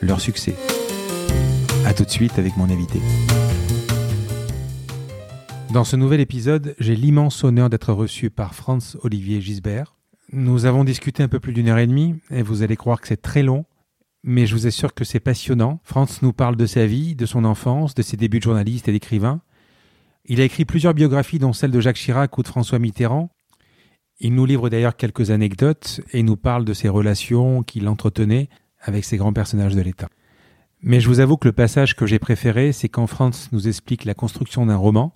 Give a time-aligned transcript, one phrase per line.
[0.00, 0.54] leur succès.
[1.84, 3.00] A tout de suite avec mon invité.
[5.72, 9.96] Dans ce nouvel épisode, j'ai l'immense honneur d'être reçu par Franz Olivier Gisbert.
[10.32, 13.08] Nous avons discuté un peu plus d'une heure et demie et vous allez croire que
[13.08, 13.64] c'est très long,
[14.22, 15.80] mais je vous assure que c'est passionnant.
[15.84, 18.92] Franz nous parle de sa vie, de son enfance, de ses débuts de journaliste et
[18.92, 19.40] d'écrivain.
[20.24, 23.30] Il a écrit plusieurs biographies dont celle de Jacques Chirac ou de François Mitterrand.
[24.20, 28.48] Il nous livre d'ailleurs quelques anecdotes et nous parle de ses relations qu'il entretenait
[28.88, 30.08] avec ces grands personnages de l'État.
[30.82, 34.04] Mais je vous avoue que le passage que j'ai préféré, c'est quand Franz nous explique
[34.04, 35.14] la construction d'un roman.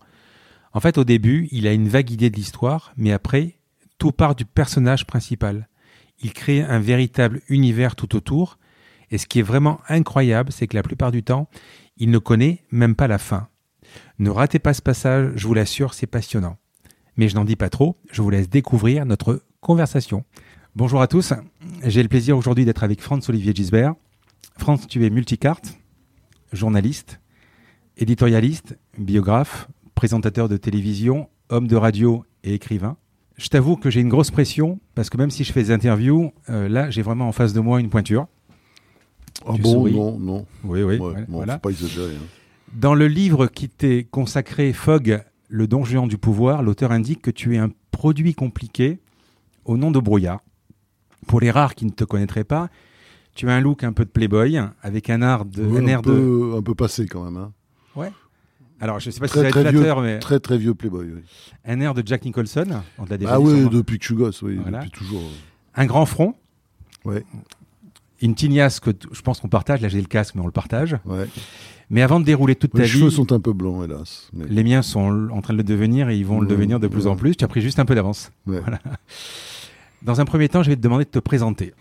[0.73, 3.57] En fait, au début, il a une vague idée de l'histoire, mais après,
[3.99, 5.69] tout part du personnage principal.
[6.21, 8.59] Il crée un véritable univers tout autour,
[9.11, 11.49] et ce qui est vraiment incroyable, c'est que la plupart du temps,
[11.97, 13.49] il ne connaît même pas la fin.
[14.19, 16.59] Ne ratez pas ce passage, je vous l'assure, c'est passionnant.
[17.17, 20.25] Mais je n'en dis pas trop, je vous laisse découvrir notre conversation.
[20.75, 21.33] Bonjour à tous,
[21.85, 23.95] j'ai le plaisir aujourd'hui d'être avec Franz Olivier Gisbert.
[24.57, 25.79] Franz, tu es multicarte,
[26.53, 27.21] journaliste,
[27.99, 32.97] éditorialiste, biographe, présentateur de télévision, homme de radio et écrivain.
[33.37, 36.33] Je t'avoue que j'ai une grosse pression parce que même si je fais des interviews,
[36.49, 38.27] euh, là j'ai vraiment en face de moi une pointure.
[39.47, 39.95] Ah Tu bon, souris.
[39.95, 40.47] non, non.
[40.65, 41.55] Oui, oui, Ouais, voilà, bon, voilà.
[41.55, 42.15] faut pas exagérer.
[42.15, 42.27] hein.
[42.75, 47.31] Dans le livre qui t'est consacré, Fogg, le don géant du pouvoir, l'auteur indique que
[47.31, 49.01] tu es un produit compliqué
[49.65, 50.41] au nom de brouillard.
[51.27, 52.69] Pour les rares qui ne te connaîtraient pas,
[53.35, 55.99] tu as un look un peu de playboy, avec un, art de, Ouais, un air
[56.01, 56.59] un, de...
[56.59, 57.37] un peu passé quand même.
[57.37, 57.53] hein.
[58.81, 61.07] Alors, je ne sais pas si ça va être flatteur, mais très très vieux Playboy.
[61.15, 61.21] oui.
[61.65, 62.67] un air de Jack Nicholson,
[62.99, 64.79] on l'a déjà Ah oui, depuis que je suis gosse, oui, Voilà.
[64.79, 65.23] depuis toujours.
[65.77, 66.35] Un grand front,
[67.05, 67.25] Ouais,
[68.21, 70.97] une tignasse que je pense qu'on partage, là j'ai le casque, mais on le partage.
[71.05, 71.29] ouais.
[71.91, 74.31] Mais avant de dérouler toute Mes ta cheveux vie, sont un peu blancs, hélas.
[74.33, 76.81] mais- les miens sont en train de le devenir et ils vont le Ouais, devenir
[76.81, 77.11] de plus ouais.
[77.13, 77.37] en plus.
[77.37, 78.33] Tu as pris juste un peu d'avance.
[78.49, 78.59] Ouais.
[78.61, 78.81] Voilà.
[80.05, 81.73] Dans un premier temps, je vais te demander de te présenter.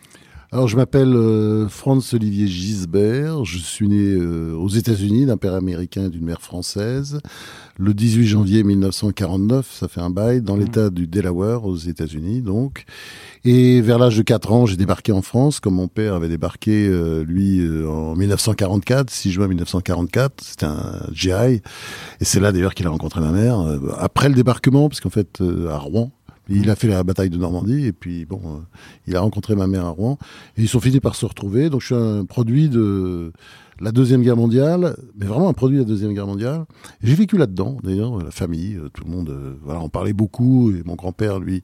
[0.53, 3.45] Alors, je m'appelle euh, Franz Olivier Gisbert.
[3.45, 7.21] Je suis né euh, aux États-Unis d'un père américain et d'une mère française.
[7.79, 10.59] Le 18 janvier 1949, ça fait un bail, dans Mhm.
[10.61, 12.83] l'État du Delaware, aux États-Unis, donc.
[13.45, 16.85] Et vers l'âge de 4 ans, j'ai débarqué en France, comme mon père avait débarqué,
[16.85, 20.43] euh, lui, en 1944, 6 juin 1944.
[20.43, 21.31] C'était un GI.
[21.31, 21.61] Et
[22.25, 23.57] c'est là, d'ailleurs, qu'il a rencontré ma mère.
[23.97, 26.11] après le débarquement, parce qu'en fait, à Rouen,
[26.49, 28.59] il a fait la bataille de Normandie, et puis, bon, euh,
[29.07, 30.17] il a rencontré ma mère à Rouen.
[30.57, 31.69] Et ils sont finis par se retrouver.
[31.69, 33.31] Donc, je suis un produit de
[33.81, 36.65] la Deuxième Guerre mondiale, mais vraiment un produit de la Deuxième Guerre mondiale.
[37.01, 40.71] J'ai vécu là-dedans, d'ailleurs, la famille, euh, tout le monde, euh, voilà, on parlait beaucoup,
[40.71, 41.63] et mon grand-père, lui,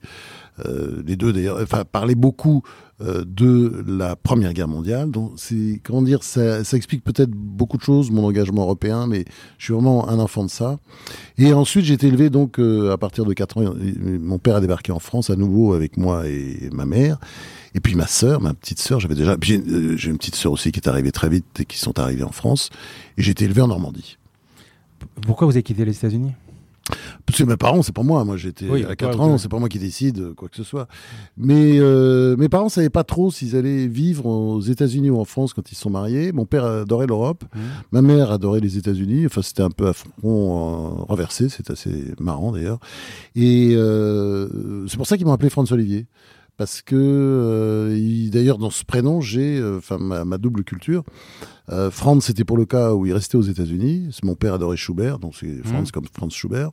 [0.66, 2.64] euh, les deux d'ailleurs, enfin, parlaient beaucoup
[3.02, 5.12] euh, de la Première Guerre mondiale.
[5.12, 9.26] Donc, c'est, comment dire, ça, ça explique peut-être beaucoup de choses, mon engagement européen, mais
[9.58, 10.80] je suis vraiment un enfant de ça.
[11.38, 13.74] Et ensuite, j'ai été élevé, donc, euh, à partir de 4 ans,
[14.20, 17.20] mon père a débarqué en France à nouveau avec moi et ma mère.
[17.76, 20.72] Et puis ma sœur, ma petite sœur, j'avais déjà, euh, j'ai une petite sœur aussi
[20.72, 22.72] qui est arrivée très vite et qui sont arrivées en France.
[23.20, 24.18] Et j'ai été élevé en Normandie.
[25.22, 26.32] Pourquoi vous avez quitté les États-Unis?
[27.26, 28.24] Parce que mes parents, c'est pas moi.
[28.24, 30.48] Moi, j'étais Oui, à toi, 4 vous- ans, c'est pas moi qui décide euh, quoi
[30.50, 30.88] que ce soit.
[31.36, 35.54] Mais euh, mes parents savaient pas trop s'ils allaient vivre aux États-Unis ou en France
[35.54, 36.32] quand ils se sont mariés.
[36.32, 37.62] Mon père adorait l'Europe, Mhm.
[37.92, 39.26] ma mère adorait les États-Unis.
[39.26, 41.50] Enfin, c'était un peu à front euh, renversé.
[41.50, 42.80] C'est assez marrant d'ailleurs.
[43.36, 46.08] Et euh, c'est pour ça qu'ils m'ont appelé François Olivier.
[46.58, 51.04] Parce que, il- d'ailleurs, dans ce prénom, j'ai, enfin, ma, ma double culture.
[51.70, 54.10] Euh, Franz, c'était pour le cas où il restait aux États-Unis.
[54.24, 56.72] Mon père adorait Schubert, donc c'est Franz comme Franz Schubert.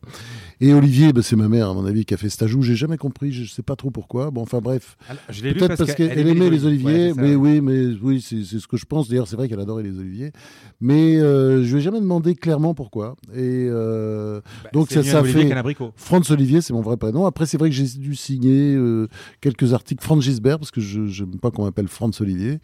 [0.61, 2.63] Et Olivier, bah, c'est ma mère, à mon avis, qui a fait cet ajout.
[2.63, 4.31] J'ai jamais compris, je sais pas trop pourquoi.
[4.31, 4.97] Bon, enfin bref.
[5.29, 8.85] Peut-être parce, qu'elle aimait les oliviers, Ouais, mais oui, mais oui, c'est ce que je
[8.85, 9.09] pense.
[9.09, 10.33] D'ailleurs, c'est vrai qu'elle adorait les oliviers,
[10.81, 13.17] mais euh, je lui ai jamais demandé clairement pourquoi.
[13.35, 15.53] Et euh, Bah, donc ça, ça fait.
[15.97, 17.27] Franz Olivier, c'est mon vrai prénom.
[17.27, 19.09] Après, c'est vrai que j'ai dû signer euh,
[19.41, 22.59] quelques articles Franz Gisbert parce que je n'aime pas qu'on m'appelle Franz Olivier.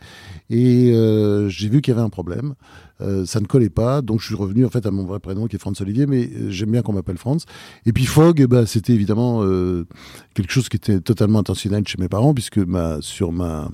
[0.48, 0.92] Et
[1.48, 2.19] j'ai vu qu'il y avait un problème.
[3.00, 5.46] Euh, ça ne collait pas, donc je suis revenu en fait à mon vrai prénom
[5.46, 7.46] qui est Franz Olivier, mais euh, j'aime bien qu'on m'appelle Franz.
[7.86, 9.86] Et puis Fogg, bah, c'était évidemment euh,
[10.34, 13.70] quelque chose qui était totalement intentionnel chez mes parents, puisque ma, sur ma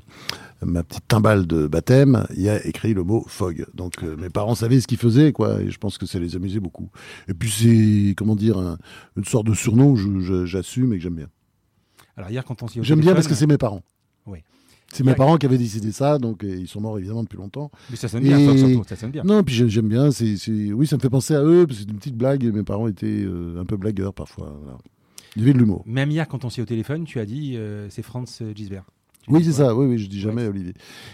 [0.65, 3.67] ma petite timbale de baptême, il y a écrit le mot Fogg.
[3.75, 6.35] Donc euh, mes parents savaient ce qu'ils faisaient, quoi, et je pense que ça les
[6.35, 6.89] amusait beaucoup.
[7.29, 8.79] Et puis c'est, comment dire, un-
[9.19, 11.29] une sorte de surnom que j'assume et que j'aime bien.
[12.17, 13.83] Alors hier, quand on s'y J'aime bien parce que c'est mes parents.
[14.93, 17.71] C'est mes parents qui avaient décidé ça, donc ils sont morts évidemment depuis longtemps.
[17.91, 19.25] Mais ça sonne bien, surtout, ça sonne bien.
[19.25, 20.11] Non, puis j'aime bien.
[20.11, 20.37] C'est,
[20.73, 22.45] oui, ça me fait penser à eux, parce que c'est une petite blague.
[22.45, 24.57] Mes parents étaient euh, un peu blagueurs parfois.
[24.63, 24.79] Voilà.
[25.35, 25.83] Il y avait de l'humour.
[25.87, 28.85] Même hier, quand on s'est au téléphone, tu as dit euh, c'est Franz Gisbert.
[29.29, 29.75] Oui, c'est ça.
[29.75, 30.73] Oui, oui, je dis jamais Olivier.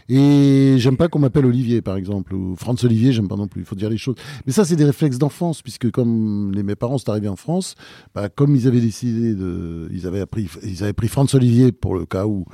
[0.09, 3.63] Et j'aime pas qu'on m'appelle Olivier, par exemple, ou Franz Olivier, j'aime pas non plus.
[3.63, 4.17] Il faut dire les choses.
[4.47, 7.75] Mais ça, c'est des réflexes d'enfance, puisque comme les, mes parents sont arrivés en France,
[8.15, 11.95] bah, comme ils avaient décidé de, ils avaient appris, ils avaient pris Franz Olivier pour
[11.95, 12.45] le cas où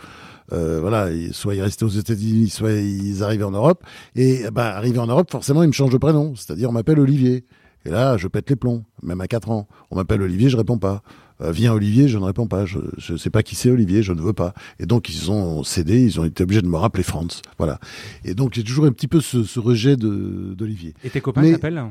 [0.52, 3.82] euh, voilà, soit ils restaient aux États-Unis, soit ils arrivaient en Europe.
[4.16, 6.34] Et bah, arrivé en Europe, forcément, ils me changent de prénom.
[6.34, 7.44] C'est-à-dire, on m'appelle Olivier.
[7.84, 9.68] Et là, je pète les plombs, même à 4 ans.
[9.90, 11.02] On m'appelle Olivier, je réponds pas.
[11.40, 12.66] Euh, viens Olivier, je ne réponds pas.
[12.66, 12.78] Je
[13.10, 14.54] ne sais pas qui c'est Olivier, je ne veux pas.
[14.80, 17.42] Et donc, ils ont cédé, ils ont été obligés de me rappeler Franz.
[17.58, 17.78] Voilà.
[18.24, 20.94] Et donc, j'ai toujours un petit peu ce, ce rejet d'Olivier.
[21.04, 21.84] Et tes copains t'appellent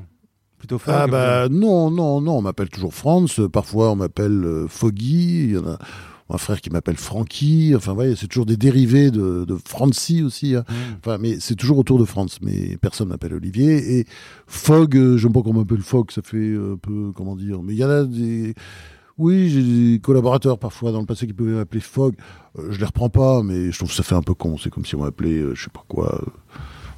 [0.57, 3.47] Plutôt Ah bah non, non, non, on m'appelle toujours Franz.
[3.53, 5.43] Parfois, on m'appelle euh, Foggy.
[5.43, 5.77] Il y en a
[6.29, 7.73] un frère qui m'appelle Francky.
[7.75, 10.55] Enfin, voyez, c'est toujours des dérivés de, de Francie aussi.
[10.55, 10.65] Hein.
[10.67, 10.73] Mmh.
[10.99, 12.39] Enfin, mais c'est toujours autour de France.
[12.41, 13.99] Mais personne m'appelle Olivier.
[13.99, 14.05] Et
[14.45, 16.11] Fogg, euh, j'aime pas qu'on m'appelle Fogg.
[16.11, 17.63] Ça fait un peu, comment dire.
[17.63, 18.53] Mais il y en a des.
[19.17, 22.15] Oui, j'ai des collaborateurs parfois dans le passé qui pouvaient m'appeler Fogg.
[22.59, 24.57] Euh, je les reprends pas, mais je trouve que ça fait un peu con.
[24.57, 26.23] C'est comme si on m'appelait, euh, je sais pas quoi.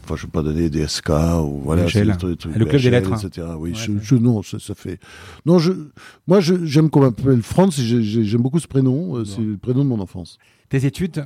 [0.10, 1.10] Enfin, je vais pas donner des SK
[1.44, 3.48] ou voilà, le club des lettres, etc.
[3.60, 5.00] Oui, je, non, ça, ça, fait.
[5.46, 5.72] Non, je,
[6.28, 7.80] moi, j'aime qu'on m'appelle Franz.
[7.80, 9.18] J'aime beaucoup ce prénom.
[9.18, 10.40] Euh, c'est le prénom de mon enfance.
[10.70, 11.26] Tes études?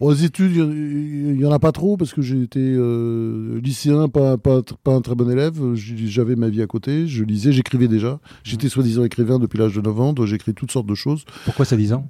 [0.00, 4.36] Aux études, il n'y en a pas trop parce que j'ai été euh, lycéen, pas,
[4.38, 5.60] pas, pas, un très bon élève.
[5.74, 8.18] J'avais ma vie à côté, je lisais, j'écrivais déjà.
[8.42, 8.70] J'étais mmh.
[8.70, 11.24] soi-disant écrivain depuis l'âge de 9 ans, donc j'écris toutes sortes de choses.
[11.44, 12.08] Pourquoi ça 10 ans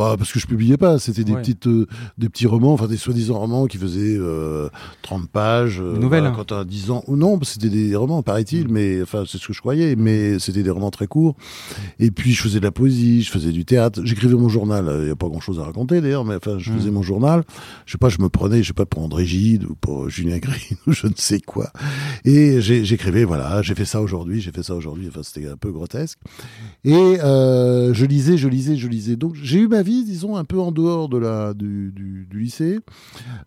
[0.00, 1.86] bah, parce que je publiais pas, c'était des petites, euh,
[2.16, 4.16] des petits romans, enfin des soi-disant romans qui faisaient
[5.02, 5.78] 30 euh, pages.
[5.78, 6.24] Euh, nouvelles.
[6.24, 8.72] Bah, quand tu as 10 ans, ou non, c'était des romans, paraît-il, mm.
[8.72, 11.36] mais enfin c'est ce que je croyais, mais c'était des romans très courts.
[11.98, 14.90] Et puis je faisais de la poésie, je faisais du théâtre, j'écrivais mon journal.
[15.00, 16.78] Il n'y a pas grand-chose à raconter d'ailleurs, mais enfin je mm.
[16.78, 17.44] faisais mon journal.
[17.84, 20.38] Je sais pas, je me prenais, je sais pas pour André Gide ou pour Julien
[20.38, 21.70] Gris ou je ne sais quoi.
[22.24, 25.08] Et j'écrivais, voilà, j'ai fait ça aujourd'hui, j'ai fait ça aujourd'hui.
[25.10, 26.18] Enfin c'était un peu grotesque.
[26.84, 29.16] Et je lisais, je lisais, je lisais.
[29.16, 32.78] Donc j'ai eu ma vie, disons, un peu en dehors de la, du, du, lycée.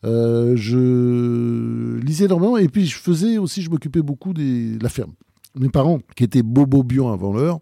[0.03, 5.13] Euh, je lisais énormément et puis je faisais aussi, je m'occupais beaucoup de la ferme.
[5.55, 7.59] Mes parents, qui étaient bobo bion avant l'heure,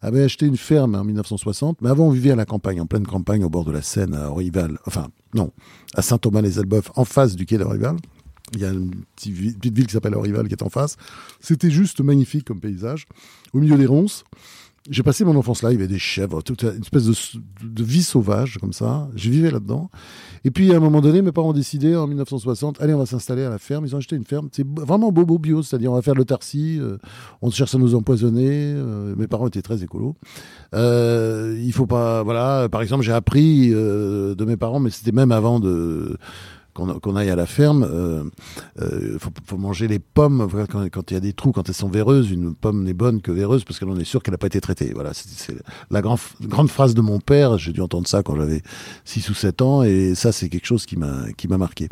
[0.00, 3.06] avaient acheté une ferme en 1960, mais avant on vivait à la campagne, en pleine
[3.06, 5.52] campagne, au bord de la Seine, à Orival, enfin non,
[5.94, 7.96] à Saint-Thomas-les-Elbeuf, en face du quai d'Orival.
[8.54, 10.96] Il y a une petite ville qui s'appelle Orival qui est en face.
[11.40, 13.06] C'était juste magnifique comme paysage,
[13.54, 14.24] au milieu des ronces
[14.90, 18.02] j'ai passé mon enfance là, il y avait des chèvres, toute une espèce de, vie
[18.02, 19.08] sauvage comme ça.
[19.14, 19.90] Je vivais là-dedans.
[20.44, 23.06] Et puis à un moment donné, mes parents ont décidé en 1960, allez, on va
[23.06, 23.86] s'installer à la ferme.
[23.86, 24.48] Ils ont acheté une ferme.
[24.50, 26.98] C'est vraiment bobo bio, c'est-à-dire on va faire le tarsi, euh,
[27.42, 28.50] on cherche à nous empoisonner.
[28.50, 30.16] Euh, mes parents étaient très écolos.
[30.74, 32.68] Euh, il faut pas, voilà.
[32.68, 36.16] Par exemple, j'ai appris euh, de mes parents, mais c'était même avant de
[36.74, 38.24] qu'on aille à la ferme, euh,
[38.80, 40.48] euh, faut, faut, manger les pommes
[40.90, 42.30] quand, il y a des trous, quand elles sont véreuses.
[42.30, 44.92] Une pomme n'est bonne que véreuse parce qu'on est sûr qu'elle n'a pas été traitée.
[44.94, 45.56] Voilà, c'est
[45.90, 47.58] la grand, grande phrase de mon père.
[47.58, 48.62] J'ai dû entendre ça quand j'avais
[49.04, 51.88] 6 ou 7 ans et ça, c'est quelque chose qui m'a marqué.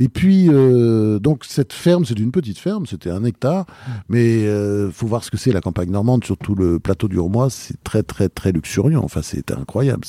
[0.00, 3.66] Et puis, euh, donc cette ferme, c'est une petite ferme, c'était un hectare,
[4.08, 7.50] mais euh, faut voir ce que c'est la campagne normande, surtout le plateau du Romois,
[7.50, 9.02] c'est très très très luxuriant.
[9.02, 10.04] Enfin, c'est incroyable.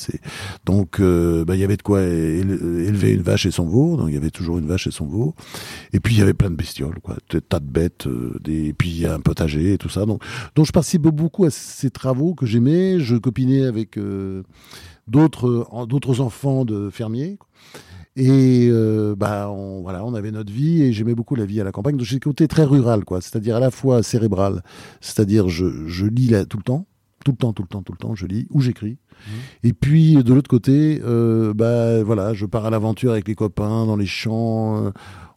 [0.64, 4.08] Donc, euh, bah, il y avait de quoi élever une vache et son veau.
[4.10, 5.34] Il y avait toujours une vache et son veau.
[5.92, 8.68] Et puis il y avait plein de bestioles, quoi, des tas de bêtes, euh, des,
[8.68, 10.06] et puis un potager et tout ça.
[10.06, 10.22] Donc,
[10.54, 13.00] donc je participe beaucoup à ces travaux que j'aimais.
[13.00, 14.42] Je copinais avec euh,
[15.06, 17.38] d'autres enfants de fermiers.
[18.16, 21.64] Et euh, bah on, voilà, on avait notre vie et j'aimais beaucoup la vie à
[21.64, 21.96] la campagne.
[21.96, 23.20] Donc j'ai côté très rural, quoi.
[23.20, 24.62] C'est-à-dire à la fois cérébral,
[25.00, 26.86] c'est-à-dire je, je lis tout le temps,
[27.24, 28.98] tout le temps, tout le temps, tout le temps, je lis ou j'écris.
[29.26, 29.66] Mmh.
[29.68, 33.86] Et puis de l'autre côté, euh, bah voilà, je pars à l'aventure avec les copains
[33.86, 34.84] dans les champs.
[34.84, 34.90] Euh,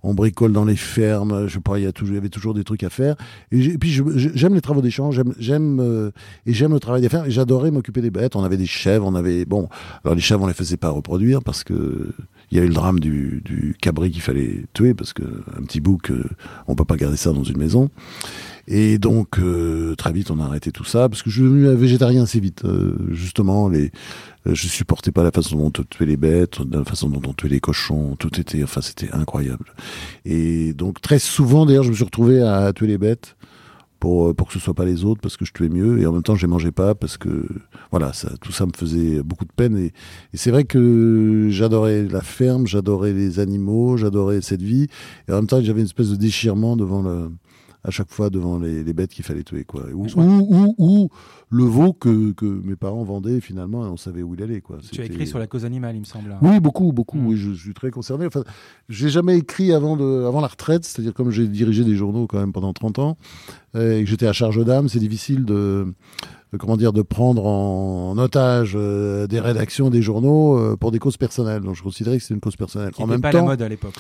[0.06, 2.90] on bricole dans les fermes, je sais pas, il y, avait toujours des trucs à
[2.90, 3.16] faire.
[3.54, 4.02] Et, puis
[4.36, 6.12] j'aime les travaux des champs, j'aime euh,
[6.46, 7.30] et j'aime le travail des fermes.
[7.30, 8.36] J'adorais m'occuper des bêtes.
[8.36, 9.70] On avait des chèvres, on avait bon.
[10.04, 12.14] Alors les chèvres, on les faisait pas reproduire parce que
[12.52, 15.24] il y a eu le drame du, du cabri qu'il fallait tuer parce que
[15.58, 16.12] un petit bouc,
[16.68, 17.90] on peut pas garder ça dans une maison.
[18.68, 21.76] Et donc euh, très vite on a arrêté tout ça parce que je suis devenu
[21.76, 22.64] végétarien assez vite.
[22.64, 23.92] Euh, justement, les,
[24.48, 27.34] euh, je supportais pas la façon dont on tuait les bêtes, la façon dont on
[27.34, 28.16] tuait les cochons.
[28.18, 29.74] Tout était, enfin c'était incroyable.
[30.24, 33.36] Et donc très souvent d'ailleurs je me suis retrouvé à, tuer les bêtes
[34.00, 36.14] pour pour que ce soit pas les autres parce que je tuais mieux et en
[36.14, 37.46] même temps je les mangeais pas parce que
[37.92, 39.88] voilà ça tout ça me faisait beaucoup de peine et,
[40.34, 44.88] et c'est vrai que j'adorais la ferme j'adorais les animaux j'adorais cette vie
[45.30, 47.30] et en même temps j'avais une espèce de déchirement devant le
[47.84, 49.66] à chaque fois devant les, les bêtes qu'il fallait tuer.
[49.66, 49.86] Quoi.
[49.94, 51.10] Ou, ou, ou,
[51.54, 54.62] le veau que, que, mes parents vendaient finalement et on savait où il allait.
[54.62, 54.78] Quoi.
[54.92, 56.36] Tu as écrit sur la cause animale, il me semble.
[56.42, 57.18] Oui, beaucoup, beaucoup.
[57.18, 57.28] Mm.
[57.28, 58.26] Oui, je, suis très concerné.
[58.26, 58.44] Enfin,
[58.90, 62.40] j'ai jamais écrit avant, de, avant la retraite, c'est-à-dire comme j'ai dirigé des journaux quand
[62.40, 63.18] même pendant 30 ans
[63.76, 65.94] et que j'étais à charge d'âme, c'est difficile de
[66.58, 71.18] comment dire, de prendre en, otage euh, des rédactions, des journaux euh, pour des causes
[71.18, 71.62] personnelles.
[71.62, 72.92] Donc je considérais que c'était une cause personnelle.
[72.92, 73.96] Qui en même pas la mode à l'époque.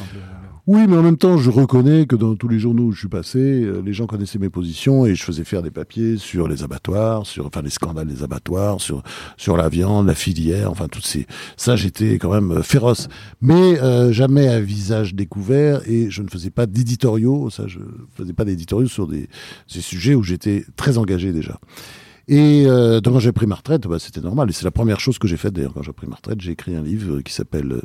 [0.67, 3.09] Oui, mais en même temps, je reconnais que dans tous les journaux où je suis
[3.09, 6.63] passé, euh, les gens connaissaient mes positions et je faisais faire des papiers sur les
[6.63, 9.03] abattoirs, sur enfin les scandales des abattoirs, sur
[9.37, 11.27] sur la viande, la filière, enfin toutes ces.
[11.57, 13.07] Ça, j'étais quand même féroce,
[13.41, 13.75] mais
[14.11, 17.49] jamais à visage découvert et je ne faisais pas d'éditoriaux.
[17.49, 17.79] Ça, je
[18.15, 19.29] faisais pas d'éditoriaux sur des,
[19.73, 21.59] des sujets où j'étais très engagé déjà.
[22.29, 24.49] Et euh, donc quand j'ai pris ma retraite, bah, c'était normal.
[24.49, 26.39] Et c'est la première chose que j'ai faite d'ailleurs quand j'ai pris ma retraite.
[26.39, 27.81] J'ai écrit un livre qui s'appelle euh,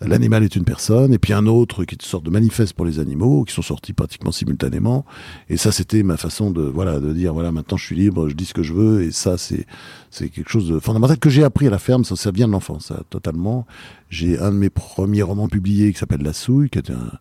[0.00, 2.86] L'animal est une personne, et puis un autre qui est une sorte de manifeste pour
[2.86, 5.04] les animaux, qui sont sortis pratiquement simultanément.
[5.50, 8.34] Et ça, c'était ma façon de voilà de dire voilà maintenant je suis libre, je
[8.34, 9.02] dis ce que je veux.
[9.02, 9.66] Et ça, c'est
[10.10, 12.04] c'est quelque chose de fondamental que j'ai appris à la ferme.
[12.04, 13.66] Ça, ça vient de l'enfance, totalement.
[14.08, 17.12] J'ai un de mes premiers romans publiés qui s'appelle La Souille, qui était un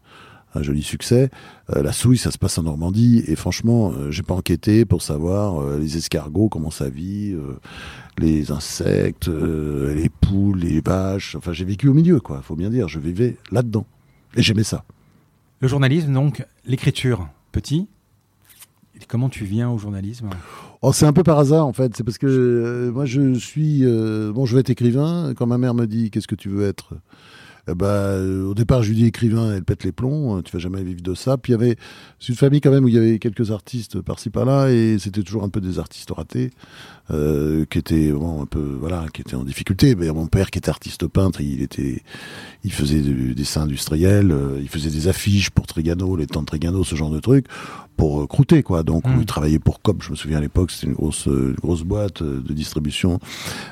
[0.57, 1.29] un joli succès.
[1.75, 5.01] Euh, la souille, ça se passe en Normandie, et franchement, euh, j'ai pas enquêté pour
[5.01, 7.35] savoir euh, les escargots, comment ça vit,
[8.17, 11.35] les insectes, les poules, les vaches.
[11.35, 12.41] Enfin, j'ai vécu au milieu, quoi.
[12.41, 13.85] Faut bien dire, je vivais là-dedans,
[14.35, 14.83] et j'aimais ça.
[15.59, 17.87] Le journalisme, donc, l'écriture, petit.
[19.07, 20.29] comment tu viens au journalisme?
[20.81, 21.95] Oh, c'est un peu par hasard en fait.
[21.95, 25.33] C'est parce que moi je suis bon, je vais être écrivain.
[25.35, 26.93] Quand ma mère me dit qu'est-ce que tu veux être,
[27.69, 30.83] euh, au départ, je lui dis écrivain, elle pète les plombs, euh, tu vas jamais
[30.83, 31.37] vivre de ça.
[31.37, 31.75] Puis il y avait
[32.27, 35.43] une famille quand même où il y avait quelques artistes par-ci par-là, et c'était toujours
[35.43, 36.51] un peu des artistes ratés,
[37.11, 39.95] euh, qui étaient bon, un peu voilà, qui étaient en difficulté.
[39.95, 42.03] Mais mon père, qui était artiste peintre, il était,
[42.63, 46.47] il faisait du dessin industriel, euh, il faisait des affiches pour Trigano, les temps de
[46.47, 47.47] Trigano, ce genre de trucs
[47.97, 48.83] pour euh, croûter quoi.
[48.83, 49.17] Donc mmh.
[49.19, 52.21] il travaillait pour Coop, je me souviens à l'époque, c'était une grosse euh, grosse boîte
[52.21, 53.19] euh, de distribution.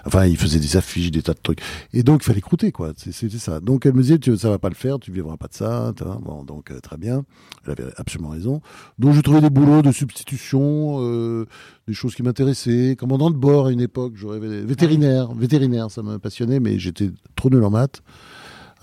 [0.06, 1.62] Enfin, il faisait des affiches, des tas de trucs.
[1.94, 2.92] Et donc il fallait croûter quoi.
[2.98, 3.60] C'était ça.
[3.62, 5.94] Donc elle me disait tu ça va pas le faire, tu vivras pas de ça.
[6.22, 7.24] Bon donc très bien.
[7.65, 8.62] Elle avait absolument raison.
[9.00, 11.46] Donc je trouvais des boulots de substitution,
[11.88, 12.96] des choses qui m'intéressaient.
[12.98, 17.50] Commandant de bord à une époque, j'aurais vétérinaire, vétérinaire, ça m'a passionné, mais j'étais trop
[17.50, 18.01] nul en maths.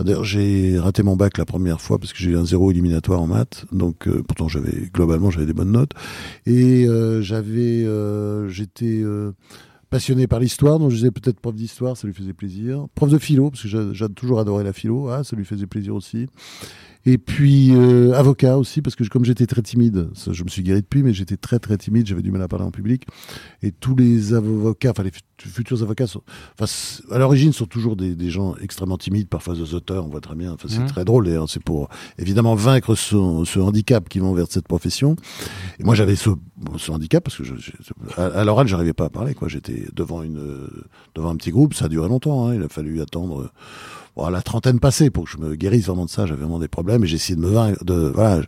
[0.01, 3.21] D'ailleurs, j'ai raté mon bac la première fois parce que j'ai eu un zéro éliminatoire
[3.21, 3.67] en maths.
[3.73, 5.93] Donc, euh, pourtant, j'avais globalement, j'avais des bonnes notes.
[6.47, 9.05] Et euh, j'avais, euh, j'étais
[9.91, 12.87] passionné par l'histoire, donc je disais peut-être prof d'histoire, ça lui faisait plaisir.
[12.95, 15.95] Prof de philo, parce que j'ai toujours adoré la philo, ah, ça lui faisait plaisir
[15.95, 16.29] aussi.
[17.05, 20.83] Et puis euh, avocat aussi, parce que comme j'étais très timide, je me suis guéri
[20.83, 23.07] depuis, mais j'étais très très timide, j'avais du mal à parler en public.
[23.63, 26.23] Et tous les avocats, enfin les futurs avocats, sont,
[27.11, 30.37] à l'origine sont toujours des, des, gens extrêmement timides, parfois des auteurs, on voit très
[30.37, 30.53] bien.
[30.53, 30.87] Enfin, c'est mmh.
[30.87, 35.17] très drôle, et c'est pour évidemment vaincre ce, ce, handicap qui vont vers cette profession.
[35.81, 36.31] Et moi j'avais ce,
[36.79, 37.55] ce, handicap parce que je,
[38.17, 39.35] à, à l'oral j'arrivais pas à parler.
[39.35, 39.49] quoi.
[39.49, 40.69] J'étais devant une
[41.17, 42.47] devant un petit groupe, ça a duré longtemps.
[42.47, 42.55] Hein.
[42.55, 43.51] il a fallu attendre
[44.17, 46.27] bon, la trentaine passée pour que je me guérisse vraiment de ça.
[46.27, 47.85] J'avais vraiment des problèmes et j'ai essayé de me vaincre.
[47.85, 48.43] De, voilà,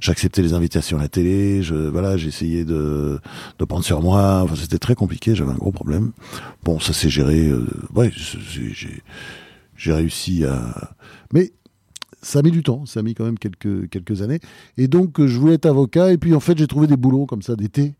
[0.00, 1.62] j'acceptais les invitations à la télé.
[1.62, 3.20] Je, voilà, essayé de,
[3.58, 4.46] de prendre sur moi.
[4.56, 5.34] C'était très compliqué.
[5.34, 6.12] J'avais un gros problème.
[6.62, 7.48] Bon, ça s'est géré.
[7.48, 7.66] Euh,
[8.12, 9.02] j'ai,
[9.76, 10.94] j'ai réussi à.
[11.32, 11.52] Mais
[12.24, 14.40] ça a mis du temps, ça a mis quand même quelques, quelques années.
[14.78, 17.42] Et donc, je voulais être avocat, et puis en fait, j'ai trouvé des boulots comme
[17.42, 17.94] ça d'été,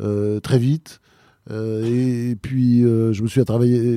[0.00, 1.00] euh, très vite.
[1.50, 3.40] Euh, et, puis, euh, je me suis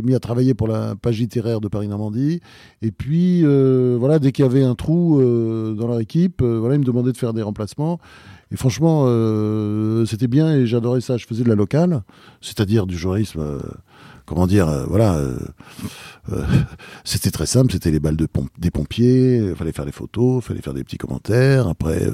[0.03, 2.39] mis à travailler pour la page littéraire de Paris-Normandie.
[2.81, 6.79] Et puis, euh, voilà, dès qu'il y avait un trou dans leur équipe, voilà, ils
[6.79, 7.99] me demandaient de faire des remplacements.
[8.51, 9.07] Et franchement,
[10.05, 11.17] c'était bien et j'adorais ça.
[11.17, 12.03] Je faisais de la locale,
[12.41, 13.59] c'est-à-dire du journalisme
[14.25, 15.37] comment dire, euh, voilà, euh,
[16.31, 16.45] euh,
[17.03, 18.27] c'était très simple, c'était les balles de
[18.57, 21.67] des pompiers, il fallait faire des photos, il fallait faire des petits commentaires.
[21.67, 22.09] Après,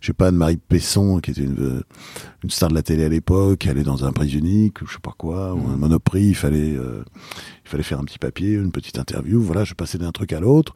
[0.00, 1.82] je sais pas, Anne-Marie Pesson, qui était une,
[2.42, 4.94] une star de la télé à l'époque, qui allait dans un prix unique, ou je
[4.94, 5.80] sais pas quoi, ou un mmh.
[5.80, 9.40] monoprix, il fallait, il fallait faire un petit papier, une petite interview.
[9.40, 10.74] Voilà, je passais d'un truc à l'autre.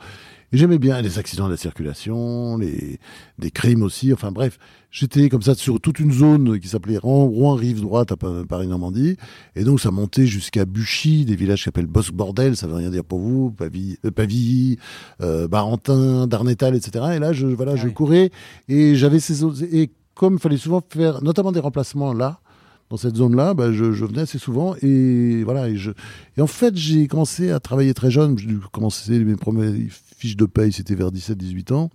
[0.51, 2.99] J'aimais bien les accidents de la circulation, les,
[3.39, 4.15] des crimes aussi.
[4.15, 4.59] Enfin bref,
[4.91, 9.19] j'étais comme ça sur toute une zone qui s'appelait Rouen-Rive droite à Paris-Normandie.
[9.57, 13.05] Et donc ça montait jusqu'à Buchy, des villages qui s'appellent Bosque-Bordel, ça veut rien dire
[13.05, 14.79] pour vous, Pavilly,
[15.21, 17.05] euh, euh, Barentin, Darnétal, etc.
[17.17, 18.31] Et là, je, voilà, je courais
[18.69, 22.41] et j'avais ces Et comme il fallait souvent faire, notamment des remplacements là,
[22.89, 25.69] dans cette zone-là, bah, je, je, venais assez souvent et voilà.
[25.69, 25.91] Et, je,
[26.39, 28.39] et en fait, j'ai commencé à travailler très jeune.
[28.39, 29.75] J'ai commencé mes premières
[30.19, 31.91] fiches de paye, c'était vers 17-18 ans.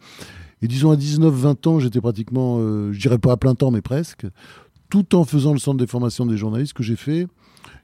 [0.61, 3.81] Et disons à 19-20 ans, j'étais pratiquement, euh, je dirais pas à plein temps, mais
[3.81, 4.25] presque,
[4.89, 7.27] tout en faisant le centre des formations des journalistes que j'ai fait,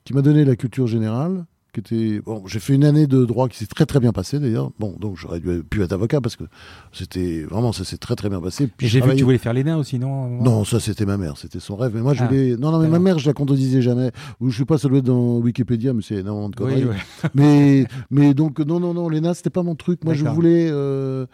[0.06, 1.46] qui m'a donné la culture générale,
[1.82, 2.44] qui était bon.
[2.46, 4.72] J'ai fait une année de droit qui s'est très très bien passée d'ailleurs.
[4.80, 6.44] Bon, donc j'aurais dû pu être avocat parce que
[6.92, 8.68] c'était vraiment ça s'est très très bien passé.
[8.68, 11.38] Puis j'ai vu que tu voulais faire l'ENA aussi, non Non, ça c'était ma mère,
[11.38, 11.92] c'était son rêve.
[11.96, 12.28] Mais moi je ah.
[12.28, 12.58] voulais.
[12.58, 14.12] Non, non, mais ma mère je la contredisais jamais.
[14.40, 16.86] Ou je sais pas, être dans Wikipédia, mais c'est énormément de conneries.
[17.34, 20.04] mais mais donc non non non, l'ENA c'était pas mon truc.
[20.04, 20.70] Moi je voulais.
[20.72, 21.26] Euh...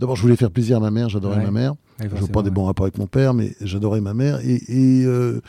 [0.00, 1.74] D'abord, je voulais faire plaisir à ma mère, j'adorais ma mère.
[2.00, 4.40] je n'ai pas des bons rapports avec mon père, mais j'adorais ma mère.
[4.40, 5.40] Et, et euh,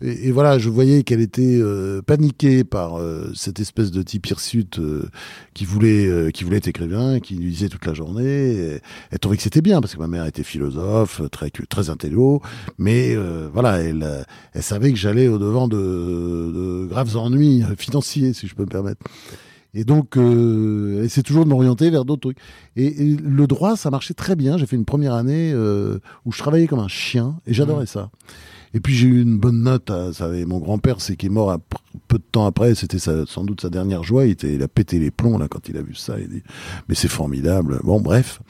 [0.00, 4.78] et, voilà, je voyais qu'elle était euh, paniquée par euh, cette espèce de type hirsute
[4.78, 5.08] euh,
[5.54, 8.80] qui voulait qui voulait être écrivain, qui lui disait toute la journée.
[9.10, 12.42] elle trouvait que c'était bien parce que ma mère était philosophe, très très intello,
[12.78, 13.16] mais
[13.52, 18.54] voilà, elle elle savait que j'allais au devant de, de, graves ennuis financiers, si je
[18.54, 19.02] peux me permettre.
[19.76, 22.38] Et donc, euh, elle essaie toujours de m'orienter vers d'autres trucs.
[22.76, 24.56] Et, et, le droit, ça marchait très bien.
[24.56, 27.86] J'ai fait une première année où je travaillais comme un chien et j'adorais mmh.
[27.86, 28.10] ça.
[28.74, 29.90] Et puis j'ai eu une bonne note.
[29.90, 31.56] À, ça mon grand-père, c'est qui est mort
[32.08, 32.74] peu de temps après.
[32.74, 34.26] C'était sans doute sa dernière joie.
[34.26, 36.18] Il, il a pété les plombs là quand il a vu ça.
[36.18, 36.42] Il dit
[36.88, 37.80] mais c'est formidable.
[37.84, 38.40] Bon bref.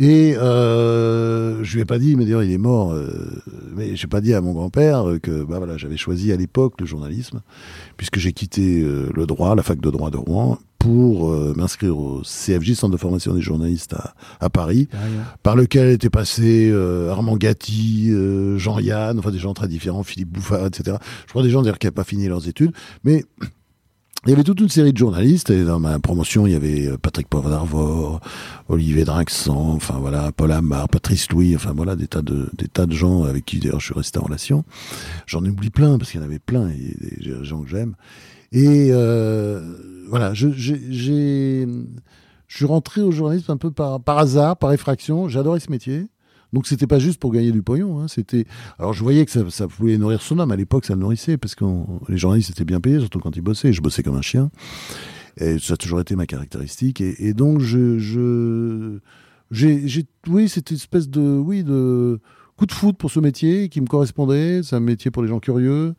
[0.00, 2.92] Et euh, je lui ai pas dit, mais d'ailleurs il est mort.
[2.92, 3.42] Euh,
[3.76, 6.86] mais j'ai pas dit à mon grand-père que bah voilà, j'avais choisi à l'époque le
[6.86, 7.42] journalisme,
[7.98, 11.96] puisque j'ai quitté euh, le droit, la fac de droit de Rouen, pour euh, m'inscrire
[11.96, 14.88] au CFJ, Centre de formation des journalistes à, à Paris,
[15.42, 20.30] par lequel étaient passés euh, Armand Gatti, euh, Jean-Yann, enfin des gens très différents, Philippe
[20.30, 20.96] Bouffard, etc.
[21.26, 22.72] Je crois des gens d'ailleurs qui n'avaient pas fini leurs études,
[23.04, 23.24] mais
[24.26, 26.90] il y avait toute une série de journalistes, et dans ma promotion, il y avait
[26.98, 28.20] Patrick Pauvre d'Arvor,
[28.68, 32.84] Olivier Drinxan, enfin voilà, Paul Amar, Patrice Louis, enfin voilà, des tas de, des tas
[32.84, 34.64] de gens avec qui d'ailleurs je suis resté en relation.
[35.26, 37.94] J'en oublie plein, parce qu'il y en avait plein, et des gens que j'aime.
[38.52, 39.60] Et euh,
[40.08, 40.48] voilà, je
[42.48, 45.28] suis rentré au journalisme un peu par, par hasard, par effraction.
[45.28, 46.08] J'adorais ce métier.
[46.52, 48.00] Donc c'était pas juste pour gagner du pognon.
[48.00, 48.46] Hein, c'était.
[48.78, 50.50] Alors je voyais que ça, ça, pouvait nourrir son âme.
[50.50, 51.64] À l'époque, ça le nourrissait parce que
[52.08, 53.72] les journalistes étaient bien payés, surtout quand ils bossaient.
[53.72, 54.50] Je bossais comme un chien.
[55.36, 57.00] Et ça a toujours été ma caractéristique.
[57.00, 58.98] Et, donc je, je
[59.50, 62.20] j'ai, j'ai, oui, c'était une espèce de, oui, de
[62.56, 64.62] coup de foot pour ce métier qui me correspondait.
[64.62, 65.94] C'est un métier pour les gens curieux.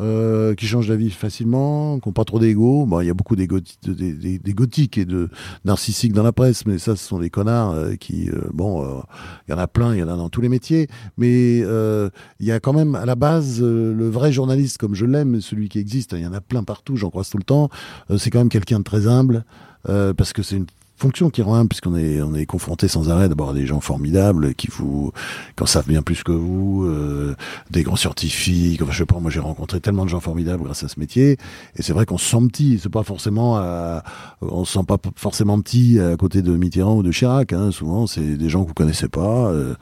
[0.00, 2.86] Euh, qui changent la vie facilement, qui n'ont pas trop d'ego.
[2.86, 5.28] Bon, il y a beaucoup des, gothiques et de
[5.66, 9.02] narcissiques dans la presse, mais ça, ce sont des connards euh, qui, euh, bon,
[9.46, 10.88] il y en a plein, il y en a dans tous les métiers,
[11.18, 15.42] mais il y a quand même à la base le vrai journaliste comme je l'aime,
[15.42, 16.12] celui qui existe.
[16.12, 17.68] Il y en a plein partout, j'en croise tout le temps.
[18.16, 19.44] c'est quand même quelqu'un de très humble.
[19.84, 20.66] parce que c'est une
[21.02, 24.54] fonction qui rend puisqu'on est on est confronté sans arrêt d'abord à des gens formidables
[24.54, 25.10] qui vous
[25.56, 27.34] quand savent bien plus que vous euh,
[27.70, 28.80] des grands scientifiques.
[28.82, 31.38] Enfin je sais pas moi j'ai rencontré tellement de gens formidables grâce à ce métier.
[31.76, 32.78] Et c'est vrai qu'on se sent petit.
[32.80, 34.04] C'est pas forcément à,
[34.40, 37.72] on se sent pas forcément petit à côté de Mitterrand ou de Chirac hein.
[37.72, 39.74] souvent c'est des gens que vous connaissez pas euh,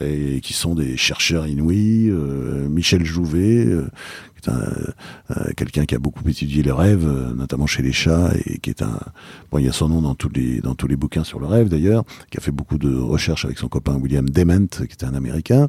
[0.00, 3.68] et qui sont des chercheurs inouïs euh, Michel Jouvet
[4.48, 8.70] euh, quelqu'un qui a beaucoup étudié le rêve, euh, notamment chez les chats, et qui
[8.70, 8.98] est un,
[9.50, 11.46] bon, il y a son nom dans tous les dans tous les bouquins sur le
[11.46, 15.04] rêve d'ailleurs, qui a fait beaucoup de recherches avec son copain William Dement, qui était
[15.04, 15.68] un Américain.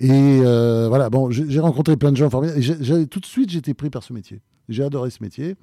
[0.00, 2.60] Et euh, voilà, bon, j'ai rencontré plein de gens formidables.
[2.60, 4.40] Et tout de suite, j'étais pris par ce métier.
[4.68, 5.56] J'ai adoré ce métier,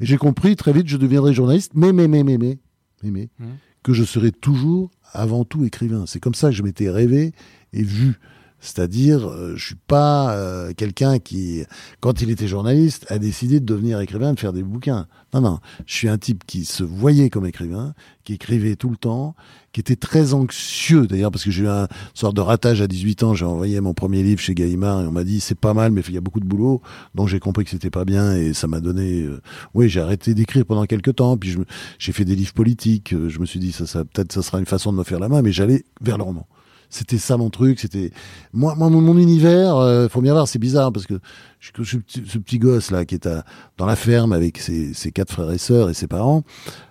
[0.00, 2.58] et j'ai compris très vite, je deviendrai journaliste, mais mais mais mais mais
[3.02, 3.44] mais, mais mmh.
[3.82, 6.04] que je serai toujours avant tout écrivain.
[6.06, 7.32] C'est comme ça que je m'étais rêvé
[7.72, 8.18] et vu.
[8.60, 11.62] C'est-à-dire, euh, je suis pas euh, quelqu'un qui,
[12.00, 15.06] quand il était journaliste, a décidé de devenir écrivain, de faire des bouquins.
[15.32, 17.94] Non, non, je suis un type qui se voyait comme écrivain,
[18.24, 19.36] qui écrivait tout le temps,
[19.72, 23.22] qui était très anxieux d'ailleurs, parce que j'ai eu un sorte de ratage à 18
[23.22, 25.92] ans, j'ai envoyé mon premier livre chez Gallimard et on m'a dit c'est pas mal,
[25.92, 26.82] mais il y a beaucoup de boulot,
[27.14, 29.40] donc j'ai compris que c'était pas bien et ça m'a donné, euh,
[29.74, 31.56] oui, j'ai arrêté d'écrire pendant quelques temps, puis
[31.98, 34.66] j'ai fait des livres politiques, je me suis dit ça, ça peut-être ça sera une
[34.66, 36.46] façon de me faire la main, mais j'allais vers le roman.
[36.90, 37.80] C'était ça mon truc.
[37.80, 38.10] C'était
[38.52, 39.76] moi, moi mon, univers.
[39.76, 41.14] Euh, faut bien voir, c'est bizarre parce que
[41.60, 43.44] ce, petit gosse là qui est à,
[43.76, 46.44] dans la ferme avec ses, ses, quatre frères et sœurs et ses parents,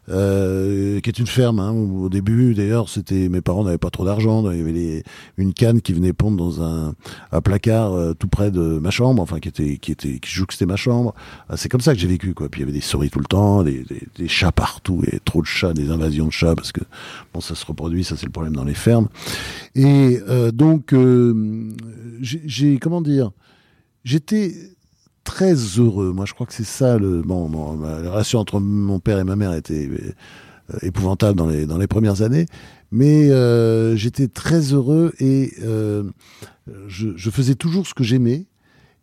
[0.10, 1.60] euh, qui est une ferme.
[1.60, 4.50] Hein, au début, d'ailleurs, c'était mes parents n'avaient pas trop d'argent.
[4.52, 5.04] Il y avait les,
[5.38, 6.94] une canne qui venait pondre dans un,
[7.32, 10.66] un placard euh, tout près de ma chambre, enfin qui était qui était qui jouxtait
[10.66, 11.14] ma chambre.
[11.50, 12.50] Ah, c'est comme ça que j'ai vécu quoi.
[12.50, 15.20] Puis il y avait des souris tout le temps, des, des, des, chats partout et
[15.24, 16.82] trop de chats, des invasions de chats parce que
[17.34, 19.08] bon ça se reproduit, ça c'est le problème dans les fermes.
[19.76, 21.74] Et euh, donc euh,
[22.22, 23.32] j'ai comment dire
[24.04, 24.54] j'étais
[25.28, 26.14] très heureux.
[26.14, 27.22] Moi, je crois que c'est ça le.
[27.22, 31.78] Bon, la relation entre mon père et ma mère était euh, épouvantable dans les dans
[31.78, 32.46] les premières années,
[32.92, 36.04] mais euh, j'étais très heureux et euh,
[36.88, 38.46] je, faisais toujours ce que j'aimais.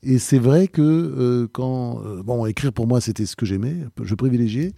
[0.02, 4.72] Et c'est vrai que quand bon écrire pour moi c'était ce que j'aimais, je privilégiais.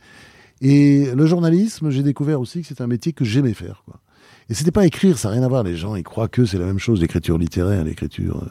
[0.60, 3.82] Et le journalisme, j'ai découvert aussi que c'est un métier que j'aimais faire.
[3.84, 4.00] Quoi.
[4.48, 5.62] Et c'était pas écrire, ça n'a rien à voir.
[5.64, 8.48] Les gens ils croient que c'est la même chose, l'écriture littéraire, l'écriture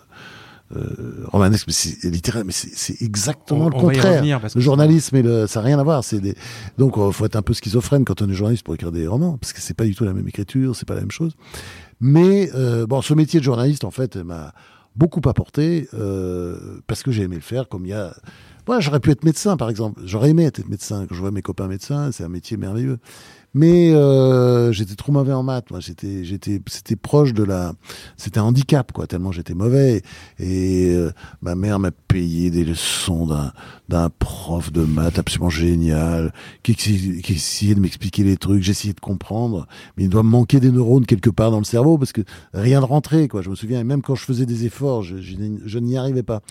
[0.76, 4.24] euh, romanesque, mais c'est littéraire, mais c'est exactement le contraire.
[4.24, 6.04] le journalisme et le, ça n'a rien à voir.
[6.04, 6.36] C'est des,
[6.78, 9.38] donc il faut être un peu schizophrène quand on est journaliste pour écrire des romans,
[9.38, 11.36] parce que c'est pas du tout la même écriture, c'est pas la même chose.
[12.02, 12.50] Mais
[12.88, 14.54] bon, ce métier de journaliste, en fait, m'a
[14.96, 15.88] beaucoup apporté
[16.88, 18.14] parce que j'ai aimé le faire, comme il y a
[18.68, 20.02] moi, j'aurais pu être médecin, par exemple.
[20.06, 21.06] J'aurais aimé être médecin.
[21.08, 22.98] Quand je vois mes copains médecins, c'est un métier merveilleux.
[23.58, 25.72] Mais euh, j'étais trop mauvais en maths.
[25.72, 27.72] Moi, j'étais, j'étais, c'était proche de la,
[28.18, 29.08] c'était un handicap, quoi.
[29.08, 30.02] Tellement j'étais mauvais.
[30.40, 33.54] Et euh, ma mère m'a payé des leçons d'un,
[33.88, 38.62] d'un prof de maths absolument génial, qui, qui, essayait de m'expliquer les trucs.
[38.62, 41.98] J'essayais de comprendre, mais il doit me manquer des neurones quelque part dans le cerveau
[41.98, 42.22] parce que
[42.54, 43.42] rien ne rentrait, quoi.
[43.42, 46.24] Je me souviens, et même quand je faisais des efforts, je, je, je n'y arrivais
[46.24, 46.42] pas.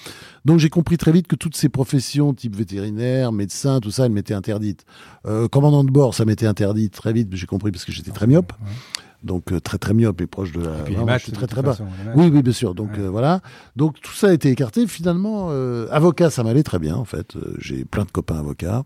[0.47, 4.13] Donc j'ai compris très vite que toutes ces professions, type vétérinaire, médecin, tout ça, elles
[4.13, 4.87] m'étaient interdites.
[5.27, 8.27] Euh, commandant de bord, ça m'était interdit très vite, j'ai compris parce que j'étais très
[8.27, 8.53] myope.
[9.25, 10.79] Donc euh, très très myope et proche de la.
[10.81, 11.77] Et puis les maths, très très bas.
[12.15, 12.75] Oui oui bien sûr.
[12.75, 13.41] Donc euh, voilà.
[13.75, 14.87] Donc tout ça a été écarté.
[14.87, 17.37] Finalement, euh, avocat ça m'allait très bien en fait.
[17.59, 18.85] j'ai plein de copains avocats.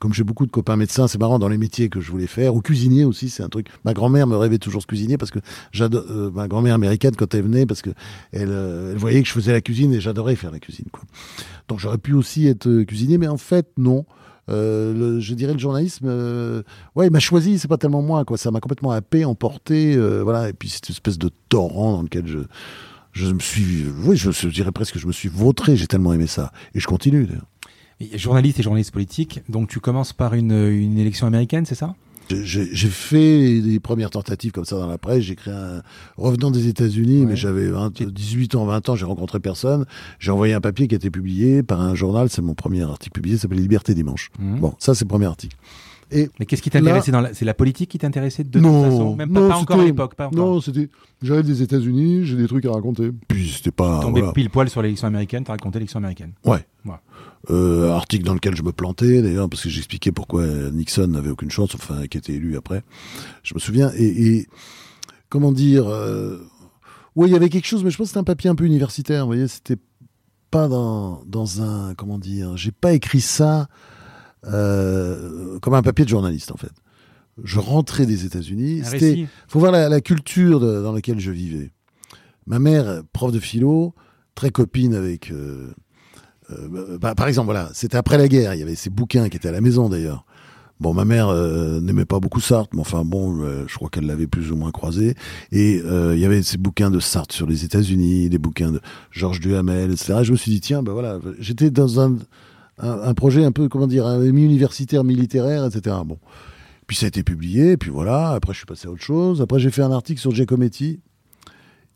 [0.00, 2.56] Comme j'ai beaucoup de copains médecins, c'est marrant dans les métiers que je voulais faire.
[2.56, 3.68] Ou cuisinier aussi, c'est un truc.
[3.84, 5.38] Ma grand-mère me rêvait toujours de cuisinier parce que
[5.70, 6.04] j'adore.
[6.34, 7.90] ma grand-mère américaine quand elle venait parce que
[8.32, 11.04] elle, elle, voyait que je faisais la cuisine et j'adorais faire la cuisine quoi.
[11.68, 14.04] Donc j'aurais pu aussi être cuisinier, mais en fait non.
[14.48, 16.62] Euh, je dirais le journalisme, euh,
[16.94, 18.38] ouais, il m'a choisi, c'est pas tellement moi, quoi.
[18.38, 20.48] Ça m'a complètement happé, emporté, euh, voilà.
[20.48, 22.38] Et puis cette espèce de torrent dans lequel je,
[23.12, 25.76] je me suis, oui, je, dirais presque que je me suis vautré.
[25.76, 27.28] J'ai tellement aimé ça, et je continue.
[28.14, 29.40] Journaliste et journaliste politique.
[29.48, 31.94] Donc tu commences par une, une élection américaine, c'est ça?
[32.30, 35.22] J'ai fait des premières tentatives comme ça dans la presse.
[35.22, 35.82] J'ai créé un
[36.16, 39.86] revenant des États-Unis, mais j'avais 18 ans, 20 ans, j'ai rencontré personne.
[40.18, 42.28] J'ai envoyé un papier qui a été publié par un journal.
[42.30, 44.30] C'est mon premier article publié, ça s'appelle Liberté dimanche.
[44.38, 44.60] Mmh.
[44.60, 45.56] Bon, ça c'est le premier article.
[46.12, 47.34] Et mais qu'est-ce qui t'intéressait dans la...
[47.34, 49.16] C'est la politique qui t'intéressait de toute façon?
[49.16, 50.14] Même pas, encore à l'époque.
[50.32, 50.88] Non, c'était.
[51.22, 53.10] J'arrive des États-Unis, j'ai des trucs à raconter.
[53.26, 54.00] Puis c'était pas.
[54.00, 56.32] Tombé pile poil sur l'élection américaine, t'as raconté l'élection américaine.
[56.44, 56.64] Ouais.
[56.84, 56.94] ouais.
[57.48, 61.50] Euh, article dans lequel je me plantais d'ailleurs parce que j'expliquais pourquoi Nixon n'avait aucune
[61.50, 62.82] chance, enfin qui était élu après.
[63.44, 64.46] Je me souviens et, et
[65.28, 65.86] comment dire.
[65.86, 66.38] Euh...
[67.14, 68.64] Oui, il y avait quelque chose, mais je pense que c'était un papier un peu
[68.64, 69.22] universitaire.
[69.22, 69.78] Vous voyez, c'était
[70.50, 72.56] pas dans dans un comment dire.
[72.56, 73.68] J'ai pas écrit ça
[74.44, 76.72] euh, comme un papier de journaliste en fait.
[77.44, 78.82] Je rentrais des États-Unis.
[78.82, 81.70] C'était, faut voir la, culture dans laquelle je vivais.
[82.46, 83.94] Ma mère, prof de philo,
[84.34, 85.30] très copine avec.
[86.50, 88.54] Euh, euh, bah, par exemple, voilà, c'était après la guerre.
[88.54, 90.24] Il y avait ces bouquins qui étaient à la maison d'ailleurs.
[90.78, 91.32] Bon, ma mère
[91.80, 95.14] n'aimait pas beaucoup Sartre, mais enfin bon, je crois qu'elle l'avait plus ou moins croisé.
[95.50, 99.40] Et il y avait ces bouquins de Sartre sur les États-Unis, des bouquins de Georges
[99.40, 100.18] Duhamel, etc.
[100.20, 102.16] je me suis dit tiens, ben voilà, j'étais dans un
[102.78, 105.96] un, projet un peu, comment dire, mi-universitaire, mi-littéraire, etc.
[106.04, 106.18] Bon.
[106.86, 108.30] Puis ça a été publié, et puis voilà.
[108.30, 109.42] Après, je suis passé à autre chose.
[109.42, 111.00] Après, j'ai fait un article sur Giacometti,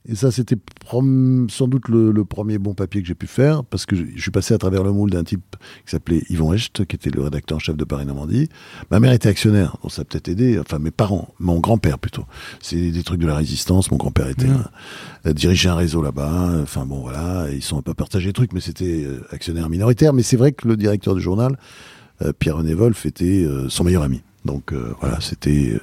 [0.09, 0.57] et ça, c'était
[0.91, 4.55] sans doute le, premier bon papier que j'ai pu faire, parce que je, suis passé
[4.55, 7.59] à travers le moule d'un type qui s'appelait Yvon Hecht, qui était le rédacteur en
[7.59, 8.49] chef de Paris-Normandie.
[8.91, 12.25] Ma mère était actionnaire, donc ça a peut-être aidé, enfin mes parents, mon grand-père plutôt.
[12.61, 15.33] C'est des trucs de la résistance, mon grand-père était mmh.
[15.33, 18.61] dirigeait un réseau là-bas, enfin bon voilà, ils sont un peu partagés les trucs, mais
[18.61, 20.13] c'était euh, actionnaire minoritaire.
[20.13, 21.59] Mais c'est vrai que le directeur du journal,
[22.23, 24.23] euh, Pierre-René Wolf, était euh, son meilleur ami.
[24.47, 25.79] Donc voilà, c'était...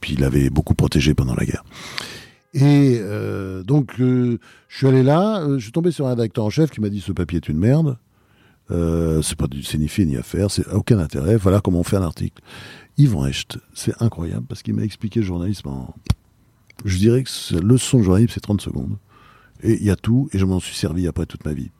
[0.00, 1.64] puis il avait beaucoup protégé pendant la guerre.
[2.52, 6.44] Et euh, donc, euh, je suis allé là, euh, je suis tombé sur un rédacteur
[6.44, 7.96] en chef qui m'a dit ce papier est une merde.
[8.68, 11.36] c'est pas du ni fait ni à faire, c'est aucun intérêt.
[11.36, 12.42] Voilà comment on fait un article.
[12.98, 15.94] Yvan Hecht, c'est incroyable parce qu'il m'a expliqué le journalisme en.
[16.84, 18.96] Je dirais que la leçon de journalisme, c'est 30 secondes.
[19.62, 21.70] Et il y a tout, et je m'en suis servi après toute ma vie.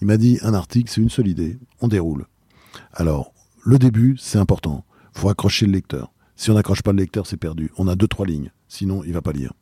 [0.00, 2.26] Il m'a dit un article, c'est une seule idée, on déroule.
[2.94, 3.32] Alors,
[3.64, 4.84] le début, c'est important.
[5.12, 6.12] faut accrocher le lecteur.
[6.36, 7.70] Si on n'accroche pas le lecteur, c'est perdu.
[7.76, 9.52] On a deux, trois lignes sinon il va pas lire.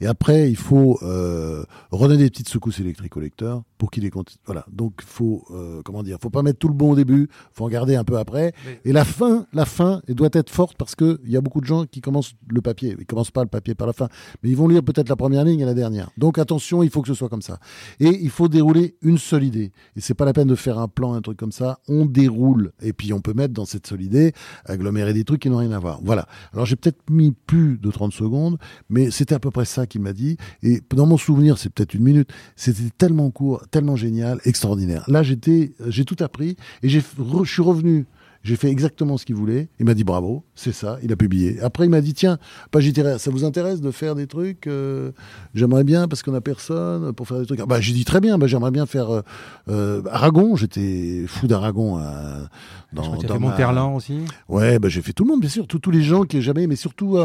[0.00, 4.10] Et après, il faut euh, redonner des petites secousses électriques au lecteur pour qu'il ait
[4.46, 4.64] voilà.
[4.70, 7.68] Donc faut euh, comment dire, faut pas mettre tout le bon au début, faut en
[7.68, 8.52] garder un peu après.
[8.84, 11.60] Et la fin, la fin, elle doit être forte parce que il y a beaucoup
[11.60, 14.08] de gens qui commencent le papier, ils commencent pas le papier par la fin,
[14.42, 16.10] mais ils vont lire peut-être la première ligne et la dernière.
[16.16, 17.58] Donc attention, il faut que ce soit comme ça.
[18.00, 19.72] Et il faut dérouler une seule idée.
[19.96, 21.80] Et c'est pas la peine de faire un plan, un truc comme ça.
[21.88, 24.32] On déroule et puis on peut mettre dans cette seule idée
[24.64, 26.00] agglomérer des trucs qui n'ont rien à voir.
[26.02, 26.26] Voilà.
[26.52, 28.43] Alors j'ai peut-être mis plus de 30 secondes
[28.88, 30.36] mais c'était à peu près ça qu'il m'a dit.
[30.62, 35.04] Et dans mon souvenir, c'est peut-être une minute, c'était tellement court, tellement génial, extraordinaire.
[35.08, 37.00] Là, j'étais, j'ai tout appris et je
[37.44, 38.06] suis revenu
[38.44, 39.70] J'ai fait exactement ce qu'il voulait.
[39.80, 40.98] Il m'a dit bravo, c'est ça.
[41.02, 41.58] Il a publié.
[41.62, 42.36] Après, il m'a dit tiens,
[42.70, 45.12] page littéraire, ça vous intéresse de faire des trucs euh,
[45.54, 47.60] J'aimerais bien parce qu'on a personne pour faire des trucs.
[47.60, 48.36] Ah, bah, j'ai dit très bien.
[48.36, 49.22] Bah, j'aimerais bien faire euh,
[49.70, 50.56] euh, Aragon.
[50.56, 52.50] J'étais fou d'Aragon à,
[52.92, 54.18] dans, dans Monterland aussi.
[54.50, 56.76] Ouais, bah, j'ai fait tout le monde, bien sûr, tous les gens qui jamais, mais
[56.76, 57.16] surtout,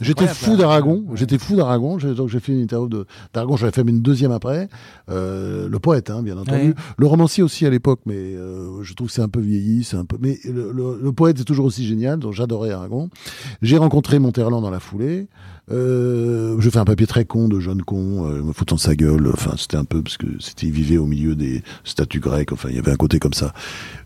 [0.00, 1.04] j'étais fou d'Aragon.
[1.14, 1.98] J'étais fou d'Aragon.
[1.98, 2.88] Donc j'ai fait une interview
[3.34, 3.56] d'Aragon.
[3.56, 4.68] J'avais fait une deuxième après.
[5.08, 6.76] le poète, hein, bien entendu.
[6.96, 10.04] Le romancier aussi à l'époque, mais je trouve que c'est un peu vieilli, c'est un
[10.04, 10.16] peu.
[10.20, 10.59] Mais le,
[11.12, 13.10] poète est toujours aussi génial, donc j'adorais Aragon.
[13.62, 15.28] J'ai rencontré Monterland dans la foulée.
[15.70, 18.94] Euh, je fais un papier très con de jeune con, euh, me foutant de sa
[18.94, 19.28] gueule.
[19.32, 22.52] Enfin, c'était un peu parce que c'était il vivait au milieu des statues grecques.
[22.52, 23.52] Enfin, il y avait un côté comme ça.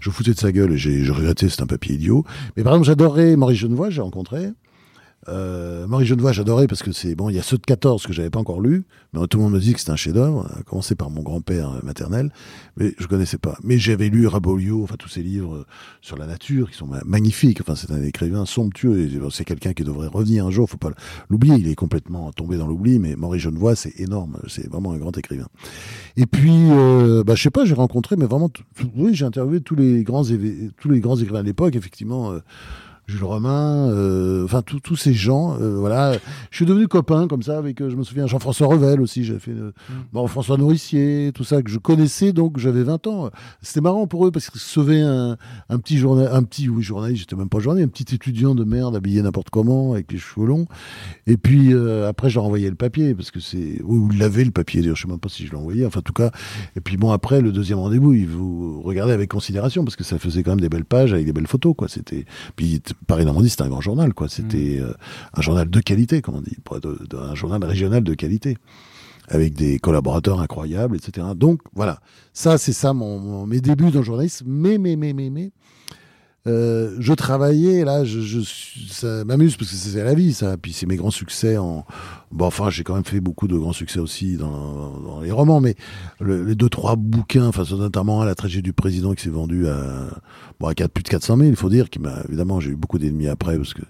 [0.01, 1.49] Je foutais de sa gueule et j'ai, je regrettais.
[1.49, 2.25] C'était un papier idiot.
[2.57, 3.90] Mais par exemple, j'adorais Maurice Genevoix.
[3.90, 4.51] J'ai rencontré.
[5.28, 7.30] Euh, Marie Genevoix, j'adorais parce que c'est bon.
[7.30, 9.54] Il y a ceux de 14 que j'avais pas encore lu, mais tout le monde
[9.54, 10.46] me dit que c'était un chef-d'œuvre.
[10.58, 12.32] À commencer par mon grand-père euh, maternel,
[12.76, 13.56] mais je connaissais pas.
[13.62, 15.66] Mais j'avais lu Rabolio, enfin tous ces livres euh,
[16.00, 17.60] sur la nature qui sont magnifiques.
[17.60, 19.08] Enfin, c'est un écrivain somptueux.
[19.30, 20.68] C'est quelqu'un qui devrait revenir un jour.
[20.68, 20.90] Faut pas
[21.28, 21.56] l'oublier.
[21.56, 24.38] Il est complètement tombé dans l'oubli, mais Marie Genevoix, c'est énorme.
[24.48, 25.48] C'est vraiment un grand écrivain.
[26.16, 28.50] Et puis, euh, bah, je sais pas, j'ai rencontré, mais vraiment,
[28.96, 31.76] oui, j'ai interviewé tous les grands tous les grands écrivains de l'époque.
[31.76, 32.32] Effectivement.
[32.32, 32.40] Euh,
[33.07, 35.59] Jules Romain, euh, enfin tous ces gens.
[35.61, 36.14] Euh, voilà,
[36.51, 39.25] je suis devenu copain comme ça avec, euh, je me souviens, Jean-François Revel aussi.
[39.25, 39.73] J'ai fait mm.
[40.12, 43.31] bon François Nourricier, tout ça que je connaissais donc j'avais 20 ans.
[43.61, 45.37] C'était marrant pour eux parce qu'ils sauvaient un,
[45.69, 48.64] un petit journal, un petit oui journaliste, j'étais même pas journaliste, un petit étudiant de
[48.64, 50.67] merde habillé n'importe comment avec les cheveux longs.
[51.27, 51.75] Et puis
[52.09, 54.81] après j'ai renvoyé le papier parce que c'est ou il avait le papier.
[54.81, 55.85] D'ailleurs je sais même pas si je l'ai envoyé.
[55.85, 56.31] Enfin en tout cas.
[56.77, 60.19] Et puis bon après le deuxième rendez-vous, il vous regardez avec considération parce que ça
[60.19, 61.88] faisait quand même des belles pages avec des belles photos quoi.
[61.88, 62.25] C'était
[62.57, 64.28] puis Paris Normandie, c'était un grand journal, quoi.
[64.28, 64.85] C'était mm.
[64.85, 64.94] euh,
[65.35, 66.57] un journal de qualité, comme on dit,
[67.16, 68.57] un journal régional de qualité,
[69.28, 71.28] avec des collaborateurs incroyables, etc.
[71.35, 72.00] Donc voilà,
[72.33, 74.46] ça c'est ça mon, mes débuts dans le journalisme.
[74.48, 75.52] Mais mais mais mais mais
[76.46, 78.40] euh, je travaillais là, je, je
[78.90, 80.59] ça m'amuse parce que c'est la vie, ça.
[80.59, 81.87] Puis c'est mes grands succès en.
[82.33, 85.61] Bon, enfin, j'ai quand même fait beaucoup de grands succès aussi dans, dans les romans,
[85.61, 85.74] mais
[86.20, 90.11] les deux trois bouquins, enfin notamment la tragédie du président qui s'est vendu à
[90.61, 91.88] bon à 4, plus de 400 000, il faut dire.
[91.88, 93.83] Qui m'a évidemment, j'ai eu beaucoup d'ennemis après parce que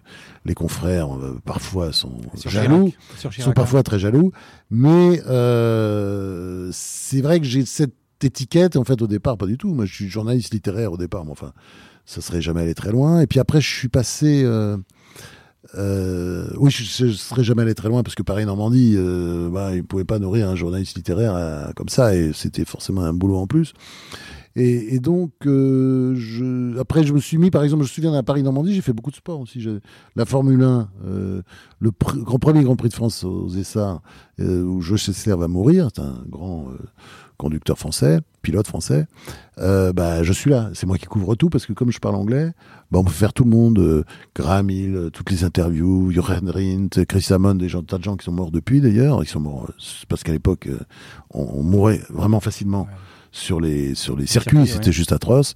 [0.44, 4.30] les confrères euh, parfois sont jaloux, sont parfois très jaloux,
[4.70, 9.74] mais euh, c'est vrai que j'ai cette étiquette en fait au départ pas du tout.
[9.74, 11.52] Moi, je suis journaliste littéraire au départ, mais enfin
[12.06, 13.20] ça serait jamais allé très loin.
[13.20, 14.42] Et puis après, je suis passé.
[14.44, 14.76] Euh,
[15.76, 19.74] euh, oui, je, ne serais jamais allé très loin parce que Paris Normandie, euh, bah,
[19.74, 23.46] il pouvait pas nourrir un journaliste littéraire comme ça et c'était forcément un boulot en
[23.46, 23.72] plus.
[24.56, 28.14] Et, et donc, euh, je, après, je me suis mis, par exemple, je me souviens
[28.14, 29.66] à Paris Normandie, j'ai fait beaucoup de sport aussi.
[30.16, 30.88] La Formule 1,
[31.80, 34.02] le grand, premier Grand Prix de France aux Essarts,
[34.38, 36.68] où Joe Chesler va mourir, c'est un grand
[37.36, 39.06] conducteur français, pilote français,
[39.58, 40.70] euh, bah, je suis là.
[40.74, 42.52] C'est moi qui couvre tout parce que comme je parle anglais,
[42.90, 43.78] bah, on peut faire tout le monde.
[43.78, 48.04] Euh, Graham Hill, euh, toutes les interviews, Jochen Rindt, Chris Hammond, des gens, tas de
[48.04, 49.22] gens qui sont morts depuis d'ailleurs.
[49.22, 49.70] Ils sont morts
[50.08, 50.68] parce qu'à l'époque,
[51.30, 52.86] on, mourait vraiment facilement
[53.34, 54.66] sur les sur les circuits.
[54.66, 55.54] C'était juste atroce.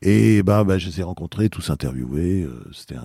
[0.00, 2.46] Et bah, bah, je les ai rencontrés, tous interviewés.
[2.72, 2.96] c'était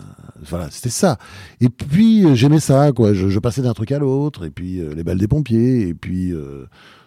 [0.47, 1.17] voilà, c'était ça.
[1.59, 3.13] Et puis j'aimais ça, quoi.
[3.13, 4.45] Je, je passais d'un truc à l'autre.
[4.45, 5.88] Et puis les balles des pompiers.
[5.88, 6.33] Et puis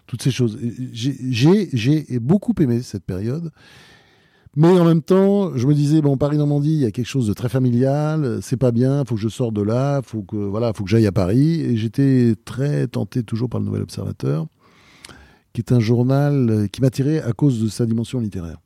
[0.07, 0.59] toutes ces choses.
[0.92, 3.50] J'ai beaucoup aimé cette période.
[4.59, 7.26] Mais en même temps, je me disais bon, Paris Normandie, il y a quelque chose
[7.26, 8.38] de très familial.
[8.42, 9.05] C'est pas bien.
[9.05, 10.00] Faut que je sorte de là.
[10.02, 11.61] Faut que voilà, faut que j'aille à Paris.
[11.61, 14.46] Et j'étais très tenté toujours par le Nouvel Observateur,
[15.57, 18.59] qui est un journal qui m'attirait à cause de sa dimension littéraire.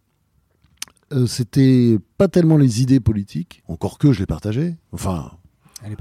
[1.12, 4.76] Euh, C'était pas tellement les idées politiques, encore que je les partageais.
[4.90, 5.30] Enfin,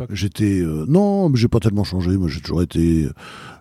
[0.09, 2.17] J'étais euh, non, j'ai pas tellement changé.
[2.17, 3.07] Moi, j'ai toujours été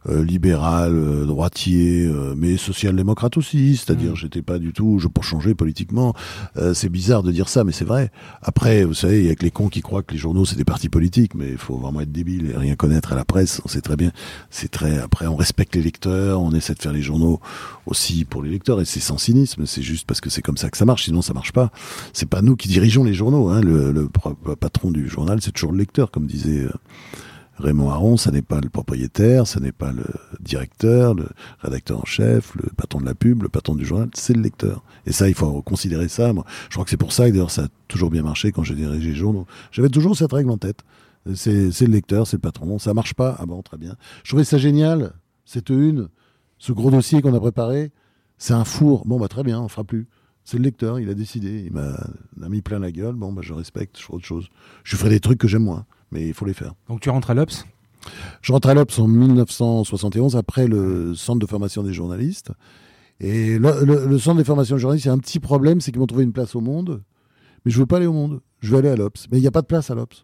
[0.08, 3.76] euh, libéral, euh, droitier, euh, mais social-démocrate aussi.
[3.76, 4.16] C'est-à-dire, mm.
[4.16, 6.14] j'étais pas du tout, je pour changer politiquement.
[6.74, 8.10] c'est bizarre de dire ça, mais c'est vrai.
[8.42, 10.56] Après, vous savez, il y a que les cons qui croient que les journaux c'est
[10.56, 13.60] des partis politiques, mais il faut vraiment être débile et rien connaître à la presse.
[13.64, 14.12] On sait très bien.
[14.50, 14.98] C'est très.
[14.98, 17.40] Après, on respecte les lecteurs, on essaie de faire les journaux
[17.86, 19.64] aussi pour les lecteurs, et c'est sans cynisme.
[19.66, 21.04] C'est juste parce que c'est comme ça que ça marche.
[21.04, 21.70] Sinon, ça marche pas.
[22.12, 23.48] C'est pas nous qui dirigeons les journaux.
[23.48, 23.60] Hein.
[23.62, 24.08] Le, le
[24.56, 26.66] patron du journal, c'est toujours le lecteur, comme disait.
[27.58, 30.04] Raymond Aron, ça n'est pas le propriétaire, ça n'est pas le
[30.40, 31.26] directeur, le
[31.60, 34.84] rédacteur en chef, le patron de la pub, le patron du journal, c'est le lecteur.
[35.06, 36.32] Et ça, il faut considérer ça.
[36.68, 38.74] Je crois que c'est pour ça que d'ailleurs ça a toujours bien marché quand j'ai
[38.74, 39.46] dirigé les journaux.
[39.72, 40.82] J'avais toujours cette règle en tête.
[41.34, 42.78] C'est le lecteur, c'est le patron.
[42.78, 43.96] Ça marche pas, ah bon, très bien.
[44.22, 45.12] Je trouvais ça génial,
[45.44, 46.08] cette une,
[46.58, 47.90] ce gros dossier qu'on a préparé.
[48.38, 49.04] C'est un four.
[49.04, 50.06] Bon, bah très bien, on fera plus.
[50.44, 53.16] C'est le lecteur, il a décidé, il m'a mis plein la gueule.
[53.16, 54.48] Bon, bah je respecte, je ferai autre chose.
[54.84, 56.74] Je ferai des trucs que j'aime moins mais il faut les faire.
[56.88, 57.64] Donc tu rentres à l'Obs?
[58.42, 62.52] Je rentre à l'Obs en 1971, après le centre de formation des journalistes.
[63.20, 66.00] Et le, centre de formation des journalistes, il y a un petit problème, c'est qu'ils
[66.00, 67.02] m'ont trouvé une place au monde.
[67.64, 68.40] mais je veux pas aller au monde.
[68.60, 69.26] Je veux aller à l'Obs.
[69.30, 70.14] Mais il n'y a pas de place à l'Obs.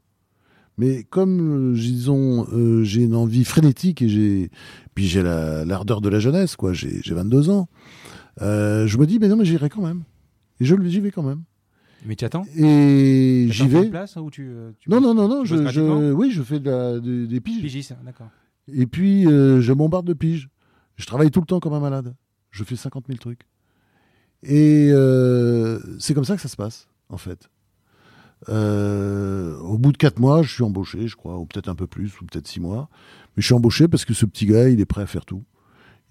[0.79, 4.51] Mais comme, euh, disons, euh, j'ai une envie frénétique et j'ai,
[4.95, 6.73] puis j'ai la- l'ardeur de la jeunesse, quoi.
[6.73, 7.69] J'ai j'ai 22 ans.
[8.43, 10.03] euh, je me dis, mais non, mais j'irai quand même.
[10.61, 11.43] Et je j'y vais quand même.
[12.05, 13.89] Mais tu attends Et j'y vais.
[13.89, 15.45] place ou tu, euh, tu Non, non, non, non.
[15.45, 17.63] Je, je- oui, je fais de la, de- des piges.
[17.63, 18.29] Pigiste, d'accord.
[18.69, 20.49] Et puis, euh, je bombarde de piges.
[20.97, 22.15] Je travaille tout le temps comme un malade.
[22.51, 23.43] Je fais 50 000 trucs.
[24.43, 27.49] Et euh, c'est comme ça que ça se passe, en fait.
[28.51, 31.87] Euh, au bout de 4 mois, je suis embauché, je crois, ou peut-être un peu
[31.87, 32.89] plus, ou peut-être 6 mois.
[33.37, 35.43] Mais je suis embauché parce que ce petit gars, il est prêt à faire tout.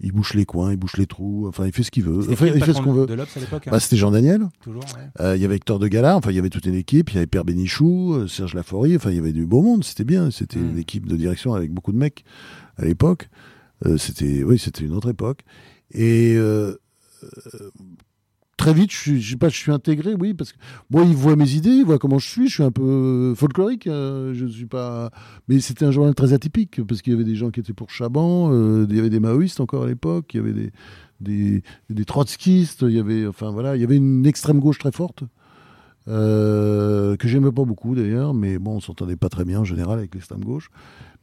[0.00, 2.20] Il bouche les coins, il bouche les trous, enfin, il fait ce qu'il veut.
[2.22, 3.06] C'était Enfin, il fait ce qu'on veut.
[3.06, 4.48] De l'Obs à l'époque hein Bah, C'était Jean Daniel.
[4.60, 5.08] Toujours, ouais.
[5.24, 7.14] Euh, Il y avait Hector de Gala, enfin il y avait toute une équipe, il
[7.14, 10.04] y avait Père Bénichou, euh, Serge Laforie, enfin il y avait du beau monde, c'était
[10.04, 10.70] bien, c'était Mm.
[10.70, 12.24] une équipe de direction avec beaucoup de mecs
[12.76, 13.28] à l'époque.
[13.86, 15.40] Euh, c'était oui, c'était une autre époque.
[15.92, 16.76] Et euh,
[18.56, 20.58] très vite, je suis, sais pas, je suis intégré, oui, parce que
[20.90, 23.86] moi, ils voient mes idées, ils voient comment je suis, je suis un peu folklorique,
[23.86, 25.10] euh, je suis pas.
[25.48, 27.90] Mais c'était un journal très atypique parce qu'il y avait des gens qui étaient pour
[27.90, 30.72] Chaban, euh, il y avait des maoïstes encore à l'époque, il y avait des
[31.20, 34.92] des, des trotskistes, il y avait, enfin voilà, il y avait une extrême gauche très
[34.92, 35.24] forte.
[36.06, 39.98] Euh, que j'aimais pas beaucoup d'ailleurs, mais bon, on s'entendait pas très bien en général
[39.98, 40.70] avec l'extrême gauche.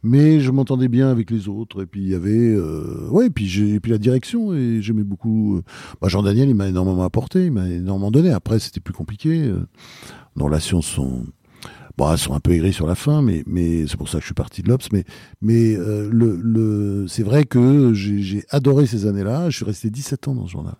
[0.03, 1.83] Mais je m'entendais bien avec les autres.
[1.83, 4.53] Et puis il y avait, euh, ouais, et puis la direction.
[4.53, 5.57] Et j'aimais beaucoup.
[5.57, 5.63] euh,
[6.01, 8.31] bah, Jean Daniel, il m'a énormément apporté, il m'a énormément donné.
[8.31, 9.43] Après, c'était plus compliqué.
[9.43, 9.67] euh,
[10.35, 11.25] nos relations sont,
[11.97, 13.43] bon, elles sont un peu aigries sur la fin, mais,
[13.87, 14.87] c'est pour ça que je suis parti de l'Obs.
[15.41, 15.77] Mais,
[17.07, 19.49] c'est vrai que j'ai adoré ces années-là.
[19.49, 20.75] Je suis resté 17 ans dans ce journal.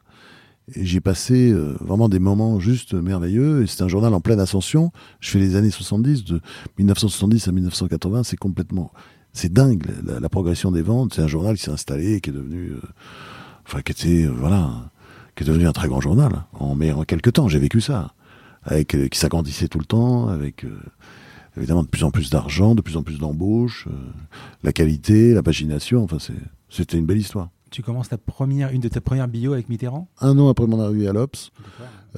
[0.76, 3.64] Et j'ai passé euh, vraiment des moments juste merveilleux.
[3.64, 4.92] Et c'est un journal en pleine ascension.
[5.20, 6.42] Je fais les années 70, de
[6.78, 8.24] 1970 à 1980.
[8.24, 8.92] C'est complètement.
[9.34, 11.14] C'est dingue, la, progression des ventes.
[11.14, 12.72] C'est un journal qui s'est installé, qui est devenu.
[12.72, 12.82] euh,
[13.66, 14.26] enfin, qui était.
[14.26, 14.92] euh, voilà.
[15.36, 16.44] Qui est devenu un très grand journal.
[16.54, 18.14] En, mais en quelques temps, j'ai vécu ça.
[18.64, 20.66] Avec, euh, qui s'agrandissait tout le temps, avec.
[21.58, 23.88] évidemment, de plus en plus d'argent, de plus en plus d'embauches,
[24.64, 26.04] la qualité, la pagination.
[26.04, 26.18] Enfin,
[26.70, 27.50] c'était une belle histoire.
[27.72, 30.10] Tu commences ta première, une de tes premières bio avec Mitterrand?
[30.20, 31.52] Un an après mon arrivée à l'Obs,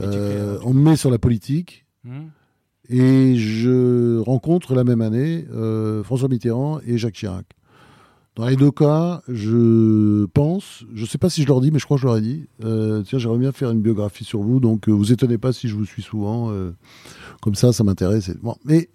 [0.01, 1.85] euh, on me met sur la politique.
[2.03, 2.23] Hmm
[2.89, 7.45] Et je rencontre la même année euh, François Mitterrand et Jacques Chirac.
[8.35, 11.77] Dans les deux cas, je pense, je ne sais pas si je leur dis, mais
[11.77, 14.41] je crois que je leur ai dit, euh, tiens, j'aimerais bien faire une biographie sur
[14.41, 16.51] vous, donc vous étonnez pas si je vous suis souvent,
[17.43, 18.31] comme ça, ça m'intéresse.
[18.41, 18.89] Bon, mais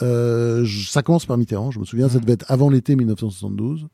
[0.00, 3.86] ça commence par Mitterrand, je me souviens, ça devait être avant l'été 1972.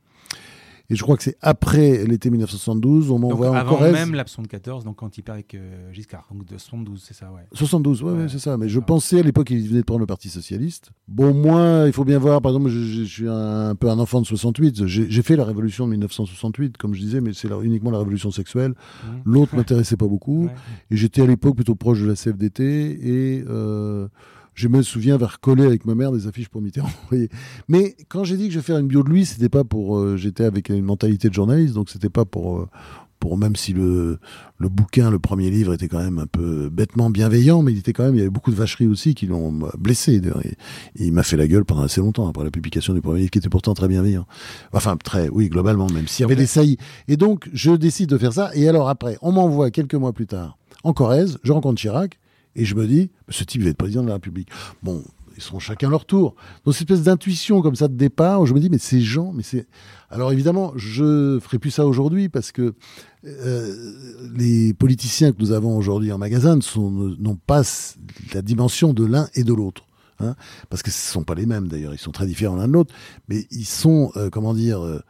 [0.90, 4.85] Et je crois que c'est après l'été 1972, on m'envoie en avant même la 74,
[4.85, 7.42] donc quand il perd avec euh, Giscard, donc de 72, c'est ça, ouais.
[7.53, 8.18] 72, ouais, Ouais.
[8.22, 8.57] ouais, c'est ça.
[8.57, 10.90] Mais je pensais à l'époque qu'il venait de prendre le Parti Socialiste.
[11.07, 14.20] Bon, moi, il faut bien voir, par exemple, je, suis un, un peu un enfant
[14.20, 14.87] de 68.
[14.87, 18.74] J'ai fait la révolution de 1968, comme je disais, mais c'est uniquement la révolution sexuelle.
[19.05, 19.20] Hmm.
[19.24, 20.48] L'autre m'intéressait pas beaucoup.
[20.90, 22.64] Et j'étais à l'époque plutôt proche de la CFDT.
[22.64, 24.09] Et euh,
[24.55, 26.91] je me souviens avoir collé avec ma mère des affiches pour Mitterrand.
[27.69, 29.99] Mais quand j'ai dit que je vais faire une bio de lui, c'était pas pour.
[29.99, 32.59] euh, j'étais avec une mentalité de journaliste, donc c'était pas pour.
[32.59, 32.69] euh,
[33.21, 34.19] pour même si le,
[34.57, 37.93] le bouquin, le premier livre, était quand même un peu bêtement bienveillant, mais il était
[37.93, 40.23] quand même, il y avait beaucoup de vacheries aussi qui l'ont euh, blessé.
[40.97, 43.37] il m'a fait la gueule pendant assez longtemps après la publication du premier livre, qui
[43.37, 44.27] était pourtant très bienveillant.
[44.73, 46.79] Enfin, très, oui, globalement, même s'il y avait des saillies.
[47.09, 48.53] Et donc, je décide de faire ça.
[48.55, 52.19] Et alors après, on m'envoie quelques mois plus tard en Corrèze, je rencontre Chirac,
[52.57, 54.49] et je me dis, ce type va être président de la République.
[54.83, 55.03] Bon,
[55.37, 56.35] ils seront chacun leur tour.
[56.65, 59.33] Donc, cette espèce d'intuition comme ça de départ, où je me dis, mais ces gens,
[59.33, 59.67] mais c'est.
[60.11, 62.75] Alors évidemment, je ferai plus ça aujourd'hui parce que
[63.25, 63.93] euh,
[64.37, 67.63] les politiciens que nous avons aujourd'hui en magasin n'ont pas
[68.35, 69.87] la dimension de l'un et de l'autre.
[70.19, 70.35] hein.
[70.69, 72.73] parce que ce ne sont pas les mêmes d'ailleurs, ils sont très différents l'un de
[72.73, 72.93] l'autre,
[73.29, 75.01] mais ils sont, euh, comment dire, euh,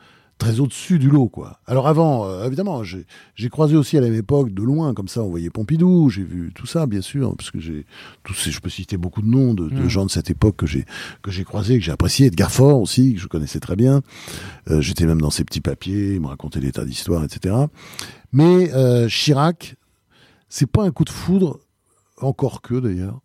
[0.41, 1.29] très au-dessus du lot.
[1.29, 1.61] quoi.
[1.67, 3.05] Alors avant, euh, évidemment, j'ai
[3.51, 6.51] croisé aussi à la même époque, de loin, comme ça, on voyait Pompidou, j'ai vu
[6.55, 7.87] tout ça, bien sûr, parce que j'ai,
[8.25, 9.89] tous ces, je peux citer beaucoup de noms de, de Mm.
[9.89, 10.85] gens de cette époque que j'ai
[11.23, 14.01] que j'ai croisés, que j'ai apprécié, Edgar Faure aussi, que je connaissais très bien.
[14.71, 17.55] Euh, J'étais même dans ses petits papiers, il me racontait des tas d'histoires, etc.
[18.33, 19.77] Mais euh, Chirac,
[20.49, 21.61] c'est pas un coup de foudre,
[22.21, 23.21] encore que d'ailleurs.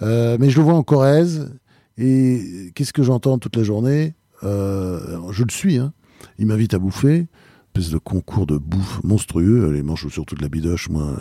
[0.00, 1.54] Mais je le vois en Corrèze,
[1.98, 4.14] et qu'est-ce que j'entends toute la journée?
[4.42, 5.92] Je le suis, hein.
[6.38, 7.26] Il m'invite à bouffer,
[7.74, 11.20] espèce de concours de bouffe monstrueux, les mange surtout de la bidoche, moi,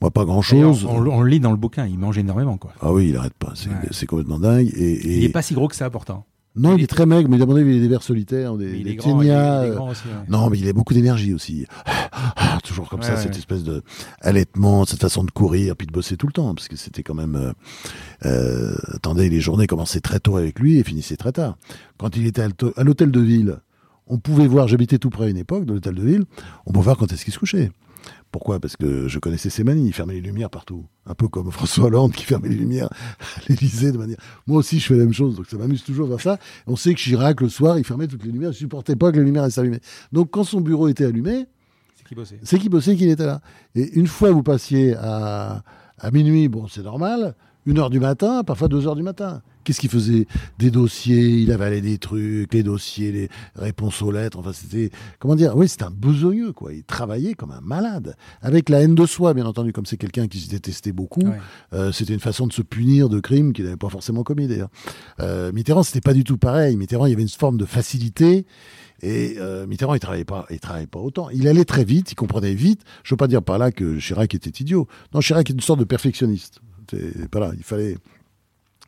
[0.00, 0.84] moi pas D'ailleurs, grand-chose.
[0.84, 2.72] On, on le lit dans le bouquin, il mange énormément, quoi.
[2.80, 4.06] Ah oui, il arrête pas, c'est Ouais.
[4.06, 4.70] complètement dingue.
[4.74, 6.24] Et, et- Il est pas si gros que ça, pourtant.
[6.54, 8.84] Non, il il est- est très maigre, mais il a des vers solitaires, des, il
[8.84, 10.02] des est grand, il est, ténias, il est grand aussi.
[10.06, 10.12] ouais.
[10.28, 11.66] Non, mais il a beaucoup d'énergie aussi.
[12.64, 13.82] Toujours comme ça, Ouais, cette espèce de
[14.20, 17.14] allaitement, cette façon de courir, puis de bosser tout le temps, parce que c'était quand
[17.14, 17.36] même.
[17.36, 17.52] euh,
[18.26, 21.56] euh, attendez, les journées commençaient très tôt avec lui et finissaient très tard.
[21.98, 23.58] Quand il était à l'hôtel de ville,
[24.12, 24.68] on pouvait voir.
[24.68, 26.24] J'habitais tout près à une époque de l'hôtel de ville.
[26.66, 27.70] On pouvait voir quand est-ce qu'il se couchait.
[28.30, 28.60] Pourquoi?
[28.60, 29.86] Parce que je connaissais ses manies.
[29.86, 30.84] Il fermait les lumières partout.
[31.06, 32.88] Un peu comme François Hollande qui fermait les lumières
[33.36, 34.18] à l'Élysée de manière.
[34.46, 35.36] Moi aussi, je fais la même chose.
[35.36, 36.44] Donc ça m'amuse toujours de faire ça.
[36.66, 38.50] On sait que Chirac, le soir, il fermait toutes les lumières.
[38.50, 39.80] Il supportait pas que les lumières allumées.
[40.12, 41.46] Donc quand son bureau était allumé,
[41.94, 42.38] c'est qu'il bossait?
[42.42, 43.40] C'est qu'il bossait qu'il était là.
[43.74, 45.62] Et une fois vous passiez à,
[45.98, 47.34] à minuit, bon, c'est normal.
[47.64, 49.40] Une heure du matin, parfois deux heures du matin.
[49.64, 50.26] Qu'est-ce qu'il faisait
[50.58, 54.38] Des dossiers, il avalait des trucs, les dossiers, les réponses aux lettres.
[54.38, 56.72] Enfin, c'était, comment dire Oui, c'était un besogneux, quoi.
[56.72, 60.28] Il travaillait comme un malade, avec la haine de soi, bien entendu, comme c'est quelqu'un
[60.28, 61.22] qui se détestait beaucoup.
[61.72, 64.70] Euh, c'était une façon de se punir de crimes qu'il n'avait pas forcément commis, d'ailleurs.
[65.20, 66.76] Euh, Mitterrand, c'était pas du tout pareil.
[66.76, 68.46] Mitterrand, il y avait une forme de facilité.
[69.02, 71.28] Et euh, Mitterrand, il travaillait pas, il travaillait pas autant.
[71.30, 72.82] Il allait très vite, il comprenait vite.
[73.02, 74.86] Je veux pas dire par là que Chirac était idiot.
[75.12, 76.60] Non, Chirac est une sorte de perfectionniste.
[77.30, 77.96] Pas là, il fallait,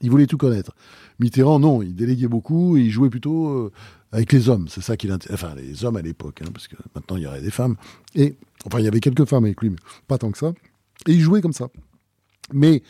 [0.01, 0.73] il voulait tout connaître.
[1.19, 3.73] Mitterrand, non, il déléguait beaucoup, et il jouait plutôt euh,
[4.13, 4.67] avec les hommes.
[4.69, 5.35] C'est ça qui l'intéressait.
[5.35, 7.77] Enfin, les hommes à l'époque, hein, parce que maintenant il y aurait des femmes.
[8.15, 8.37] Et
[8.67, 9.77] enfin, il y avait quelques femmes avec lui, mais
[10.09, 10.53] pas tant que ça.
[11.07, 11.69] Et il jouait comme ça.
[12.53, 12.83] Mais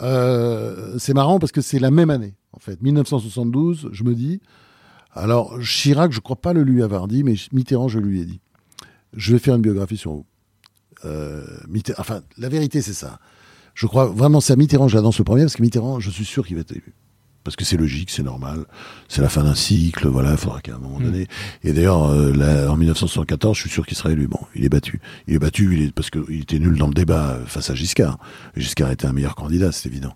[0.00, 2.80] euh, c'est marrant parce que c'est la même année, en fait.
[2.82, 4.40] 1972, je me dis.
[5.12, 8.40] Alors, Chirac, je crois pas le lui avoir dit, mais Mitterrand, je lui ai dit.
[9.14, 10.26] Je vais faire une biographie sur vous.
[11.04, 11.44] Euh,
[11.96, 13.18] enfin, la vérité, c'est ça
[13.76, 16.44] je crois vraiment c'est à Mitterrand j'annonce le premier parce que Mitterrand, je suis sûr
[16.44, 16.94] qu'il va être élu.
[17.44, 18.64] Parce que c'est logique, c'est normal,
[19.06, 21.04] c'est la fin d'un cycle, voilà, il faudra qu'à un moment mm.
[21.04, 21.28] donné.
[21.62, 24.26] Et d'ailleurs, euh, en 1974, je suis sûr qu'il sera élu.
[24.26, 25.00] Bon, il est battu.
[25.28, 28.18] Il est battu il est, parce qu'il était nul dans le débat face à Giscard.
[28.56, 30.14] Giscard était un meilleur candidat, c'est évident.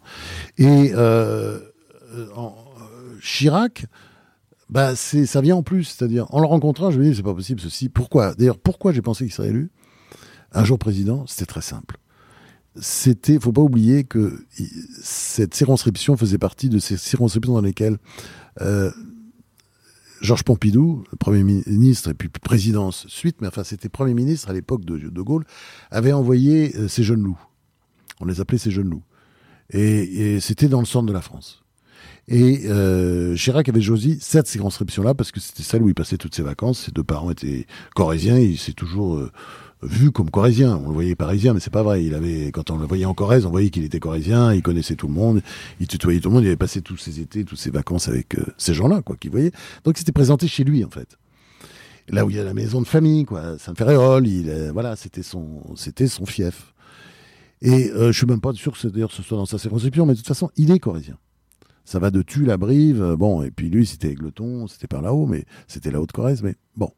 [0.59, 1.61] Et euh,
[2.35, 2.53] en,
[3.23, 3.87] Chirac,
[4.69, 7.35] bah c'est ça vient en plus, c'est-à-dire en le rencontrant, je me dis c'est pas
[7.35, 7.89] possible ceci.
[7.89, 8.35] Pourquoi?
[8.35, 9.71] D'ailleurs, pourquoi j'ai pensé qu'il serait élu?
[10.53, 11.97] Un jour président C'était très simple
[12.77, 14.45] c'était, faut pas oublier que
[15.03, 17.99] cette circonscription faisait partie de ces circonscriptions dans lesquelles
[18.61, 18.91] euh,
[20.21, 24.85] Georges Pompidou, Premier ministre et puis présidence suite, mais enfin c'était Premier ministre à l'époque
[24.85, 25.45] de, de, Gaulle,
[25.91, 27.41] avait envoyé euh, ses jeunes loups.
[28.21, 29.05] On les appelait ses jeunes loups.
[29.73, 31.63] Et, c'était dans le centre de la France.
[32.29, 36.35] Et euh, Chirac avait choisi cette circonscription-là parce que c'était celle où il passait toutes
[36.35, 36.85] ses vacances.
[36.85, 38.39] Ses deux parents étaient corésiens.
[38.39, 39.33] Il s'est toujours euh,
[39.83, 40.77] vu comme corésien.
[40.85, 42.05] On le voyait parisien, mais c'est pas vrai.
[42.05, 44.97] Il avait, quand on le voyait en Corrèze, on voyait qu'il était corésien, il connaissait
[44.97, 45.43] tout le monde,
[45.81, 48.39] il tutoyait tout le monde, il avait passé tous ses étés, toutes ses vacances avec
[48.39, 49.53] euh, ces gens-là, quoi, qu'il voyait.
[49.85, 51.19] Donc, il s'était présenté chez lui, en fait.
[52.09, 55.23] Là où il y a la maison de famille, quoi, Saint-Ferréol, il, euh, voilà, c'était
[55.23, 56.75] son, c'était son fief.
[57.63, 60.15] Et euh, je suis même pas sûr que d'ailleurs ce soit dans sa circonscription, mais
[60.15, 61.19] de toute façon, il est corésien.
[61.85, 65.27] Ça va de Tu, la Brive, bon, et puis lui, c'était Aigleton, c'était par là-haut,
[65.27, 66.91] mais c'était la Haute-Corrèze, mais bon.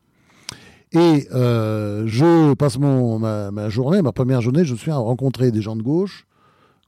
[0.92, 5.62] Et euh, je passe mon, ma, journée, ma première journée, je suis à rencontrer des
[5.62, 6.26] gens de gauche,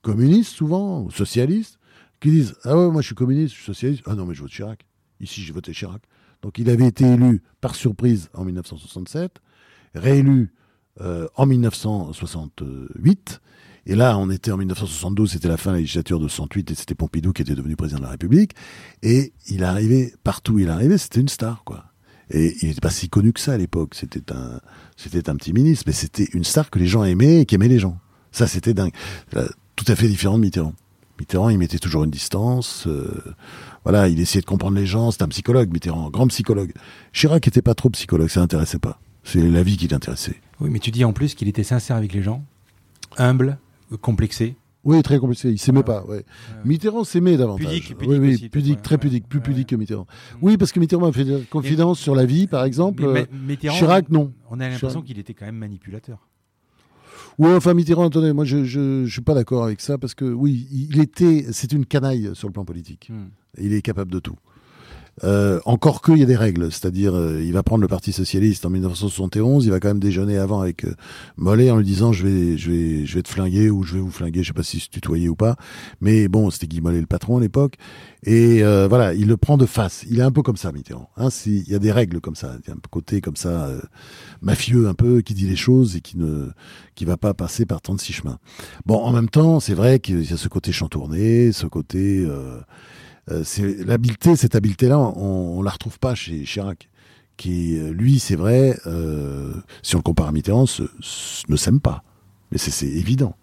[0.03, 1.79] communistes souvent, ou socialistes,
[2.21, 4.03] qui disent Ah ouais, moi je suis communiste, je suis socialiste.
[4.07, 4.85] Ah non, mais je vote Chirac.
[5.21, 6.03] Ici, j'ai voté Chirac.
[6.43, 9.41] Donc il avait été élu par surprise en 1967,
[9.95, 10.53] réélu
[11.01, 13.41] euh, en 1968.
[13.87, 16.75] Et là, on était en 1972, c'était la fin de la législature de 68 et
[16.75, 18.53] c'était Pompidou qui était devenu président de la République.
[19.03, 21.94] Et il arrivait partout il arrivait, c'était une star, quoi.
[22.31, 23.95] Et il n'était pas si connu que ça à l'époque.
[23.95, 24.61] C'était un,
[24.97, 27.69] c'était un petit ministre, mais c'était une star que les gens aimaient et qui aimait
[27.69, 27.99] les gens.
[28.33, 28.93] Ça, c'était dingue.
[29.37, 29.47] Euh,
[29.77, 30.75] tout à fait différent de Mitterrand.
[31.19, 32.87] Mitterrand, il mettait toujours une distance.
[32.87, 33.23] Euh,
[33.85, 35.11] voilà, il essayait de comprendre les gens.
[35.11, 36.73] C'était un psychologue, Mitterrand, grand psychologue.
[37.13, 39.01] Chirac n'était pas trop psychologue, ça l'intéressait pas.
[39.23, 40.41] C'est la vie qui l'intéressait.
[40.61, 42.45] Oui, mais tu dis en plus qu'il était sincère avec les gens,
[43.17, 43.59] humble,
[44.01, 44.57] complexé.
[44.85, 45.51] Oui, très compliqué.
[45.51, 46.05] Il s'aimait pas.
[46.05, 46.25] Ouais.
[46.65, 47.67] Mitterrand s'aimait davantage.
[47.67, 50.07] Pudique, pudique oui, oui, pudique, très pudique, plus pudique que Mitterrand.
[50.43, 53.05] Oui, parce que Mitterrand m'a fait des confidences sur la vie, par exemple.
[53.13, 54.33] Mais, Chirac, non.
[54.51, 56.29] On a l'impression qu'il était quand même manipulateur.
[57.39, 60.25] Oui, enfin Mitterrand, attendez, moi je, je, je suis pas d'accord avec ça parce que
[60.25, 63.11] oui, il était, c'est une canaille sur le plan politique.
[63.11, 63.27] Hmm.
[63.59, 64.37] Il est capable de tout.
[65.23, 68.67] Euh, encore qu'il y a des règles, c'est-à-dire euh, il va prendre le Parti socialiste
[68.67, 70.95] en 1971, il va quand même déjeuner avant avec euh,
[71.37, 74.01] Mollet en lui disant je vais je vais je vais te flinguer ou je vais
[74.01, 75.55] vous flinguer, je sais pas si se tutoyer ou pas,
[76.01, 77.77] mais bon c'était Guy Mollet le patron à l'époque.
[78.27, 81.29] Et voilà il le prend de face, il est un peu comme ça Mitterrand, hein,
[81.45, 83.69] il y a des règles comme ça, il y a un côté comme ça
[84.41, 86.49] mafieux un peu qui dit les choses et qui ne
[86.95, 88.39] qui va pas passer par 36 chemins.
[88.87, 92.61] Bon en même temps c'est vrai qu'il y a ce côté chantourné, ce côté euh,
[93.45, 96.89] c'est l'habileté, cette habileté-là, on, on, la retrouve pas chez Chirac,
[97.37, 99.53] qui euh, lui, c'est vrai, euh,
[99.83, 100.67] si on le compare à Mitterrand,
[101.49, 102.03] ne s'aime pas,
[102.51, 103.37] mais c'est évident.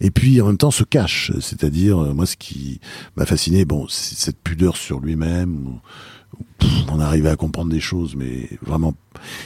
[0.00, 2.80] Et puis en même temps se cache, c'est-à-dire moi ce qui
[3.16, 5.80] m'a fasciné, bon, c'est cette pudeur sur lui-même.
[6.92, 8.94] On arrivait à comprendre des choses, mais vraiment,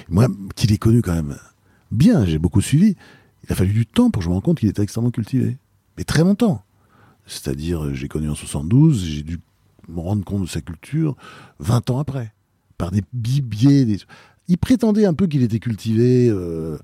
[0.08, 1.36] moi qui l'ai connu quand même
[1.92, 2.96] bien, j'ai beaucoup suivi.
[3.44, 5.56] Il a fallu du temps pour que je me rende compte qu'il était extrêmement cultivé,
[5.96, 6.64] mais très longtemps.
[7.26, 9.38] C'est-à-dire, j'ai connu en 72, j'ai dû
[9.90, 11.16] me rendre compte de sa culture
[11.58, 12.32] 20 ans après,
[12.78, 13.84] par des biais.
[13.84, 13.98] Des...
[14.48, 16.76] il prétendait un peu qu'il était cultivé euh,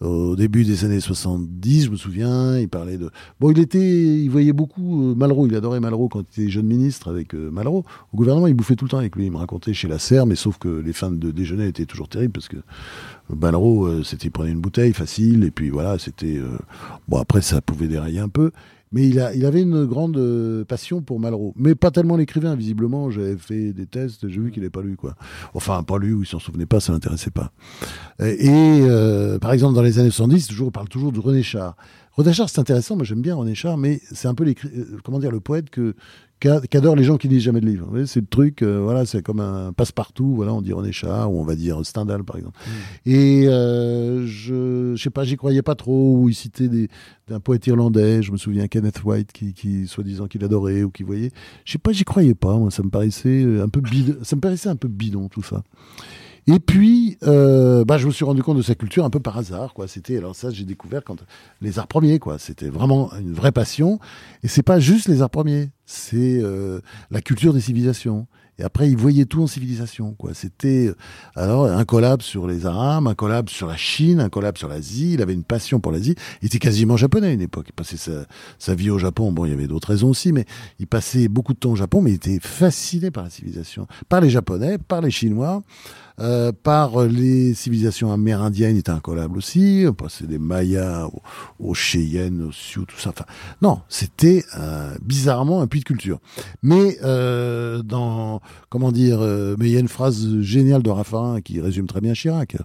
[0.00, 2.58] au début des années 70, je me souviens.
[2.58, 3.10] Il parlait de.
[3.40, 3.64] Bon, il.
[3.74, 5.46] Il voyait beaucoup euh, Malraux.
[5.46, 7.84] Il adorait Malraux quand il était jeune ministre avec euh, Malraux.
[8.12, 9.26] Au gouvernement, il bouffait tout le temps avec lui.
[9.26, 12.08] Il me racontait chez la serre, mais sauf que les fins de déjeuner étaient toujours
[12.08, 12.58] terribles parce que
[13.34, 16.40] Malraux, c'était, il prenait une bouteille facile et puis voilà, c'était.
[17.08, 18.50] bon, après, ça pouvait dérailler un peu.
[18.94, 21.52] Mais il, a, il avait une grande euh, passion pour Malraux.
[21.56, 23.10] Mais pas tellement l'écrivain, visiblement.
[23.10, 25.16] J'avais fait des tests, j'ai vu qu'il n'avait pas lu, quoi.
[25.52, 27.50] Enfin, pas lu, ou il s'en souvenait pas, ça l'intéressait pas.
[28.20, 31.76] Et, euh, par exemple, dans les années 70, toujours, on parle toujours de René Char.
[32.12, 34.54] René Char, c'est intéressant, moi j'aime bien René Char, mais c'est un peu euh,
[35.02, 35.96] comment dire, le poète que
[36.40, 38.04] qu'adorent les gens qui lisent jamais de livres.
[38.06, 40.34] C'est le truc, euh, voilà, c'est comme un passe-partout.
[40.34, 42.58] Voilà, on dit René Char ou on va dire Stendhal par exemple.
[42.66, 43.10] Mm.
[43.10, 46.16] Et euh, je, je sais pas, j'y croyais pas trop.
[46.18, 46.88] Ou il citait des,
[47.28, 48.22] d'un poète irlandais.
[48.22, 51.30] Je me souviens Kenneth White qui, qui soi-disant qu'il adorait ou qui voyait.
[51.64, 52.56] Je sais pas, j'y croyais pas.
[52.56, 54.16] Moi, ça me paraissait un peu bidon.
[54.22, 55.62] Ça me paraissait un peu bidon tout ça.
[56.46, 59.38] Et puis, euh, bah, je me suis rendu compte de sa culture un peu par
[59.38, 59.88] hasard, quoi.
[59.88, 61.16] C'était, alors ça, j'ai découvert quand
[61.62, 62.38] les arts premiers, quoi.
[62.38, 63.98] C'était vraiment une vraie passion.
[64.42, 66.80] Et c'est pas juste les arts premiers, c'est euh,
[67.10, 68.26] la culture des civilisations.
[68.58, 70.32] Et après, il voyait tout en civilisation, quoi.
[70.34, 70.94] C'était euh,
[71.34, 75.14] alors un collab sur les Arabes, un collab sur la Chine, un collab sur l'Asie.
[75.14, 76.14] Il avait une passion pour l'Asie.
[76.42, 77.66] Il était quasiment japonais à une époque.
[77.70, 78.26] Il passait sa,
[78.58, 79.32] sa vie au Japon.
[79.32, 80.44] Bon, il y avait d'autres raisons aussi, mais
[80.78, 82.02] il passait beaucoup de temps au Japon.
[82.02, 85.62] Mais il était fasciné par la civilisation, par les Japonais, par les Chinois.
[86.20, 89.84] Euh, par les civilisations amérindiennes, était incollable aussi.
[90.08, 91.22] C'est des Mayas, aux,
[91.58, 93.10] aux Cheyennes, aux Sioux, tout ça.
[93.10, 93.24] Enfin,
[93.62, 96.20] non, c'était euh, bizarrement un puits de culture.
[96.62, 101.40] Mais euh, dans comment dire, euh, mais il y a une phrase géniale de Raffarin
[101.40, 102.56] qui résume très bien Chirac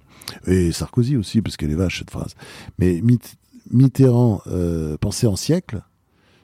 [0.45, 2.36] et Sarkozy aussi, parce qu'elle est vache cette phrase.
[2.78, 3.02] Mais
[3.72, 5.82] Mitterrand euh, pensait en siècle,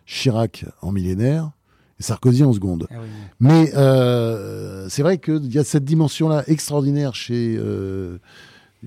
[0.05, 1.51] Chirac en millénaire,
[1.99, 2.87] et Sarkozy en seconde.
[2.91, 2.95] Ah
[3.39, 8.17] Mais euh, c'est vrai qu'il y a cette dimension-là extraordinaire chez, euh,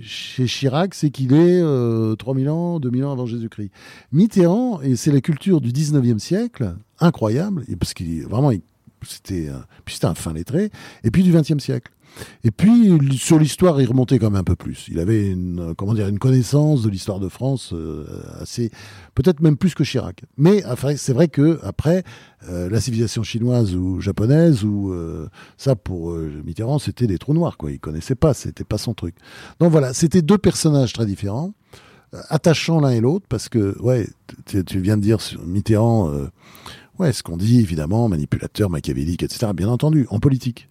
[0.00, 3.70] chez Chirac, c'est qu'il est, euh, 3000 ans, 2000 ans avant Jésus-Christ.
[4.12, 8.52] Mitterrand, et c'est la culture du 19e siècle, incroyable, parce qu'il vraiment,
[9.02, 9.50] c'était
[10.02, 10.70] un fin lettré,
[11.04, 11.92] et puis du 20e siècle.
[12.44, 14.86] Et puis, sur l'histoire, il remontait quand même un peu plus.
[14.88, 18.04] Il avait une, comment dire, une connaissance de l'histoire de France euh,
[18.40, 18.70] assez,
[19.14, 20.22] peut-être même plus que Chirac.
[20.36, 20.62] Mais
[20.96, 22.04] c'est vrai que après,
[22.48, 27.56] euh, la civilisation chinoise ou japonaise ou euh, ça pour Mitterrand, c'était des trous noirs
[27.56, 27.70] quoi.
[27.70, 29.14] Il connaissait pas, c'était pas son truc.
[29.60, 31.54] Donc voilà, c'était deux personnages très différents,
[32.28, 34.08] attachants l'un et l'autre parce que ouais,
[34.46, 36.12] tu viens de dire Mitterrand.
[36.98, 40.68] Ouais, ce qu'on dit, évidemment, manipulateur, machiavélique, etc., bien entendu, en politique.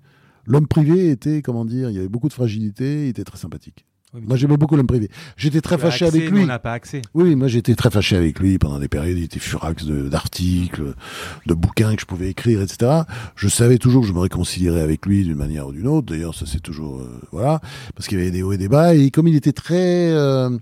[0.48, 3.86] L'homme privé était, comment dire, il y avait beaucoup de fragilité, il était très sympathique.
[4.14, 5.10] moi, j'aimais beaucoup l'homme privé.
[5.36, 6.44] J'étais très fâché avec lui.
[6.44, 7.02] On n'a pas accès.
[7.14, 9.18] Oui, moi, j'étais très fâché avec lui pendant des périodes.
[9.18, 10.94] Il était furax d'articles,
[11.46, 13.02] de, bouquins que je pouvais écrire, etc.
[13.36, 16.14] Je savais toujours que je me réconcilierais avec lui d'une manière ou d'une autre.
[16.14, 17.60] D'ailleurs, ça c'est toujours, euh, voilà,
[17.94, 18.96] parce qu'il y avait des hauts et des bas.
[18.96, 20.58] Et comme il était très, euh,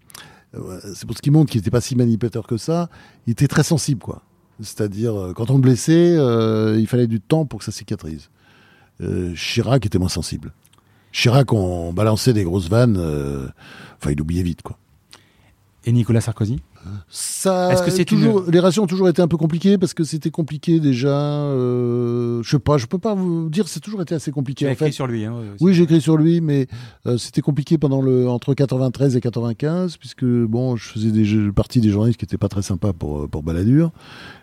[0.96, 2.90] c'est pour ce qui montre qu'il n'était pas si manipulateur que ça,
[3.28, 4.24] il était très sensible, quoi.
[4.62, 6.16] C'est-à-dire, euh, quand on le blessait,
[6.80, 8.32] il fallait du temps pour que ça cicatrise.
[9.02, 10.54] Euh, Chirac était moins sensible.
[11.12, 13.48] Chirac, on balançait des grosses vannes, euh,
[13.98, 14.78] enfin, il oubliait vite, quoi.
[15.86, 16.62] Et Nicolas Sarkozy?
[17.10, 20.04] Ça, Est-ce que c'est toujours les relations ont toujours été un peu compliquées parce que
[20.04, 21.10] c'était compliqué déjà.
[21.10, 24.66] Euh, je sais pas, je peux pas vous dire, c'est toujours été assez compliqué.
[24.66, 25.26] J'ai écrit sur lui.
[25.26, 26.68] Hein, oui, j'ai écrit sur lui, mais
[27.06, 31.82] euh, c'était compliqué pendant le entre 93 et 95 puisque bon, je faisais des partie
[31.82, 33.92] des journalistes qui étaient pas très sympas pour pour Balladur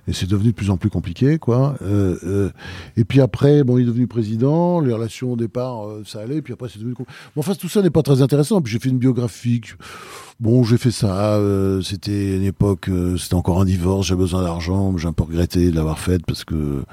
[0.08, 1.76] et c'est devenu de plus en plus compliqué, quoi.
[1.82, 2.50] Euh, euh,
[2.96, 6.42] et puis après, bon, il est devenu président, les relations au départ, euh, ça allait,
[6.42, 6.94] puis après, c'est devenu.
[6.94, 7.04] Bon,
[7.36, 8.60] enfin, tout ça n'est pas très intéressant.
[8.60, 9.60] Puis j'ai fait une biographie.
[10.40, 11.40] Bon, j'ai fait ça.
[11.84, 15.76] c'était une époque, c'était encore un divorce, j'ai besoin d'argent, j'ai un peu regretté de
[15.76, 16.84] l'avoir faite parce que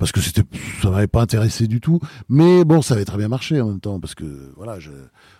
[0.00, 0.42] parce que c'était
[0.82, 2.00] ça m'avait pas intéressé du tout.
[2.28, 4.24] Mais bon, ça avait très bien marché en même temps parce que
[4.56, 4.78] voilà,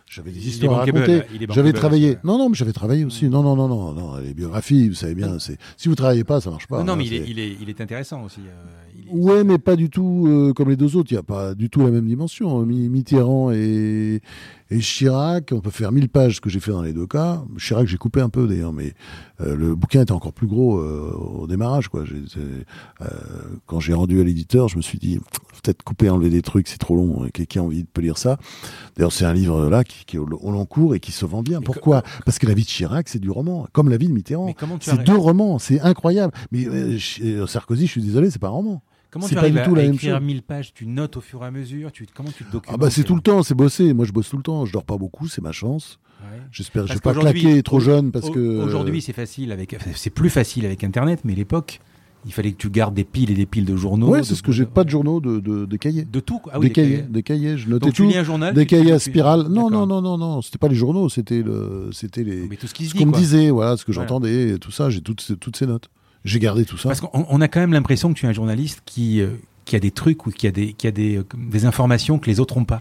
[0.07, 1.23] j'avais des histoires à raconter.
[1.49, 2.19] J'avais travaillé.
[2.25, 3.29] Non, non, mais j'avais travaillé aussi.
[3.31, 4.17] Non, non, non, non, non.
[4.19, 5.39] Les biographies, vous savez bien.
[5.39, 6.79] C'est si vous travaillez pas, ça marche pas.
[6.79, 8.41] Non, non mais il est, il est, il est, intéressant aussi.
[8.41, 11.11] Euh, ouais, mais pas du tout euh, comme les deux autres.
[11.11, 12.61] Il n'y a pas du tout la même dimension.
[12.67, 14.21] Mitterrand et,
[14.73, 17.43] et Chirac, on peut faire mille pages, ce que j'ai fait dans les deux cas.
[17.59, 18.95] Chirac, j'ai coupé un peu d'ailleurs, mais
[19.41, 21.89] euh, le bouquin était encore plus gros euh, au démarrage.
[21.89, 22.05] Quoi.
[22.05, 23.07] Euh,
[23.67, 25.19] quand j'ai rendu à l'éditeur, je me suis dit,
[25.63, 27.29] peut-être couper, enlever des trucs, c'est trop long.
[27.35, 28.39] Quelqu'un a envie de lire ça.
[28.97, 31.43] D'ailleurs, c'est un livre là qui, qui est au, long cours et qui se vend
[31.43, 31.61] bien.
[31.61, 34.55] Pourquoi Parce que la vie de Chirac, c'est du roman, comme la vie de Mitterrand.
[34.81, 36.33] C'est deux romans, c'est incroyable.
[36.53, 36.69] Mais
[37.49, 38.83] Sarkozy, je suis désolé, c'est pas un roman.
[39.11, 41.43] Comment tu arrives pas du tout à, la écrire 1000 pages Tu notes au fur
[41.43, 43.55] et à mesure tu, Comment tu te documentes Ah bah c'est tout le temps, c'est
[43.55, 43.93] bosser.
[43.93, 44.65] Moi je bosse tout le temps.
[44.67, 45.99] Je dors pas beaucoup, c'est ma chance.
[46.53, 48.61] J'espère que je vais pas claquer trop jeune parce que.
[48.63, 51.81] Aujourd'hui c'est facile avec, c'est plus facile avec Internet, mais l'époque
[52.27, 54.15] il fallait que tu gardes des piles et des piles de journaux.
[54.15, 56.05] De- c'est ce que j'ai pas de journaux, de, de, de cahiers.
[56.05, 56.41] De tout.
[56.53, 58.09] Ah oui, des, cahiers, des cahiers, je notais Donc tu tout.
[58.09, 58.53] lis un journal.
[58.55, 59.47] Des tu- cahiers à tu- spirale.
[59.49, 62.67] Non, non, non, non, non, c'était pas les journaux, c'était le, c'était les, Mais tout
[62.67, 65.89] ce qu'on me disait, voilà, ce que j'entendais, tout ça, j'ai toutes ces notes.
[66.25, 66.89] J'ai gardé tout ça.
[66.89, 69.23] Parce qu'on on a quand même l'impression que tu es un journaliste qui,
[69.61, 72.19] euh, qui a des trucs ou qui a des, qui a des, euh, des informations
[72.19, 72.81] que les autres n'ont pas.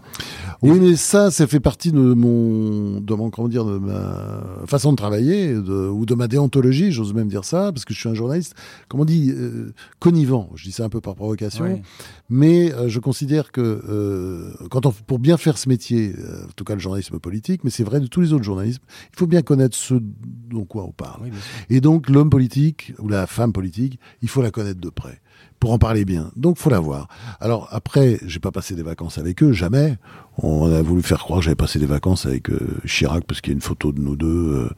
[0.62, 4.92] Oui, mais ça, ça fait partie de mon, de mon, comment dire, de ma façon
[4.92, 8.08] de travailler, de, ou de ma déontologie, j'ose même dire ça, parce que je suis
[8.08, 8.54] un journaliste,
[8.88, 10.50] comment on dit, euh, connivant.
[10.54, 11.64] Je dis ça un peu par provocation.
[11.64, 11.82] Ouais.
[12.28, 16.52] Mais euh, je considère que euh, quand on, pour bien faire ce métier, euh, en
[16.54, 19.26] tout cas le journalisme politique, mais c'est vrai de tous les autres journalismes, il faut
[19.26, 21.24] bien connaître ce dont quoi on parle.
[21.24, 21.30] Oui.
[21.70, 25.20] Et donc l'homme politique ou la femme politique, il faut la connaître de près
[25.60, 26.32] pour en parler bien.
[26.36, 27.06] Donc faut la voir.
[27.38, 29.98] Alors après, j'ai pas passé des vacances avec eux, jamais.
[30.42, 33.52] On a voulu faire croire que j'avais passé des vacances avec euh, Chirac parce qu'il
[33.52, 34.70] y a une photo de nous deux euh,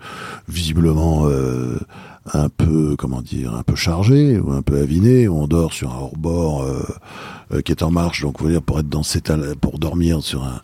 [0.48, 1.78] visiblement euh,
[2.32, 5.28] un peu comment dire, un peu chargé ou un peu aviné.
[5.28, 8.22] où On dort sur un hors-bord euh, qui est en marche.
[8.22, 10.60] Donc, vous dire pour être dans cet pour dormir sur un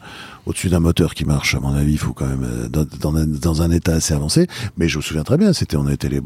[0.48, 3.14] au-dessus d'un moteur qui marche, à mon avis, il faut quand même euh, dans, dans
[3.16, 4.46] un, dans un état assez avancé.
[4.78, 6.22] Mais je me souviens très bien, c'était on était les,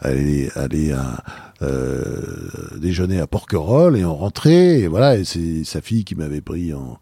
[0.00, 1.22] allé, allé à
[1.60, 6.40] euh, déjeuner à Porquerolles et on rentrait et voilà et c'est sa fille qui m'avait
[6.40, 6.98] pris en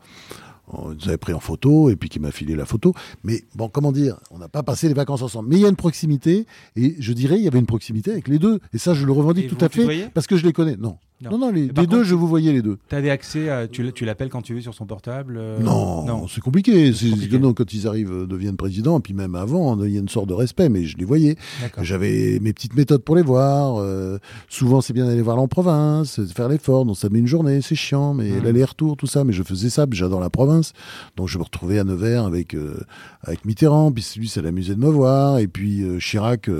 [0.68, 2.92] on nous avait pris en photo et puis qui m'a filé la photo.
[3.22, 5.48] Mais bon, comment dire, on n'a pas passé les vacances ensemble.
[5.48, 8.26] Mais il y a une proximité et je dirais il y avait une proximité avec
[8.26, 8.58] les deux.
[8.72, 10.76] Et ça, je le revendique Et tout à fait parce que je les connais.
[10.76, 11.30] Non, Non.
[11.30, 12.76] non, non, les, deux, je vous voyais les deux.
[12.90, 13.66] Tu avais accès à.
[13.66, 16.28] Tu, l'appelles quand tu veux sur son portable euh, Non, Non.
[16.28, 16.92] c'est compliqué.
[17.40, 20.28] Non, quand ils arrivent, euh, deviennent présidents, puis même avant, il y a une sorte
[20.28, 21.36] de respect, mais je les voyais.
[21.80, 23.76] J'avais mes petites méthodes pour les voir.
[23.80, 24.18] euh,
[24.50, 26.84] souvent, c'est bien d'aller voir en province, faire l'effort.
[26.84, 28.44] Donc, ça met une journée, c'est chiant, mais Mhm.
[28.44, 29.24] l'aller-retour, tout ça.
[29.24, 30.74] Mais je faisais ça, puis j'adore la province.
[31.16, 32.76] Donc, je me retrouvais à Nevers avec euh,
[33.22, 33.90] avec Mitterrand.
[33.90, 35.38] Puis lui, ça l'amusait de me voir.
[35.38, 36.50] Et puis Chirac,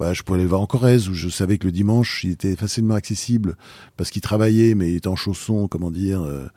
[0.00, 2.32] bah, je pouvais aller le voir en Corrèze, où je savais que le dimanche, il
[2.32, 3.56] était facilement accessible
[4.02, 6.22] parce qu'il travaillait, mais il était en chaussons, comment dire.
[6.22, 6.48] euh,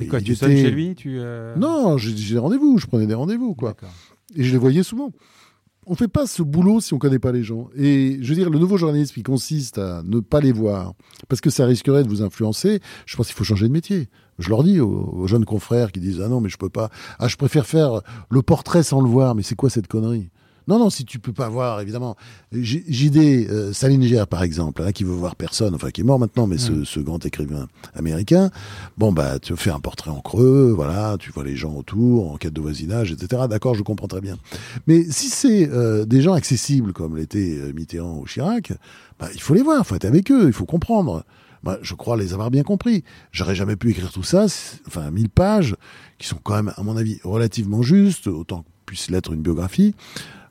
[0.00, 2.78] Et quoi, tu sonnes était- chez lui tu, euh, Non, j'ai des rendez-vous.
[2.78, 3.74] Je prenais des rendez-vous, quoi.
[4.34, 5.10] Et je les voyais souvent.
[5.88, 7.68] On fait pas ce boulot si on connaît pas les gens.
[7.76, 10.94] Et je veux dire, le nouveau journalisme qui consiste à ne pas les voir,
[11.28, 14.08] parce que ça risquerait de vous influencer, je pense qu'il faut changer de métier.
[14.38, 16.88] Je leur dis aux, aux jeunes confrères qui disent ah non mais je peux pas,
[17.18, 20.30] ah je préfère faire le portrait sans le voir, mais c'est quoi cette connerie?
[20.68, 22.16] Non, non, si tu peux pas voir, évidemment.
[22.52, 26.46] JD euh, Salinger, par exemple, hein, qui veut voir personne, enfin qui est mort maintenant,
[26.46, 28.50] mais ce, ce grand écrivain américain,
[28.98, 32.36] bon, bah, tu fais un portrait en creux, voilà, tu vois les gens autour, en
[32.36, 33.42] quête de voisinage, etc.
[33.48, 34.36] D'accord, je comprends très bien.
[34.88, 38.72] Mais si c'est euh, des gens accessibles, comme l'était euh, Mitterrand ou Chirac,
[39.20, 41.24] bah, il faut les voir, il faut être avec eux, il faut comprendre.
[41.62, 43.04] Moi, je crois les avoir bien compris.
[43.32, 44.46] J'aurais jamais pu écrire tout ça,
[44.86, 45.76] enfin, 1000 pages,
[46.18, 49.94] qui sont quand même, à mon avis, relativement justes, autant que puisse l'être une biographie.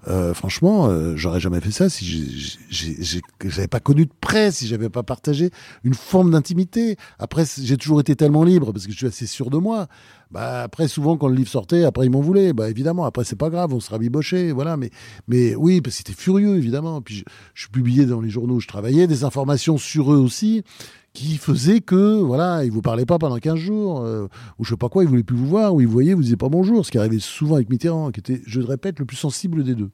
[0.07, 4.89] Euh, franchement, euh, j'aurais jamais fait ça si j'avais pas connu de près, si j'avais
[4.89, 5.49] pas partagé
[5.83, 6.95] une forme d'intimité.
[7.17, 9.87] Après, j'ai toujours été tellement libre parce que je suis assez sûr de moi.
[10.31, 12.53] Bah après, souvent quand le livre sortait, après ils m'en voulaient.
[12.53, 14.77] Bah évidemment, après c'est pas grave, on sera biboché, voilà.
[14.77, 14.91] Mais
[15.27, 17.01] mais oui, parce que c'était furieux évidemment.
[17.01, 20.63] Puis je, je publiais dans les journaux, où je travaillais des informations sur eux aussi
[21.15, 24.27] qui faisaient que voilà, ils vous parlaient pas pendant 15 jours euh,
[24.59, 26.21] ou je sais pas quoi, ils voulaient plus vous voir ou ils vous voyaient, vous
[26.21, 29.05] disaient pas bonjour, ce qui arrivait souvent avec Mitterrand, qui était, je le répète, le
[29.05, 29.89] plus sensible des deux.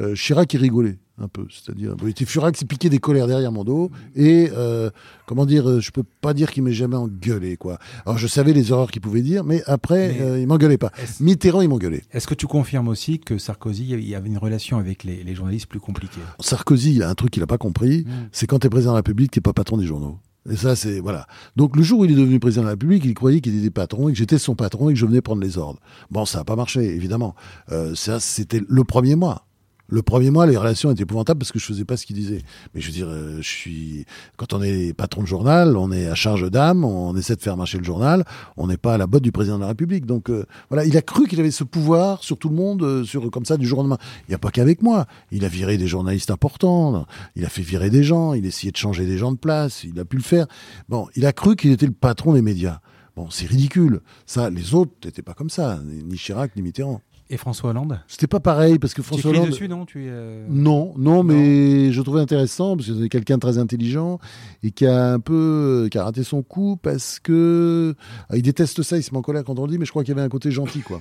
[0.00, 3.52] Euh, Chirac, il rigolait un peu, c'est-à-dire, il était furax, il piquait des colères derrière
[3.52, 4.90] mon dos, et euh,
[5.26, 7.78] comment dire, euh, je peux pas dire qu'il m'ait jamais engueulé, quoi.
[8.06, 10.90] Alors je savais les erreurs qu'il pouvait dire, mais après, Mais- euh, il m'engueulait pas.
[11.20, 12.02] Mitterrand, il m'engueulait.
[12.12, 15.34] est-ce que tu confirmes aussi que Sarkozy il y avait une relation avec les, les
[15.34, 16.20] journalistes plus compliquée?
[16.40, 18.96] Sarkozy, il a un truc qu'il a pas compris, c'est quand tu es président de
[18.96, 20.18] la République, tu pas patron des journaux.
[20.50, 21.28] Et ça, c'est voilà.
[21.54, 23.70] Donc le jour où il est devenu président de la République, il croyait qu'il était
[23.70, 25.78] patron et que j'étais son patron et que je venais prendre les ordres.
[26.10, 27.36] Bon, ça n'a pas marché, évidemment.
[27.70, 29.46] Euh, ça, c'était le premier mois.
[29.92, 32.40] Le premier mois, les relations étaient épouvantables parce que je faisais pas ce qu'il disait.
[32.74, 34.06] Mais je veux dire, euh, je suis
[34.38, 37.58] quand on est patron de journal, on est à charge d'âme, on essaie de faire
[37.58, 38.24] marcher le journal,
[38.56, 40.06] on n'est pas à la botte du président de la République.
[40.06, 43.04] Donc euh, voilà, il a cru qu'il avait ce pouvoir sur tout le monde, euh,
[43.04, 43.98] sur comme ça du jour au lendemain.
[44.20, 45.04] Il n'y a pas qu'avec moi.
[45.30, 47.04] Il a viré des journalistes importants,
[47.36, 49.84] il a fait virer des gens, il a essayé de changer des gens de place,
[49.84, 50.46] il a pu le faire.
[50.88, 52.80] Bon, il a cru qu'il était le patron des médias.
[53.14, 54.00] Bon, c'est ridicule.
[54.24, 57.02] Ça, les autres n'étaient pas comme ça, ni Chirac ni Mitterrand.
[57.32, 59.48] Et François Hollande C'était pas pareil parce que François Hollande.
[59.48, 59.86] dessus, non?
[59.86, 63.56] Tu es, euh, Non, non, mais je trouvais intéressant parce que c'est quelqu'un de très
[63.56, 64.18] intelligent
[64.62, 67.94] et qui a un peu, qui a raté son coup parce que
[68.28, 69.90] ah, il déteste ça, il se met en colère quand on le dit, mais je
[69.90, 71.00] crois qu'il y avait un côté gentil, quoi.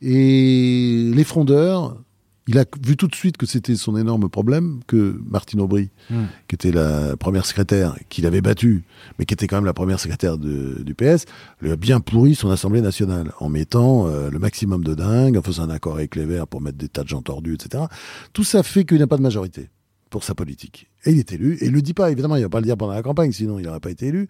[0.00, 2.00] Et les frondeurs,
[2.48, 6.24] il a vu tout de suite que c'était son énorme problème que Martine Aubry, Hmm.
[6.48, 8.82] qui était la première secrétaire, qu'il avait battue,
[9.18, 11.26] mais qui était quand même la première secrétaire de- du PS,
[11.60, 15.42] lui a bien pourri son Assemblée nationale en mettant euh, le maximum de dingue, en
[15.42, 17.84] faisant un accord avec les Verts pour mettre des tas de gens tordus, etc.
[18.32, 19.68] Tout ça fait qu'il n'y a pas de majorité.
[20.10, 20.90] pour sa politique.
[21.04, 22.76] Et il est élu, et il le dit pas, évidemment, il va pas le dire
[22.76, 24.28] pendant la campagne, sinon il n'aurait pas été élu.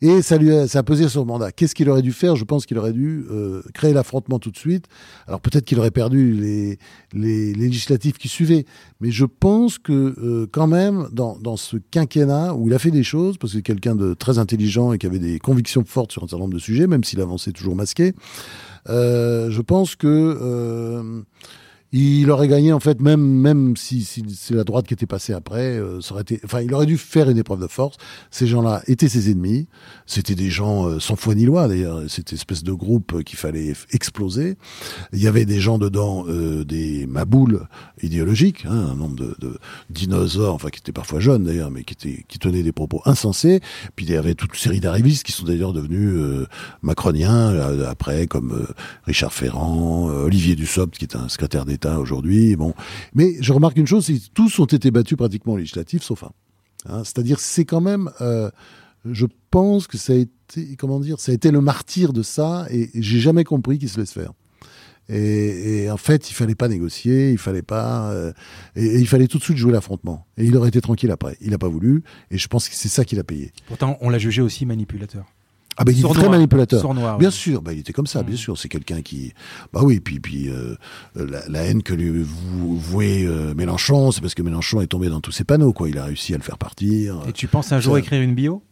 [0.00, 1.50] Et ça lui a, ça a pesé sur le mandat.
[1.50, 2.36] Qu'est-ce qu'il aurait dû faire?
[2.36, 4.86] Je pense qu'il aurait dû euh, créer l'affrontement tout de suite.
[5.26, 6.78] Alors peut-être qu'il aurait perdu les,
[7.12, 8.64] les, législatives qui suivaient,
[9.00, 12.92] mais je pense que euh, quand même, dans, dans ce quinquennat, où il a fait
[12.92, 16.22] des choses, parce que quelqu'un de très intelligent et qui avait des convictions fortes sur
[16.22, 18.14] un certain nombre de sujets, même s'il avançait toujours masqué,
[18.88, 21.22] euh, je pense que euh,
[21.92, 25.32] il aurait gagné en fait même même si, si c'est la droite qui était passée
[25.32, 27.96] après euh, ça aurait été enfin il aurait dû faire une épreuve de force.
[28.30, 29.68] Ces gens-là étaient ses ennemis.
[30.04, 32.02] C'était des gens euh, sans foi ni loi d'ailleurs.
[32.08, 34.56] Cette espèce de groupe qu'il fallait exploser.
[35.14, 37.66] Il y avait des gens dedans euh, des maboules
[38.02, 39.58] idéologiques hein, un nombre de, de,
[39.88, 43.60] dinosaures enfin qui étaient parfois jeunes d'ailleurs mais qui étaient qui tenaient des propos insensés.
[43.96, 46.46] Puis il y avait toute une série d'arrivistes qui sont d'ailleurs devenus euh,
[46.82, 47.56] macroniens
[47.88, 48.66] après comme
[49.04, 52.56] Richard Ferrand Olivier Dussopt qui est un secrétaire aujourd'hui.
[52.56, 52.74] Bon,
[53.14, 56.32] mais je remarque une chose, tous ont été battus pratiquement législatifs, sauf un.
[56.88, 58.50] Hein, C'est-à-dire, c'est quand même, euh,
[59.04, 62.66] je pense que ça a été, comment dire, ça a été le martyr de ça,
[62.70, 64.32] et, j'ai jamais compris qu'il se laisse faire.
[65.10, 68.32] Et, en fait, il fallait pas négocier, il fallait pas, euh,
[68.76, 70.26] et, il fallait tout de suite jouer l'affrontement.
[70.36, 71.36] Et il aurait été tranquille après.
[71.40, 73.52] Il n'a pas voulu, et je pense que c'est ça qu'il a payé.
[73.66, 75.24] Pourtant, on l'a jugé aussi manipulateur.
[75.80, 77.18] Ah ben il est très manipulateur.
[77.18, 78.38] bien sûr, bah, il était comme ça, bien mm.
[78.38, 78.58] sûr.
[78.58, 79.32] C'est quelqu'un qui,
[79.72, 80.76] bah oui, puis puis euh,
[81.14, 85.30] la, haine que lui vouait euh, Mélenchon, c'est parce que Mélenchon est tombé dans tous
[85.30, 85.88] ses panneaux, quoi.
[85.88, 87.22] Il a réussi à le faire partir.
[87.28, 88.62] Et tu penses un jour écrire une bio?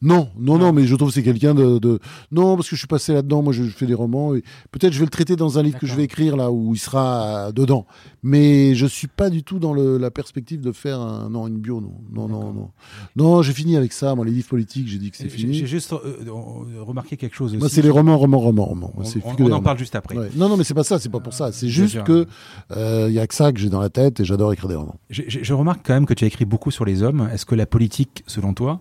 [0.00, 1.98] Non, non, non, mais je trouve que c'est quelqu'un de, de,
[2.30, 4.98] Non, parce que je suis passé là-dedans, moi je fais des romans, et peut-être je
[5.00, 7.84] vais le traiter dans un livre que je vais écrire, là, où il sera dedans.
[8.22, 11.58] Mais je suis pas du tout dans le, la perspective de faire un, non, une
[11.58, 11.94] bio, non.
[12.12, 12.70] Non, non, non.
[13.16, 15.54] Non, j'ai fini avec ça, moi, les livres politiques, j'ai dit que c'est fini.
[15.54, 17.58] J'ai juste euh, euh, remarqué quelque chose aussi.
[17.58, 18.92] Moi, c'est les romans, romans, romans, romans.
[18.96, 20.14] On, on, en parle juste après.
[20.36, 21.50] Non, non, mais c'est pas ça, c'est pas pour ça.
[21.52, 22.26] C'est juste que
[22.70, 24.76] euh, il y a que ça que j'ai dans la tête et j'adore écrire des
[24.76, 24.96] romans.
[25.10, 27.28] Je, je remarque quand même que tu as écrit beaucoup sur les hommes.
[27.32, 28.80] Est-ce que la politique, selon toi,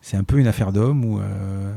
[0.00, 1.72] c'est un peu une affaire d'homme ou euh...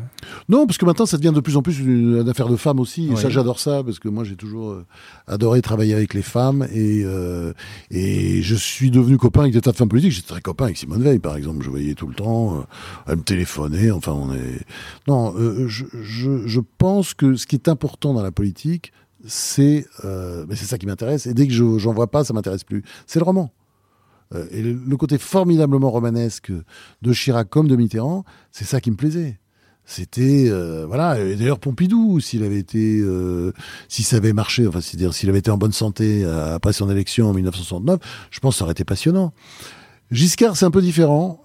[0.48, 3.12] Non, parce que maintenant ça devient de plus en plus une, affaire de femmes aussi.
[3.12, 4.86] Et ça, j'adore ça parce que moi j'ai toujours euh,
[5.28, 7.54] adoré travailler avec les femmes et euh,
[7.90, 10.12] et je suis devenu copain avec des tas de femmes politiques.
[10.12, 11.64] J'étais très copain avec Simone Veil, par exemple.
[11.64, 12.58] Je voyais tout le temps.
[12.58, 12.62] Euh,
[13.08, 13.92] elle me téléphonait.
[13.92, 14.66] Enfin, on est.
[15.08, 15.34] Non,
[15.68, 18.94] je, je, je pense que ce qui est important dans la politique,
[19.26, 21.26] c'est mais c'est ça qui m'intéresse.
[21.26, 22.84] Et dès que j'en vois pas, ça m'intéresse plus.
[23.08, 23.52] C'est le roman.
[24.34, 26.52] Euh, et le, côté formidablement romanesque
[27.02, 29.40] de Chirac comme de Mitterrand, c'est ça qui me plaisait.
[29.84, 31.20] C'était euh, voilà.
[31.20, 33.52] Et d'ailleurs Pompidou, s'il avait été, euh,
[33.90, 37.30] si ça avait marché, enfin, c'est-à-dire s'il avait été en bonne santé après son élection
[37.30, 39.34] en 1969, je pense que ça aurait été passionnant.
[40.12, 41.42] Giscard, c'est un peu différent.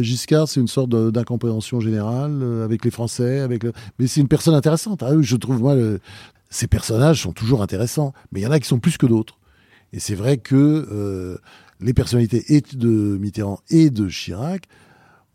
[0.00, 3.72] Giscard, c'est une sorte d'incompréhension générale avec les Français, avec le...
[3.98, 5.02] mais c'est une personne intéressante.
[5.02, 5.74] Ah, je trouve moi,
[6.50, 9.38] ces personnages sont toujours intéressants, mais il y en a qui sont plus que d'autres.
[9.94, 11.38] Et c'est vrai que
[11.82, 14.66] les personnalités et de Mitterrand et de Chirac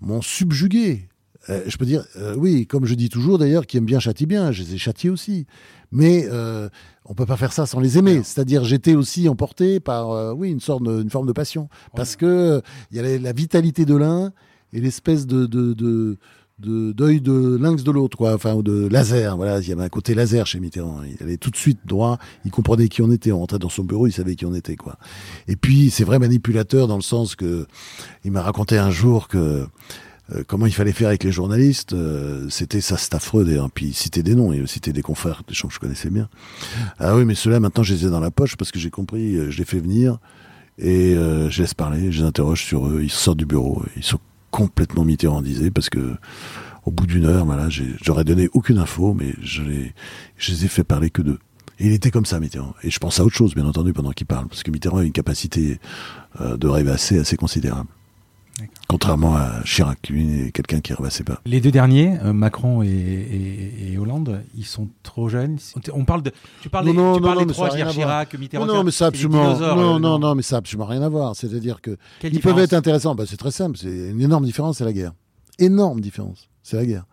[0.01, 1.09] m'ont subjugué.
[1.49, 4.25] Euh, je peux dire, euh, oui, comme je dis toujours d'ailleurs, qui aime bien châtie
[4.25, 5.45] bien, je les ai châtiés aussi.
[5.91, 6.67] Mais euh,
[7.05, 8.21] on peut pas faire ça sans les aimer.
[8.23, 12.15] C'est-à-dire, j'étais aussi emporté par, euh, oui, une sorte, de, une forme de passion, parce
[12.15, 14.33] que il y avait la vitalité de l'un
[14.73, 16.17] et l'espèce de, de, de,
[16.59, 19.37] de d'œil de lynx de l'autre, quoi, enfin, ou de laser.
[19.37, 21.01] Voilà, il y avait un côté laser chez Mitterrand.
[21.03, 22.17] Il allait tout de suite droit.
[22.45, 23.31] Il comprenait qui on était.
[23.31, 24.97] On rentrait dans son bureau, il savait qui on était, quoi.
[25.47, 27.67] Et puis, c'est vrai manipulateur dans le sens que
[28.25, 29.67] il m'a raconté un jour que
[30.35, 33.69] euh, comment il fallait faire avec les journalistes, euh, c'était ça, c'est affreux d'ailleurs.
[33.71, 36.27] Puis il citait des noms, il citait des confrères, des gens que je connaissais bien.
[36.99, 39.35] Ah oui, mais ceux-là, maintenant, je les ai dans la poche parce que j'ai compris,
[39.35, 40.17] euh, je les fais venir
[40.79, 42.99] et je laisse parler, je les interroge sur eux.
[43.01, 44.19] Ils sortent du bureau, ils sont
[44.57, 46.15] complètement mitterrandisé parce que
[46.83, 51.11] au bout d'une heure, voilà, j'aurais donné aucune info, mais je les, ai fait parler
[51.11, 51.37] que d'eux.
[51.79, 52.73] Et il était comme ça, Mitterrand.
[52.81, 55.03] Et je pense à autre chose, bien entendu, pendant qu'il parle, parce que Mitterrand a
[55.03, 55.79] une capacité
[56.41, 57.89] euh, de rêvasser assez considérable.
[58.87, 61.41] Contrairement à Chirac, lui est quelqu'un qui ne rêvassait pas.
[61.45, 65.57] Les deux derniers, euh, Macron et, Hollande, ils sont trop jeunes.
[65.93, 66.31] On parle de,
[66.61, 68.65] tu parles, non, des, tu parles des trois, Chirac, Mitterrand.
[68.65, 71.35] Non, mais ça absolument, non, non, non, mais ça absolument rien à voir.
[71.35, 73.13] C'est-à-dire que ils peuvent être intéressants.
[73.13, 73.77] Bah, c'est très simple.
[73.77, 75.11] C'est une énorme différence, c'est la guerre.
[75.59, 77.05] Énorme différence, c'est la guerre.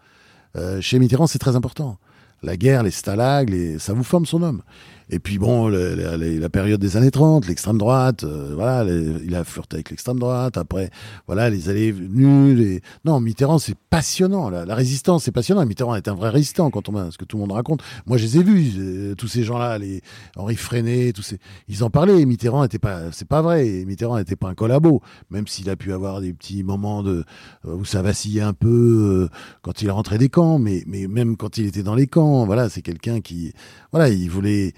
[0.56, 1.98] Euh, chez Mitterrand, c'est très important.
[2.42, 3.78] La guerre, les stalags, les...
[3.78, 4.62] ça vous forme son homme.
[5.10, 8.84] Et puis bon, la période des années 30, l'extrême droite, euh, voilà,
[9.24, 10.56] il a flirté avec l'extrême droite.
[10.56, 10.90] Après,
[11.26, 12.54] voilà, les allées venues.
[12.54, 12.80] Les...
[13.04, 14.48] Non, Mitterrand, c'est passionnant.
[14.48, 15.64] La, résistance, c'est passionnant.
[15.66, 17.82] Mitterrand est un vrai résistant quand on ce que tout le monde raconte.
[18.06, 20.00] Moi, je les ai vus, euh, tous ces gens-là, les
[20.36, 21.38] Henri Freinet, tous ces,
[21.68, 22.24] ils en parlaient.
[22.24, 23.84] Mitterrand était pas, c'est pas vrai.
[23.86, 27.24] Mitterrand n'était pas un collabo, même s'il a pu avoir des petits moments de
[27.66, 29.28] euh, où ça vacillait un peu
[29.62, 32.68] quand il rentrait des camps, mais mais même quand il était dans les camps, voilà,
[32.68, 33.52] c'est quelqu'un qui,
[33.92, 34.72] voilà, il voulait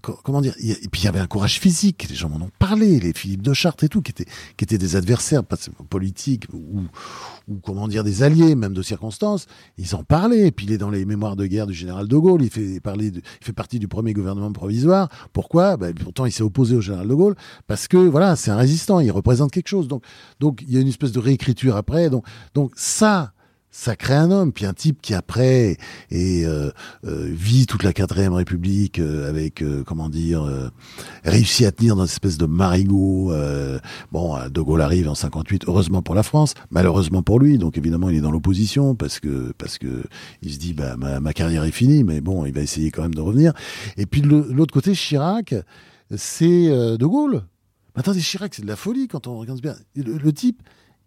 [0.00, 2.06] comment dire Et puis il y avait un courage physique.
[2.08, 2.98] Les gens m'en ont parlé.
[3.00, 4.26] Les Philippe de Chartres et tout, qui étaient,
[4.56, 6.82] qui étaient des adversaires politiques ou,
[7.48, 9.46] ou comment dire des alliés, même de circonstances.
[9.78, 10.48] Ils en parlaient.
[10.48, 12.42] Et puis il est dans les mémoires de guerre du général de Gaulle.
[12.42, 15.08] Il fait parler, il fait partie du premier gouvernement provisoire.
[15.32, 15.76] Pourquoi?
[15.76, 17.36] Ben, Pourtant, il s'est opposé au général de Gaulle
[17.66, 19.00] parce que voilà, c'est un résistant.
[19.00, 19.88] Il représente quelque chose.
[19.88, 20.04] Donc,
[20.40, 22.10] donc il y a une espèce de réécriture après.
[22.10, 22.24] Donc,
[22.54, 23.32] donc ça
[23.74, 25.78] ça crée un homme, puis un type qui après
[26.10, 26.70] et euh,
[27.06, 30.46] euh, vit toute la quatrième République euh, avec comment dire
[31.24, 33.32] réussit à tenir dans une espèce de marigot.
[34.12, 38.10] bon, De Gaulle arrive en 58, heureusement pour la France, malheureusement pour lui, donc évidemment
[38.10, 40.04] il est dans l'opposition parce que parce que
[40.42, 43.14] il se dit bah ma, carrière est finie, mais bon il va essayer quand même
[43.14, 43.54] de revenir.
[43.96, 45.54] Et puis de l'autre côté Chirac,
[46.14, 47.42] c'est De Gaulle.
[47.94, 49.76] attendez Chirac c'est de la folie quand on regarde bien.
[49.96, 50.62] le type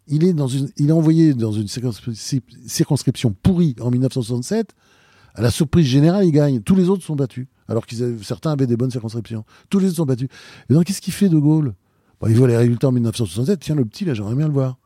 [0.07, 4.75] il est, dans une, il est envoyé dans une circonscription pourrie en 1967.
[5.33, 6.61] À la surprise générale, il gagne.
[6.61, 7.47] Tous les autres sont battus.
[7.67, 9.43] Alors qu'ils certains avaient des bonnes circonscriptions.
[9.69, 10.29] Tous les autres sont battus.
[10.69, 11.73] Et donc, qu'est-ce qu'il fait, De Gaulle?
[12.21, 13.59] Bah, Il voit les résultats en 1967.
[13.59, 14.77] Tiens, le petit, là, j'aimerais bien le voir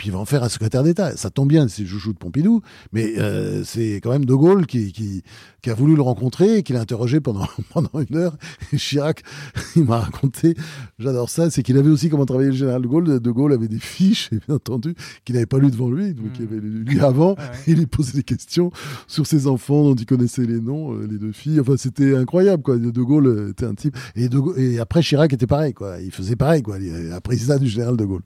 [0.00, 1.14] puis il va en faire un secrétaire d'État.
[1.18, 4.92] Ça tombe bien, c'est Jouchou de Pompidou, mais euh, c'est quand même De Gaulle qui,
[4.92, 5.22] qui,
[5.62, 8.36] qui, a voulu le rencontrer et qui l'a interrogé pendant, pendant une heure.
[8.72, 9.22] Et Chirac,
[9.76, 10.54] il m'a raconté,
[10.98, 13.20] j'adore ça, c'est qu'il avait aussi comment travailler le général de Gaulle.
[13.20, 14.94] De Gaulle avait des fiches, bien entendu,
[15.24, 17.34] qu'il n'avait pas lu devant lui, donc il avait lu avant.
[17.38, 18.70] Ah il lui posait des questions
[19.06, 21.60] sur ses enfants dont il connaissait les noms, euh, les deux filles.
[21.60, 22.76] Enfin, c'était incroyable, quoi.
[22.78, 23.96] De Gaulle était un type.
[24.16, 26.00] Et, de et après, Chirac était pareil, quoi.
[26.00, 26.76] Il faisait pareil, quoi.
[27.12, 28.22] Après ça du général de Gaulle.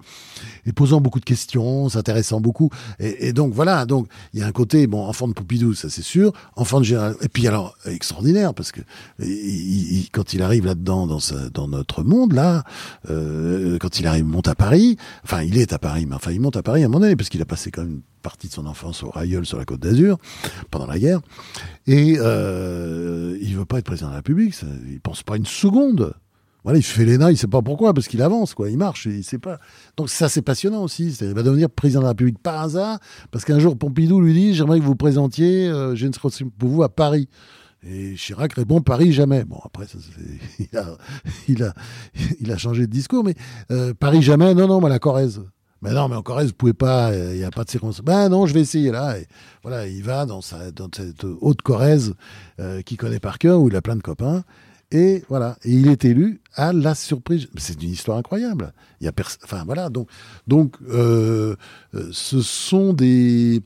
[0.66, 2.70] Et posant beaucoup de questions s'intéressant beaucoup.
[2.99, 6.03] Et, donc voilà, donc il y a un côté, bon, enfant de Poupidou, ça c'est
[6.03, 8.81] sûr, enfant de Gérald, et puis alors extraordinaire parce que
[10.12, 11.18] quand il arrive là-dedans dans,
[11.53, 12.64] dans notre monde là,
[13.11, 16.41] euh, quand il arrive, monte à Paris, enfin il est à Paris, mais enfin il
[16.41, 18.49] monte à Paris à un moment donné parce qu'il a passé quand même une partie
[18.49, 20.18] de son enfance au Rayeul sur la Côte d'Azur
[20.70, 21.20] pendant la guerre,
[21.87, 25.47] et euh, il veut pas être président de la République, ça, il pense pas une
[25.47, 26.14] seconde
[26.65, 28.71] voilà, il fait l'ENA, il sait pas pourquoi, parce qu'il avance, quoi.
[28.71, 29.59] Il marche, il sait pas.
[29.99, 31.12] Donc ça, c'est passionnant aussi.
[31.21, 32.99] Il va devenir président de la République par hasard,
[33.31, 35.95] parce qu'un jour, Pompidou lui dit, j'aimerais que vous présentiez, euh,
[36.59, 37.29] pour vous à Paris.
[37.87, 39.45] Et Chirac répond Paris jamais.
[39.45, 39.85] Bon après
[41.49, 41.62] il,
[42.51, 43.35] a, changé de discours, mais
[43.71, 44.55] euh, Paris jamais.
[44.55, 45.43] Non non, mais la Corrèze.
[45.83, 47.15] Mais non, mais en Corrèze, vous pouvez pas.
[47.15, 48.03] Il n'y a pas de circonstances.
[48.03, 49.17] Ben non, je vais essayer là.
[49.62, 52.15] Voilà, il va dans cette haute Corrèze
[52.59, 54.45] euh, qu'il connaît par cœur, où il a plein de copains.
[54.95, 57.49] Et voilà, il est élu à la surprise.
[57.57, 58.72] C'est une histoire incroyable.
[59.01, 60.09] Il y a enfin voilà, donc
[60.47, 61.57] donc euh,
[61.95, 63.61] euh, ce sont des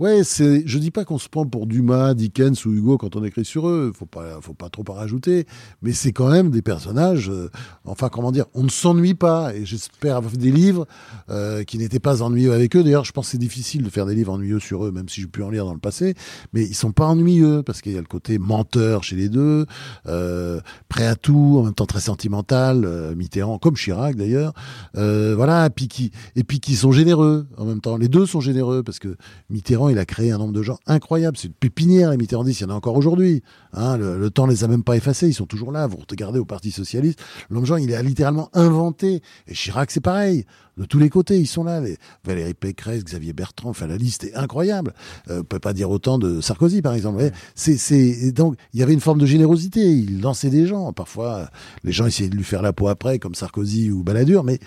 [0.00, 0.62] Ouais, c'est.
[0.64, 3.68] Je dis pas qu'on se prend pour Dumas, Dickens ou Hugo quand on écrit sur
[3.68, 3.92] eux.
[3.94, 5.44] Faut pas, faut pas trop en rajouter.
[5.82, 7.28] Mais c'est quand même des personnages.
[7.28, 7.50] Euh,
[7.84, 9.54] enfin, comment dire On ne s'ennuie pas.
[9.54, 10.86] Et j'espère avoir fait des livres
[11.28, 12.82] euh, qui n'étaient pas ennuyeux avec eux.
[12.82, 15.20] D'ailleurs, je pense que c'est difficile de faire des livres ennuyeux sur eux, même si
[15.20, 16.14] j'ai pu en lire dans le passé.
[16.54, 19.66] Mais ils sont pas ennuyeux parce qu'il y a le côté menteur chez les deux,
[20.06, 22.86] euh, prêt à tout, en même temps très sentimental.
[22.86, 24.54] Euh, Mitterrand, comme Chirac d'ailleurs.
[24.96, 25.66] Euh, voilà.
[25.66, 27.98] Et puis qui, et puis qui sont généreux en même temps.
[27.98, 29.14] Les deux sont généreux parce que
[29.50, 31.36] Mitterrand il a créé un nombre de gens incroyable.
[31.36, 33.42] C'est une pépinière, les Mitterrandistes, il y en a encore aujourd'hui.
[33.72, 35.86] Hein, le, le, temps les a même pas effacés, ils sont toujours là.
[35.86, 37.20] Vous regardez au Parti Socialiste,
[37.50, 39.22] l'homme Jean, il a littéralement inventé.
[39.46, 40.44] Et Chirac, c'est pareil.
[40.80, 41.80] De tous les côtés, ils sont là.
[41.80, 44.94] Les Valérie Pécresse, Xavier Bertrand, enfin la liste est incroyable.
[45.28, 47.30] Euh, on peut pas dire autant de Sarkozy, par exemple.
[47.54, 49.80] C'est, c'est donc il y avait une forme de générosité.
[49.80, 50.92] Il lançait des gens.
[50.94, 51.50] Parfois,
[51.84, 54.58] les gens essayaient de lui faire la peau après, comme Sarkozy ou Balladur, mais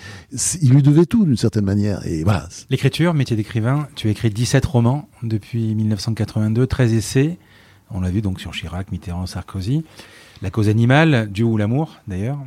[0.62, 2.06] il lui devait tout d'une certaine manière.
[2.06, 2.48] Et voilà.
[2.70, 3.88] L'écriture, métier d'écrivain.
[3.96, 7.38] Tu as écrit 17 romans depuis 1982, 13 essais.
[7.92, 9.84] On l'a vu donc sur Chirac, Mitterrand, Sarkozy.
[10.42, 12.38] La cause animale, Dieu ou l'amour, d'ailleurs.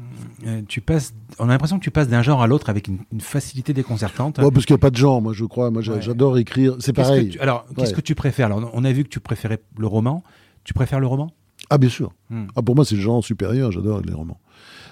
[0.46, 2.98] Euh, tu passes, on a l'impression que tu passes d'un genre à l'autre avec une,
[3.20, 4.38] facilité déconcertante.
[4.38, 5.70] Ouais, parce qu'il n'y a pas de genre, moi, je crois.
[5.70, 6.76] Moi, j'adore écrire.
[6.80, 7.38] C'est pareil.
[7.40, 8.46] alors, qu'est-ce que tu préfères?
[8.46, 10.22] Alors, On a vu que tu préférais le roman.
[10.64, 11.32] Tu préfères le roman?
[11.70, 12.12] Ah, bien sûr.
[12.28, 12.46] Hmm.
[12.54, 13.72] Ah, pour moi, c'est le genre supérieur.
[13.72, 14.38] J'adore les romans.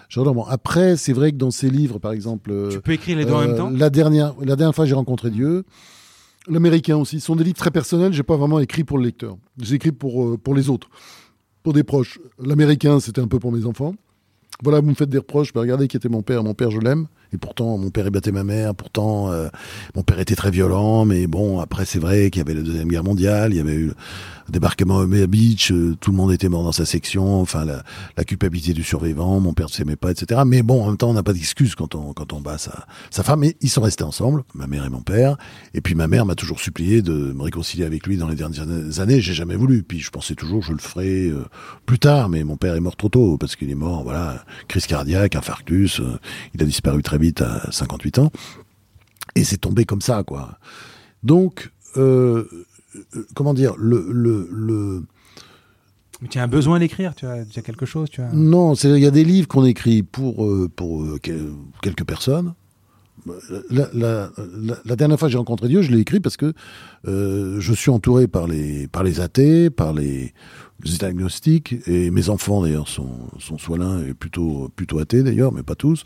[0.09, 0.51] J'adore.
[0.51, 2.68] Après, c'est vrai que dans ces livres, par exemple.
[2.70, 3.70] Tu peux écrire les deux en même euh, temps?
[3.70, 5.64] la dernière, la dernière fois, j'ai rencontré Dieu.
[6.47, 7.20] L'américain aussi.
[7.20, 8.12] Ce sont des livres très personnels.
[8.12, 9.36] J'ai pas vraiment écrit pour le lecteur.
[9.61, 10.88] J'ai écrit pour, euh, pour les autres,
[11.62, 12.18] pour des proches.
[12.38, 13.95] L'américain, c'était un peu pour mes enfants.
[14.62, 15.53] Voilà, vous me faites des reproches.
[15.55, 16.45] Mais regardez qui était mon père.
[16.45, 17.09] Mon père, je l'aime.
[17.39, 18.74] Pourtant, mon père battait ma mère.
[18.74, 19.49] Pourtant, euh,
[19.95, 21.05] mon père était très violent.
[21.05, 23.53] Mais bon, après, c'est vrai qu'il y avait la Deuxième Guerre mondiale.
[23.53, 23.93] Il y avait eu
[24.49, 28.72] débarquement à Beach, euh, tout le monde était mort dans sa section, enfin la, culpabilité
[28.72, 30.43] du survivant, mon père ne s'aimait pas, etc.
[30.47, 32.87] Mais bon, en même temps, on n'a pas d'excuse quand on, quand on bat sa,
[33.11, 33.45] sa femme.
[33.45, 35.37] Et ils sont restés ensemble, ma mère et mon père.
[35.74, 39.01] Et puis ma mère m'a toujours supplié de me réconcilier avec lui dans les dernières
[39.01, 39.20] années.
[39.20, 39.82] J'ai jamais voulu.
[39.82, 41.45] Puis je pensais toujours je le ferais euh,
[41.87, 44.87] plus tard, mais mon père est mort trop tôt parce qu'il est mort, voilà, crise
[44.87, 46.01] cardiaque, infarctus.
[46.55, 48.31] Il a disparu très vite à 58 ans.
[49.37, 50.59] Et c'est tombé comme ça, quoi.
[51.22, 52.45] Donc, euh,
[53.35, 55.03] comment dire, le, le, le
[56.22, 58.31] Mais tu as un besoin d'écrire, tu as, tu as quelque chose, tu as...
[58.33, 61.51] Non, c'est- il y a des livres qu'on écrit pour, euh, pour euh, quel-
[61.83, 62.55] quelques personnes.
[63.70, 66.53] La, la- la- la dernière fois que j'ai rencontré Dieu, je l'ai écrit parce que
[67.09, 70.35] euh, je suis entouré par les, par les athées, par les,
[70.85, 73.09] les agnostiques, et mes enfants d'ailleurs sont,
[73.39, 76.05] sont soit l'un et plutôt, plutôt athées d'ailleurs, mais pas tous.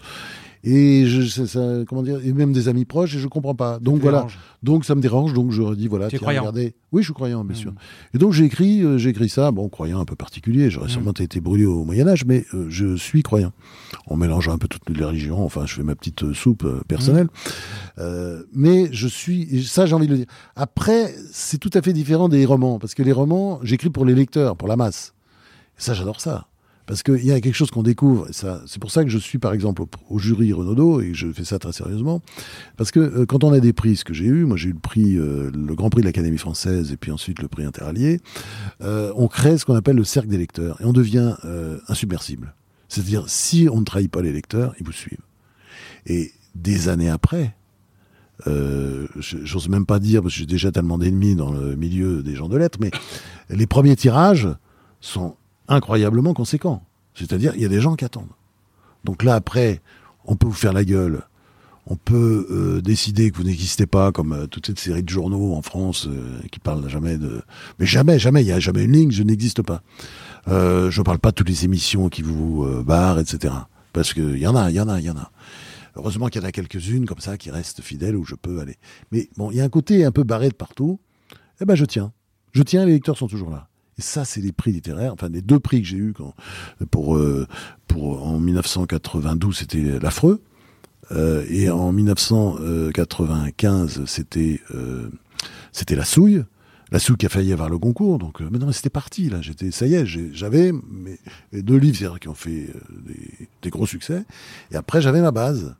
[0.65, 3.79] Et je, ça, comment dire, et même des amis proches, et je comprends pas.
[3.79, 4.27] Donc voilà,
[4.63, 6.09] donc ça me dérange, donc je dis voilà.
[6.09, 6.75] Tiens, croyant regardez.
[6.91, 7.61] Oui, je suis croyant, bien Mm.
[7.61, 7.73] sûr.
[8.15, 10.91] Et donc j'ai écrit, euh, j'ai écrit ça, bon, croyant un peu particulier, j'aurais Mm.
[10.91, 13.53] sûrement été brûlé au Moyen Âge, mais euh, je suis croyant.
[14.07, 17.27] En mélangeant un peu toutes les religions, enfin je fais ma petite euh, soupe personnelle.
[17.27, 17.29] Mm.
[18.01, 20.27] Euh, mais je suis, et ça j'ai envie de le dire.
[20.57, 24.15] Après, c'est tout à fait différent des romans, parce que les romans, j'écris pour les
[24.15, 25.15] lecteurs, pour la masse.
[25.79, 26.49] Et ça j'adore ça.
[26.89, 28.28] Parce qu'il y a quelque chose qu'on découvre.
[28.30, 31.45] et C'est pour ça que je suis, par exemple, au, jury Renaudot, et je fais
[31.45, 32.22] ça très sérieusement.
[32.78, 34.72] Parce que euh, quand on a des prix, ce que j'ai eu, moi j'ai eu
[34.72, 38.20] le prix, euh, le Grand Prix de l'Académie française, et puis ensuite le prix Interallié,
[38.80, 41.34] euh, on crée ce qu'on appelle le cercle des lecteurs, et on devient
[41.89, 42.55] insubmersible.
[42.89, 45.18] C'est-à-dire, si on ne trahit pas les lecteurs, ils vous suivent.
[46.07, 47.55] Et des années après,
[48.47, 52.49] j'ose même pas dire, parce que j'ai déjà tellement d'ennemis dans le milieu des gens
[52.49, 52.91] de lettres, mais
[53.51, 54.49] les premiers tirages
[55.03, 55.36] sont
[55.69, 56.83] incroyablement conséquents.
[57.14, 58.29] C'est-à-dire, il y a des gens qui attendent.
[59.05, 59.81] Donc là, après,
[60.25, 61.23] on peut vous faire la gueule.
[61.87, 65.55] On peut euh, décider que vous n'existez pas, comme euh, toute cette série de journaux
[65.55, 67.43] en France euh, qui parlent jamais de.
[67.79, 69.83] Mais jamais, jamais, il n'y a jamais une ligne, je n'existe pas.
[70.49, 73.55] Euh, je ne parle pas de toutes les émissions qui vous barrent, etc.
[73.95, 75.31] Parce qu'il y en a, il y en a, il y en a.
[75.97, 78.77] Heureusement qu'il y en a quelques-unes comme ça qui restent fidèles où je peux aller.
[79.11, 81.01] Mais bon, il y a un côté un peu barré de partout.
[81.61, 82.12] Eh ben, je tiens.
[82.53, 83.68] Je tiens, les lecteurs sont toujours là.
[83.99, 85.12] Et ça, c'est les prix littéraires.
[85.12, 86.34] Enfin, les deux prix que j'ai eus quand,
[86.90, 87.46] pour, euh,
[87.88, 90.40] pour, en 1992, c'était l'affreux.
[91.12, 95.09] Euh, et en 1995, c'était euh,
[95.72, 96.44] c'était la souille.
[96.90, 98.18] La souille qui a failli avoir le concours.
[98.18, 99.42] Donc, euh, mais non, c'était parti là.
[99.42, 101.18] J'étais, ça y est, j'avais mes,
[101.53, 102.72] deux livres qui ont fait euh,
[103.07, 104.24] des, des gros succès.
[104.70, 105.74] Et après, j'avais ma base.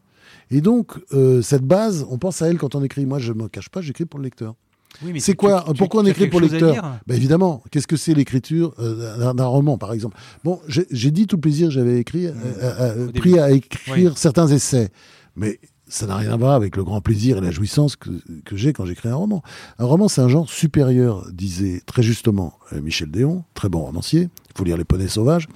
[0.51, 0.99] Et donc,
[1.43, 3.05] cette base, on pense à elle quand on écrit.
[3.05, 4.55] Moi, je me cache pas, j'écris pour le lecteur.
[5.03, 7.63] Oui, mais C'est quoi tu- Pourquoi on tu écrit pour lecteur bah Évidemment.
[7.71, 10.17] Qu'est-ce que c'est l'écriture euh, d'un- roman, par exemple?
[10.45, 12.33] Bon, j'ai dit tout le plaisir que j'avais écrit, euh,
[12.63, 14.17] euh, Au pris à écrire Oui.
[14.17, 14.91] certains essais.
[15.37, 18.11] Mais ça n'a rien à voir avec le grand plaisir et la jouissance que,
[18.45, 19.43] que j'ai quand j'écris un roman.
[19.79, 24.23] Un roman, c'est un genre supérieur, disait très justement euh, Michel Déon, très bon romancier.
[24.51, 25.47] Il faut lire Les Poneys Sauvages.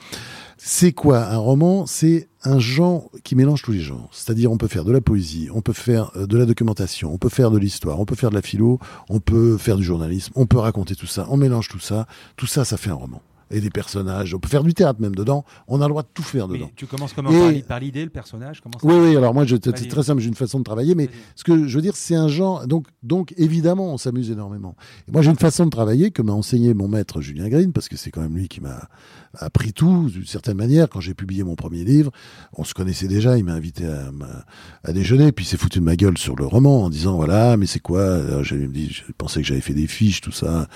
[0.64, 1.86] C'est quoi un roman?
[1.86, 4.08] C'est un genre qui mélange tous les genres.
[4.12, 7.18] C'est-à-dire, on peut faire de la poésie, on peut faire euh, de la documentation, on
[7.18, 10.32] peut faire de l'histoire, on peut faire de la philo, on peut faire du journalisme,
[10.36, 12.06] on peut raconter tout ça, on mélange tout ça.
[12.36, 13.20] Tout ça, ça fait un roman.
[13.54, 15.44] Et des personnages, on peut faire du théâtre même dedans.
[15.68, 16.66] On a le droit de tout faire dedans.
[16.68, 17.30] Mais tu commences comment?
[17.30, 19.88] Et- par l'i- Par l'idée, le personnage comment ça Oui, oui, alors moi, je- c'est
[19.88, 22.28] très simple, j'ai une façon de travailler, mais ce que je veux dire, c'est un
[22.28, 22.66] genre.
[22.68, 24.74] Donc, donc évidemment, on s'amuse énormément.
[25.08, 27.88] Et moi, j'ai une façon de travailler que m'a enseigné mon maître Julien Green, parce
[27.90, 28.88] que c'est quand même lui qui m'a
[29.34, 30.88] appris tout, d'une certaine manière.
[30.88, 32.10] Quand j'ai publié mon premier livre,
[32.52, 34.10] on se connaissait déjà, il m'a invité à,
[34.84, 37.66] à déjeuner, puis s'est foutu de ma gueule sur le roman en disant voilà, mais
[37.66, 38.42] c'est quoi?
[38.42, 40.68] J'ai dit, je pensais que j'avais fait des fiches, tout ça,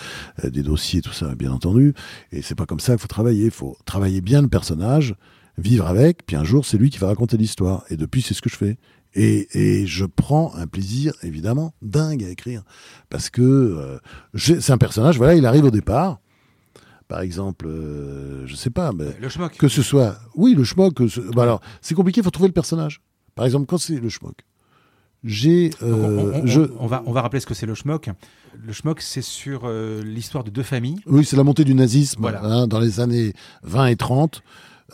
[0.44, 1.94] euh, des dossiers, tout ça, bien entendu.
[2.32, 3.46] Et c'est pas comme ça qu'il faut travailler.
[3.46, 5.14] Il faut travailler bien le personnage,
[5.58, 7.84] vivre avec, puis un jour, c'est lui qui va raconter l'histoire.
[7.90, 8.78] Et depuis, c'est ce que je fais.
[9.14, 12.62] Et, et je prends un plaisir, évidemment, dingue à écrire.
[13.08, 13.98] Parce que euh,
[14.36, 16.20] c'est un personnage, voilà, il arrive au départ.
[17.08, 19.56] Par exemple, euh, je sais pas, mais Le schmock.
[19.56, 20.16] que ce soit.
[20.34, 20.94] Oui, le schmock.
[21.08, 23.00] ce- bah alors, c'est compliqué, il faut trouver le personnage.
[23.34, 24.34] Par exemple, quand c'est le schmock,
[25.24, 25.70] j'ai.
[25.82, 26.62] Euh, on, on- je...
[26.78, 28.10] on va, on va rappeler ce que c'est le schmock.
[28.64, 30.98] Le schmock, c'est sur euh, l'histoire de deux familles.
[31.06, 32.42] Oui, c'est la montée du nazisme Voilà.
[32.42, 34.42] hein, dans les années 20 et 30.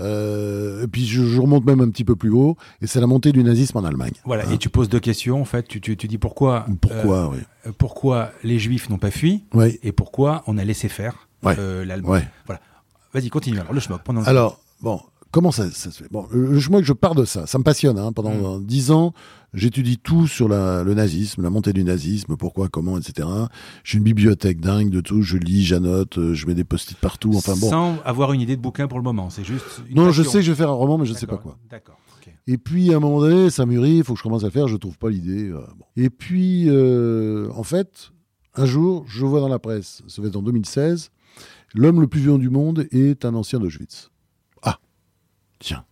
[0.01, 3.07] Euh, et puis je, je remonte même un petit peu plus haut, et c'est la
[3.07, 4.13] montée du nazisme en Allemagne.
[4.25, 4.53] Voilà, Hein.
[4.53, 5.41] et tu poses deux questions.
[5.41, 7.39] En fait, tu, tu, tu dis pourquoi, Pourquoi, oui.
[7.67, 11.57] euh, pourquoi les Juifs n'ont pas fui Oui, et pourquoi on a laissé faire Ouais.
[11.59, 12.29] euh, ouais.
[13.15, 13.59] Vas-y, continue.
[13.61, 14.03] Alors, le schmock.
[14.03, 16.09] Pendant Alors, bon, comment ça, ça se fait?
[16.11, 17.47] Bon, le, schmock, je pars de ça.
[17.47, 17.99] Ça me passionne.
[17.99, 18.13] Hein.
[18.13, 18.65] Pendant Mm.
[18.65, 19.13] dix ans,
[19.53, 23.29] j'étude tout sur la- le nazisme, la montée du nazisme, pourquoi, comment, etc.
[23.85, 25.21] J'ai une bibliothèque dingue de tout.
[25.23, 27.33] Je lis, j'annote, euh, je mets des post-it partout.
[27.37, 27.69] Enfin bon.
[27.69, 29.29] Sans avoir une idée de bouquin pour le moment.
[29.29, 29.83] C'est juste.
[29.91, 31.59] Une Non, je sais que je vais faire un roman, mais je sais pas quoi.
[31.71, 31.99] D'accord.
[32.49, 34.53] Et puis à un moment donné, ça mûrit, il faut que je commence à le
[34.53, 35.49] faire, je trouve pas l'idée.
[35.51, 35.85] euh, bon.
[35.97, 38.11] Et puis, euh, en fait,
[38.57, 41.11] un jour, je vois dans la presse, ça va être en 2016,
[41.75, 44.11] l'homme le plus violent du monde est un ancien d'Auschwitz.
[44.63, 44.79] Ah,
[45.59, 45.85] tiens,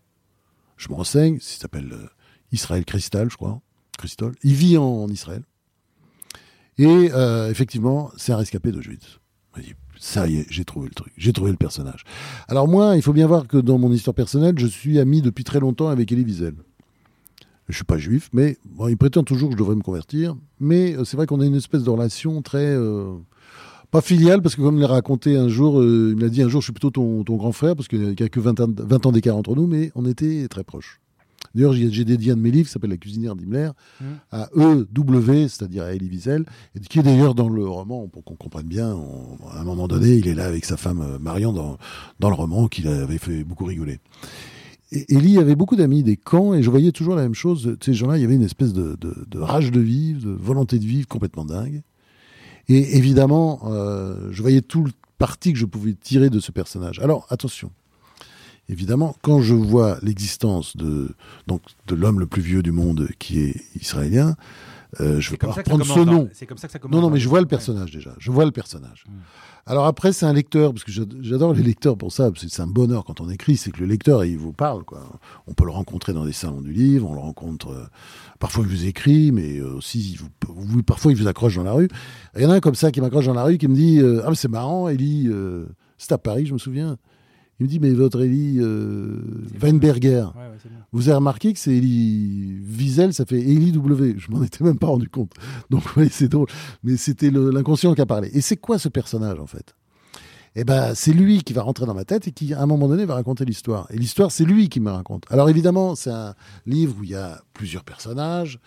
[0.77, 2.07] je me renseigne, il s'appelle euh,
[2.53, 3.61] Israël Cristal, je crois.
[3.99, 4.35] Christol.
[4.43, 5.43] Il vit en, Israël.
[6.79, 9.19] Et euh, effectivement, c'est un rescapé d'Auschwitz.
[9.99, 12.05] Ça y est, j'ai trouvé le truc, j'ai trouvé le personnage.
[12.49, 15.45] Alors moi, il faut bien voir que dans mon histoire personnelle, je suis ami depuis
[15.45, 16.55] très longtemps avec Elie Wiesel.
[17.69, 18.57] Je suis pas juif, mais
[18.89, 20.37] il prétend toujours que je devrais me convertir.
[20.59, 22.75] Mais euh, c'est vrai qu'on a une espèce de relation très,
[23.91, 26.43] Pas filial, parce que comme il l'a raconté un jour, euh, il me l'a dit
[26.43, 28.61] un jour, je suis plutôt ton, ton grand frère, parce qu'il n'y a que 20
[28.61, 31.01] ans, 20 ans d'écart entre nous, mais on était très proches.
[31.55, 33.71] D'ailleurs, j'ai dédié un de mes livres qui s'appelle La cuisinière d'Himmler
[34.01, 34.05] Mm.
[34.31, 36.45] à EW, c'est-à-dire à Elie Wiesel,
[36.77, 39.89] et qui est d'ailleurs dans le roman, pour qu'on comprenne bien, on- à un moment
[39.89, 41.77] donné, il est là avec sa femme euh, Marion dans,
[42.21, 43.99] dans le roman qui l'avait fait beaucoup rigoler.
[44.93, 47.77] Et Elie avait beaucoup d'amis des camps et je voyais toujours la même chose.
[47.81, 50.79] Ces gens-là, il y avait une espèce de, de- de rage de vivre, de volonté
[50.79, 51.83] de vivre complètement dingue.
[52.71, 57.01] Et évidemment, euh, je voyais tout le parti que je pouvais tirer de ce personnage.
[57.01, 57.73] Alors, attention.
[58.69, 61.13] Évidemment, quand je vois l'existence de,
[61.91, 64.37] l'homme le plus vieux du monde qui est israélien,
[65.01, 66.29] euh, je vais pas reprendre ce nom.
[66.33, 66.97] C'est comme ça que ça commence.
[66.97, 68.13] Non, non, mais je vois le personnage déjà.
[68.19, 69.05] Je vois le personnage.
[69.09, 69.13] Mm.
[69.67, 72.51] Alors après, c'est un lecteur, parce que j'ad- j'adore les lecteurs pour ça, parce que
[72.51, 74.83] c'est un bonheur quand on écrit, c'est que le lecteur, il vous parle.
[74.85, 75.03] Quoi.
[75.47, 77.85] On peut le rencontrer dans des salons du livre, on le rencontre, euh,
[78.41, 81.63] parfois il vous écrit, mais euh, aussi, il vous, vous- parfois il vous accroche dans
[81.63, 81.89] la rue.
[82.37, 83.99] Il y en a un comme ça qui m'accroche dans la rue, qui me dit,
[84.01, 85.67] euh, ah mais c'est marrant, euh,
[85.99, 86.97] c'est à Paris, je me souviens.
[87.61, 89.21] Il me dit, mais votre Elie euh,
[89.61, 90.57] Weinberger, Ouais, ouais,
[90.93, 94.15] vous avez remarqué que c'est Elie Wiesel, ça fait Elie W.
[94.17, 95.33] Je m'en étais même pas rendu compte.
[95.69, 96.49] Donc, oui, c'est drôle.
[96.83, 98.31] Mais c'était l'inconscient qui a parlé.
[98.33, 99.75] Et c'est quoi ce personnage, en fait?
[100.57, 102.89] Eh ben, c'est lui qui va rentrer dans ma tête et qui, à un moment
[102.89, 103.87] donné, va raconter l'histoire.
[103.91, 105.25] Et l'histoire, c'est lui qui me raconte.
[105.29, 106.35] Alors, évidemment, c'est un
[106.65, 108.59] livre où il y a plusieurs personnages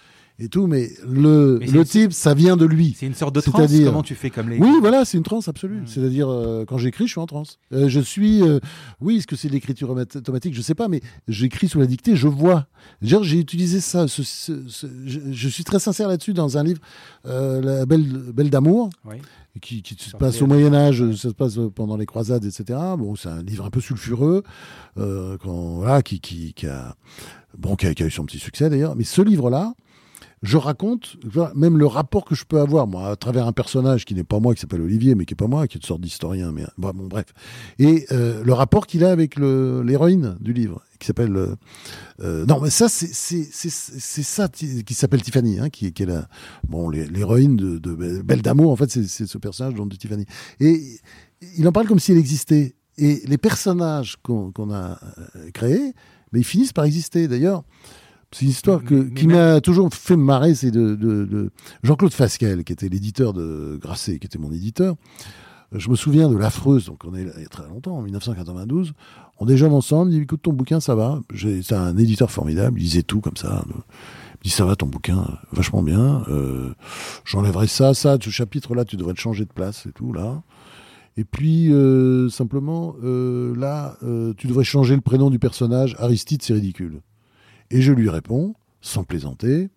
[0.44, 2.96] et tout, mais le, Mais le type, ça vient de lui.
[3.00, 3.56] C'est une sorte de transe.
[3.56, 4.58] C'est-à-dire- Comment tu fais comme les.
[4.58, 5.82] Oui, voilà, c'est une transe absolue.
[5.86, 7.60] C'est-à-dire, euh, quand j'écris, je suis en transe.
[7.72, 8.60] Euh, je suis, euh,
[9.02, 10.54] oui, est-ce que c'est de l'écriture automatique?
[10.54, 12.68] Je sais pas, mais j'écris sous la dictée, je vois.
[13.02, 14.08] J'ai utilisé ça.
[14.08, 16.82] ce- ce- ce- je, je suis très sincère là-dessus dans un livre,
[17.26, 19.16] La Belle, Belle d'amour, Oui.
[19.62, 22.80] qui, qui se passe au Moyen Âge, ça se passe pendant les croisades, etc.
[22.98, 24.44] Bon, c'est un livre un peu sulfureux,
[24.98, 26.96] euh, quand, voilà, qui, qui, qui a,
[27.58, 28.96] bon, qui a, qui a eu son petit succès d'ailleurs.
[28.96, 29.74] Mais ce livre-là,
[30.44, 31.16] je raconte
[31.56, 34.42] même le rapport que je peux avoir, moi, à travers un personnage qui n'est pas
[34.42, 36.66] moi, qui s'appelle Olivier, mais qui n'est pas moi, qui est une sorte d'historien, mais
[36.78, 37.28] bon, bref.
[37.80, 41.36] Et euh, le rapport qu'il a avec l'héroïne du livre, qui s'appelle...
[41.36, 41.56] euh,
[42.20, 46.28] euh, non, mais ça, c'est ça qui s'appelle Tiffany, hein, qui, est la,
[46.68, 50.26] bon, l'hé- l'héroïne de, Belle d'amour, en fait, c'est ce personnage de Tiffany.
[50.60, 51.00] Et
[51.58, 52.76] il en parle comme si elle existait.
[52.98, 55.00] Et les personnages qu'on a
[55.54, 55.94] créés,
[56.34, 57.30] mais ils finissent par exister.
[57.30, 57.64] D'ailleurs,
[58.34, 61.50] c'est une histoire que, qui m'a toujours fait me marrer, c'est de, de- de
[61.84, 64.96] Jean-Claude Fasquelle, qui était l'éditeur de Grasset, qui était mon éditeur.
[65.76, 68.02] Je me souviens de l'affreuse, donc on est là il y a très longtemps, en
[68.04, 68.94] 1992.
[69.40, 71.20] On déjeune ensemble, il dit écoute ton bouquin, ça va.
[71.36, 73.64] C'est un éditeur formidable, il lisait tout comme ça.
[73.68, 76.24] Il me dit ça va ton bouquin, vachement bien.
[76.30, 76.74] Euh,
[77.26, 80.44] J'enlèverai ça, ça, ce chapitre-là, tu devrais le changer de place et tout là.
[81.18, 83.98] Et puis euh, simplement euh, là,
[84.38, 85.96] tu devrais changer le prénom du personnage.
[85.98, 87.02] Aristide, c'est ridicule.
[87.74, 89.68] Et je lui réponds, sans plaisanter,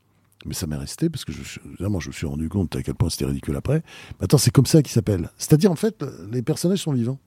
[0.44, 2.94] mais ça m'est resté parce que je, évidemment, je me suis rendu compte à quel
[2.94, 3.82] point c'était ridicule après.
[4.20, 5.30] Mais attends, c'est comme ça qu'il s'appelle.
[5.38, 7.18] C'est-à-dire, en fait, les personnages sont vivants.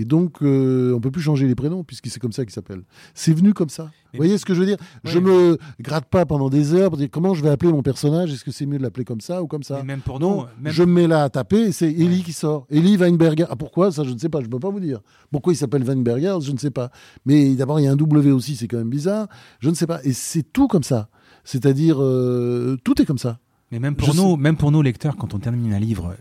[0.00, 2.84] Et donc, euh, on peut plus changer les prénoms puisque c'est comme ça qu'ils s'appellent.
[3.14, 3.84] C'est venu comme ça.
[4.12, 4.76] Mais- Vous voyez ce que je veux dire?
[5.02, 5.24] Je Ouais.
[5.24, 8.32] me gratte pas pendant des heures pour dire comment je vais appeler mon personnage.
[8.32, 9.78] Est-ce que c'est mieux de l'appeler comme ça ou comme ça?
[9.78, 12.18] Mais même pour non, nous, même je me mets là à taper et c'est Eli
[12.18, 12.22] Ouais.
[12.22, 12.66] qui sort.
[12.70, 13.46] Eli Weinberger.
[13.50, 13.90] Ah, pourquoi?
[13.90, 14.38] Ça, je ne sais pas.
[14.40, 15.00] Je ne peux pas vous dire.
[15.32, 16.38] Pourquoi il s'appelle Weinberger?
[16.42, 16.90] Je ne sais pas.
[17.26, 19.26] Mais d'abord, il y a un W aussi, c'est quand même bizarre.
[19.58, 19.98] Je ne sais pas.
[20.04, 21.08] Et c'est tout comme ça.
[21.42, 23.40] C'est-à-dire, euh, tout est comme ça.
[23.72, 26.14] Mais même pour Je nous, même pour nous lecteurs, quand on termine un livre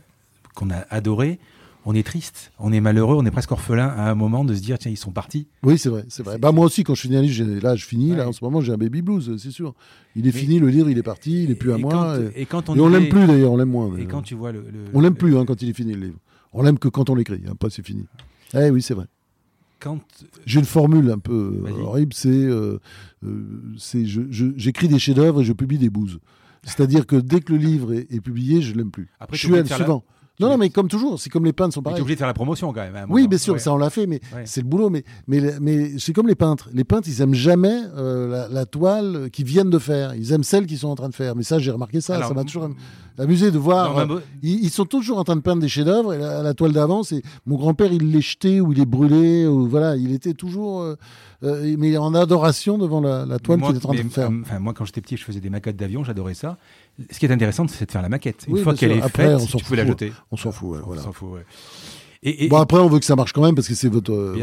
[0.56, 1.40] qu'on a adoré,
[1.86, 4.62] on est triste, on est malheureux, on est presque orphelin à un moment de se
[4.62, 5.48] dire tiens ils sont partis.
[5.64, 6.38] Oui, c'est vrai, c'est vrai.
[6.38, 8.16] Bah moi aussi, quand je finis un livre, j'ai- là, je finis.
[8.16, 9.74] Là, en ce moment, j'ai un baby blues, c'est sûr.
[10.16, 12.18] Il est Mais- fini, le livre, il est parti, il est plus à moi.
[12.36, 13.96] Et, quand on, et on l'aime plus d'ailleurs, on l'aime moins.
[13.98, 15.94] Et quand tu vois le, le- On l'aime le- plus hein, quand il est fini
[15.94, 16.20] le livre.
[16.54, 17.42] On l'aime que quand on l'écrit.
[17.50, 18.06] Après, c'est fini.
[18.54, 19.06] Eh oui, c'est vrai.
[19.80, 20.00] Quand
[20.46, 22.80] J'ai une formule un peu euh, horrible, c'est euh,
[23.24, 23.76] euh,
[24.58, 26.20] j'écris des chefs-d'œuvre et je publie des bouses.
[26.64, 29.08] C'est-à-dire que dès que le livre est, est publié, je l'aime plus.
[29.20, 30.04] Après, je suis à la- suivant.
[30.40, 32.02] Non, non, mais comme toujours, c'est comme les peintres sont tu es pareils.
[32.02, 32.96] obligé de faire la promotion quand même.
[32.96, 33.60] un Oui, bien sûr, Ouais.
[33.60, 34.44] ça on l'a fait, mais Ouais.
[34.46, 34.90] c'est le boulot.
[34.92, 36.70] Mais, mais, mais c'est comme les peintres.
[36.74, 40.14] Les peintres, ils aiment jamais euh, la, la toile qu'ils viennent de faire.
[40.14, 41.36] Ils aiment celle qu'ils sont en train de faire.
[41.36, 42.16] Mais ça, j'ai remarqué ça.
[42.18, 42.70] Alors, ça m'a toujours
[43.18, 43.98] amusé de voir.
[43.98, 46.14] euh, ils, ils sont toujours en train de peindre des chefs-d'œuvre.
[46.14, 49.48] Et la, la toile d'avant, c'est mon grand-père, il l'est jeté ou il est brûlé.
[49.48, 50.96] Ou, voilà, il était toujours, euh,
[51.80, 54.30] mais en adoration devant la, la toile qu'il est en train de faire.
[54.42, 56.58] enfin, moi, quand j'étais petit, je faisais des maquettes d'avion, j'adorais ça.
[57.12, 58.46] Ce qui est intéressant, c'est de faire la maquette.
[58.48, 60.12] Une Oui, fois qu'elle est Après, on faite, s'en tu peux la jeter.
[60.32, 60.70] On s'en fout.
[60.70, 61.46] ouais, On s'en fout, ouais.
[62.24, 64.12] Et, et- Bon, après, on veut que ça marche quand même parce que c'est votre.
[64.12, 64.36] euh,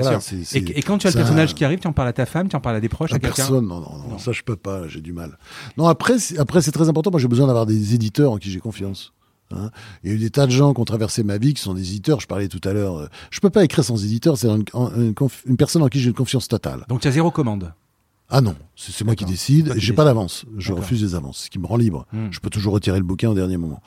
[0.54, 2.48] Et, et quand tu as le personnage qui arrive, tu en parles à ta femme,
[2.48, 3.34] tu en parles à des proches, à, À quelqu'un.
[3.34, 4.18] personne, non, non, non, Non.
[4.18, 5.36] ça je peux pas, j'ai du mal.
[5.76, 7.10] Non, après, c'est- après c'est très important.
[7.10, 9.12] Moi, j'ai besoin d'avoir des éditeurs en qui j'ai confiance.
[9.50, 9.70] hein.
[10.04, 11.74] Il y a eu des tas de gens qui ont traversé ma vie qui sont
[11.74, 12.20] des éditeurs.
[12.20, 12.96] Je parlais tout à l'heure.
[12.96, 14.38] euh, Je peux pas écrire sans éditeur.
[14.38, 14.64] C'est une,
[14.96, 16.84] une conf- une personne en qui j'ai une confiance totale.
[16.88, 17.72] Donc tu as zéro commande.
[18.30, 19.74] Ah non, c'est moi qui décide.
[19.76, 20.44] J'ai pas d'avance.
[20.58, 22.06] Je refuse les avances, ce qui me rend libre.
[22.12, 22.28] Hmm.
[22.30, 23.80] Je peux toujours retirer le bouquin au dernier moment.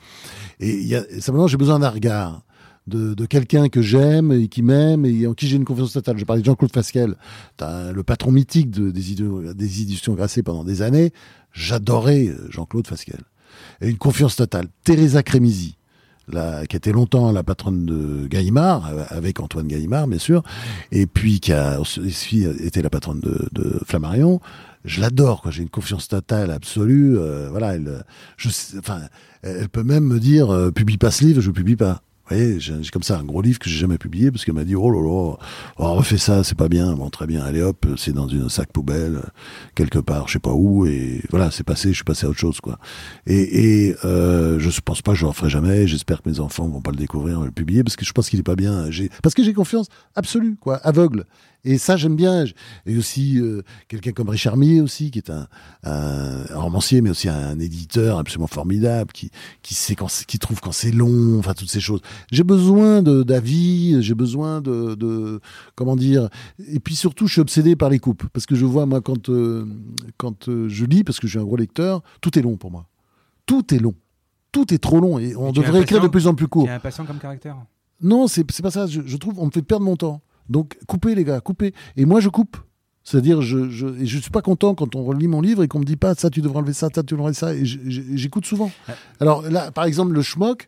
[0.59, 2.43] Et y a, simplement, j'ai besoin d'un regard.
[2.88, 6.18] de, de quelqu'un que j'aime et qui m'aime et en qui j'ai une confiance totale.
[6.18, 7.15] Je parlais de Jean-Claude Fasquelle,
[7.59, 9.15] le patron mythique de, des,
[9.53, 11.11] des éditions Grasset pendant des années.
[11.51, 13.23] J'adorais Jean-Claude Fasquelle.
[13.81, 14.68] Et une confiance totale.
[14.84, 15.77] Teresa Crémisi,
[16.27, 20.43] la, qui était longtemps la patronne de Gaïmard, avec Antoine Gaïmard, bien sûr,
[20.91, 24.41] et puis qui a aussi été la patronne de, de Flammarion.
[24.85, 25.51] Je l'adore, quoi.
[25.51, 27.17] J'ai une confiance totale, absolue.
[27.17, 28.05] Euh, voilà, elle,
[28.37, 28.49] je,
[28.79, 29.01] enfin,
[29.41, 32.01] elle peut même me dire, euh, publie pas ce livre, je publie pas.
[32.29, 34.75] Voyez, j'ai comme ça un gros livre que j'ai jamais publié parce qu'elle m'a dit
[34.75, 35.37] oh là là,
[35.77, 36.93] on refait ça, c'est pas bien.
[36.93, 39.21] Bon, très bien, allez hop, c'est dans une sac poubelle
[39.75, 42.39] quelque part, je sais pas où, et voilà, c'est passé, je suis passé à autre
[42.39, 42.79] chose quoi.
[43.25, 45.87] Et, et euh, je pense pas je le referai jamais.
[45.87, 48.39] J'espère que mes enfants vont pas le découvrir, le publier parce que je pense qu'il
[48.39, 48.89] est pas bien.
[49.23, 51.25] Parce que j'ai confiance absolue quoi, aveugle.
[51.68, 52.45] Et ça, j'aime bien.
[52.85, 55.48] Et aussi, euh, quelqu'un comme Richard Millet aussi, qui est un,
[55.84, 59.31] un, romancier, mais aussi un, éditeur absolument formidable, qui,
[59.64, 61.99] qui, sait quand qui trouve quand c'est long, enfin, toutes ces choses.
[62.31, 65.41] J'ai besoin d'avis, j'ai besoin de, de,
[65.76, 66.30] comment dire.
[66.69, 68.23] Et puis surtout, je suis obsédé par les coupes.
[68.31, 69.68] Parce que je vois, moi, quand, euh,
[70.15, 72.72] quand euh, je lis, parce que je suis un gros lecteur, tout est long pour
[72.72, 72.88] moi.
[73.45, 73.95] Tout est long.
[74.53, 75.19] Tout est trop long.
[75.19, 76.64] Et on devrait écrire de plus en plus court.
[76.64, 77.57] Tu impatient comme caractère?
[78.02, 78.88] Non, c'est pas ça.
[78.88, 80.22] Je, je trouve, on me fait perdre mon temps.
[80.49, 81.73] Donc coupez les gars, coupez.
[81.95, 82.57] Et moi je coupe.
[83.03, 85.79] C'est-à-dire, je, je, et je suis pas content quand on relit mon livre et qu'on
[85.79, 87.53] me dit pas ça, tu devrais enlever ça, ça, tu devrais enlever ça.
[87.53, 88.69] Et j'écoute souvent.
[89.21, 90.67] Alors là, par exemple, le schmock,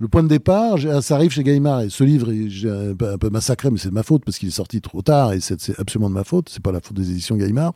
[0.00, 1.80] le point de départ, ça arrive chez Gaïmard.
[1.80, 4.52] Et ce livre, j'ai un, peu massacré, mais c'est de ma faute parce qu'il est
[4.52, 6.48] sorti trop tard et c'est absolument de ma faute.
[6.50, 7.72] C'est pas la faute des éditions Gaïmard.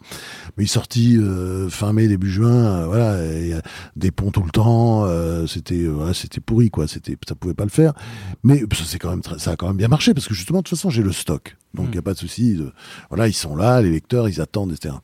[0.57, 2.53] Mais il est sorti euh, fin mai, début juin.
[2.53, 3.55] Euh, voilà, et,
[3.97, 5.05] des ponts tout le temps.
[5.05, 6.86] Euh, c'était, voilà, c'était pourri, quoi.
[6.86, 7.93] C'était, ça pouvait pas le faire.
[8.44, 10.65] Mais ça, c'est quand même, ça a quand même bien marché parce que justement, de
[10.65, 11.57] toute façon, j'ai le stock.
[11.74, 12.61] Donc il n'y a pas de souci.
[13.09, 14.94] voilà, ils sont là, les lecteurs, ils attendent, etc.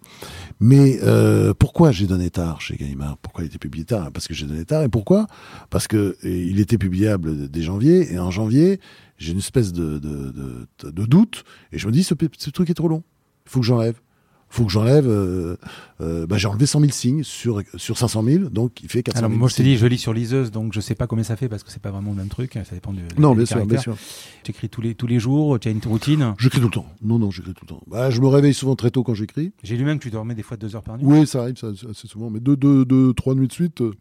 [0.60, 4.10] Mais euh, pourquoi j'ai donné tard chez Gallimard Pourquoi il était publié tard?
[4.12, 4.82] Parce que j'ai donné tard.
[4.82, 5.26] Et pourquoi?
[5.70, 6.78] Parce que il était
[7.16, 8.12] dès janvier.
[8.12, 8.80] Et en janvier,
[9.16, 9.98] j'ai une espèce de,
[10.82, 11.44] doute.
[11.72, 12.14] Et je me dis, ce,
[12.50, 13.02] truc est trop long.
[13.46, 14.00] Il faut que j'enlève
[14.48, 15.06] faut que j'enlève.
[15.06, 15.56] Euh,
[16.00, 19.18] euh, bah, j'ai enlevé 100 000 signes sur sur 500 000, donc il fait 400
[19.18, 19.26] 000.
[19.26, 21.36] Alors moi je t'ai dit, je lis sur liseuse, donc je sais pas combien ça
[21.36, 22.52] fait parce que c'est pas vraiment le même truc.
[22.52, 23.00] Ça dépend de.
[23.18, 23.96] Non, bien sûr, bien sûr.
[24.42, 25.58] Tu écris tous les tous les jours.
[25.58, 26.34] Tu as une routine.
[26.38, 26.86] J'écris tout le temps.
[27.02, 27.82] Non, non, j'écris tout le temps.
[27.86, 29.52] Bah, je me réveille souvent très tôt quand j'écris.
[29.62, 31.04] J'ai lu même que tu dormais des fois deux heures par nuit.
[31.04, 33.80] Oui, ça arrive, ça, assez souvent, mais deux, deux, deux, trois nuits de suite.
[33.80, 33.92] Euh,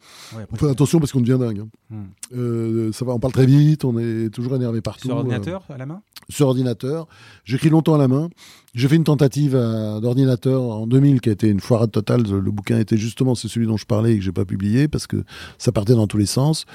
[0.51, 1.59] on fait attention parce qu'on devient dingue.
[1.59, 1.95] Hein.
[2.31, 2.91] Hmm.
[2.91, 5.07] ça va, on parle très vite, on est toujours énervé partout.
[5.07, 6.01] Sur ordinateur à la main?
[6.29, 7.07] Sur ordinateur.
[7.45, 8.29] J'écris longtemps à la main.
[8.75, 12.23] J'ai fait une tentative d'ordinateur en 2000 qui a été une foirade totale.
[12.23, 15.07] Le bouquin était justement, c'est celui dont je parlais et que j'ai pas publié parce
[15.07, 15.23] que
[15.57, 16.65] ça partait dans tous les sens.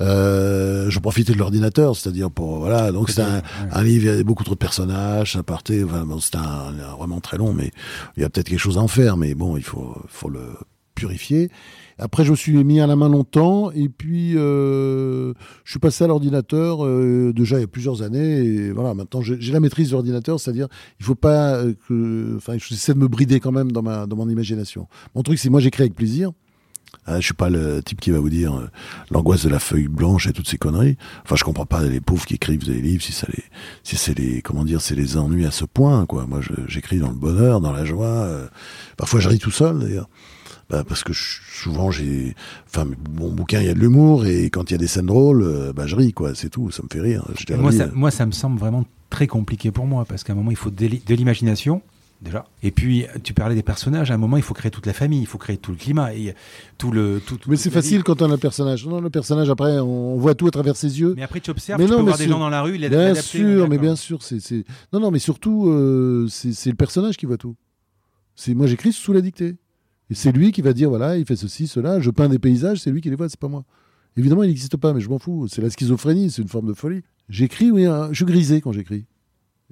[0.00, 2.92] Euh, je profitais de l'ordinateur, c'est-à-dire pour voilà.
[2.92, 5.84] Donc c'est un, livre, il y avait beaucoup trop de personnages, ça partait.
[5.84, 6.38] Enfin, bon, c'était
[6.98, 7.70] vraiment très long, mais
[8.16, 9.16] il y a peut-être quelque chose à en faire.
[9.16, 10.54] Mais bon, il faut, faut le
[10.94, 11.50] purifier.
[12.02, 16.02] Après, je me suis mis à la main longtemps et puis euh, je suis passé
[16.02, 18.38] à l'ordinateur euh, déjà il y a plusieurs années.
[18.38, 20.68] Et voilà, maintenant j'ai la maîtrise de l'ordinateur, c'est-à-dire
[20.98, 24.16] il faut pas euh, que, enfin, j'essaie de me brider quand même dans ma dans
[24.16, 24.88] mon imagination.
[25.14, 26.32] Mon truc, c'est moi j'écris avec plaisir.
[27.04, 28.68] Ah, je suis pas le type qui va vous dire
[29.10, 30.96] l'angoisse de la feuille blanche et toutes ces conneries.
[31.24, 33.44] Enfin, je comprends pas les pauvres qui écrivent des livres si ça les,
[33.84, 36.26] si c'est les, comment dire, c'est les ennuis à ce point, quoi.
[36.26, 38.28] Moi, j'écris dans le bonheur, dans la joie.
[38.96, 40.08] parfois, je ris tout seul, d'ailleurs.
[40.70, 42.34] Bah, parce que souvent j'ai,
[42.66, 42.86] enfin
[43.18, 45.42] mon bouquin il y a de l'humour et quand il y a des scènes drôles,
[45.42, 47.24] euh, bah je ris quoi, c'est tout, ça me fait rire.
[47.58, 50.52] moi, ça, moi ça me semble vraiment très compliqué pour moi parce qu'à un moment
[50.52, 51.82] il faut de l'imagination
[52.22, 52.44] déjà.
[52.62, 54.10] Et puis, tu parlais des personnages.
[54.10, 56.14] À un moment, il faut créer toute la famille, il faut créer tout le climat
[56.14, 56.34] et
[56.78, 57.20] tout le.
[57.24, 58.86] Tout, mais c'est facile quand on a un personnage.
[58.86, 61.14] Non, le personnage après, on voit tout à travers ses yeux.
[61.16, 63.68] Mais après, tu observes, tu peux voir des gens dans la rue, il Bien sûr,
[63.68, 67.56] mais bien sûr, c'est non, non, mais surtout, euh, c'est le personnage qui voit tout.
[68.34, 69.56] C'est moi, j'écris sous la dictée.
[70.12, 72.00] C'est lui qui va dire voilà, il fait ceci, cela.
[72.00, 73.64] Je peins des paysages, c'est lui qui les voit, c'est pas moi.
[74.16, 75.46] Évidemment, il n'existe pas, mais je m'en fous.
[75.48, 77.02] C'est la schizophrénie, c'est une forme de folie.
[77.28, 79.06] J'écris, oui, hein, je suis grisé quand j'écris.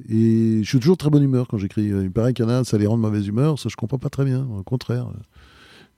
[0.09, 1.87] Et je suis toujours très bonne humeur quand j'écris.
[1.87, 3.59] Il paraît qu'il y en a, ça les rend de mauvaise humeur.
[3.59, 4.47] Ça, je comprends pas très bien.
[4.47, 5.11] Au contraire,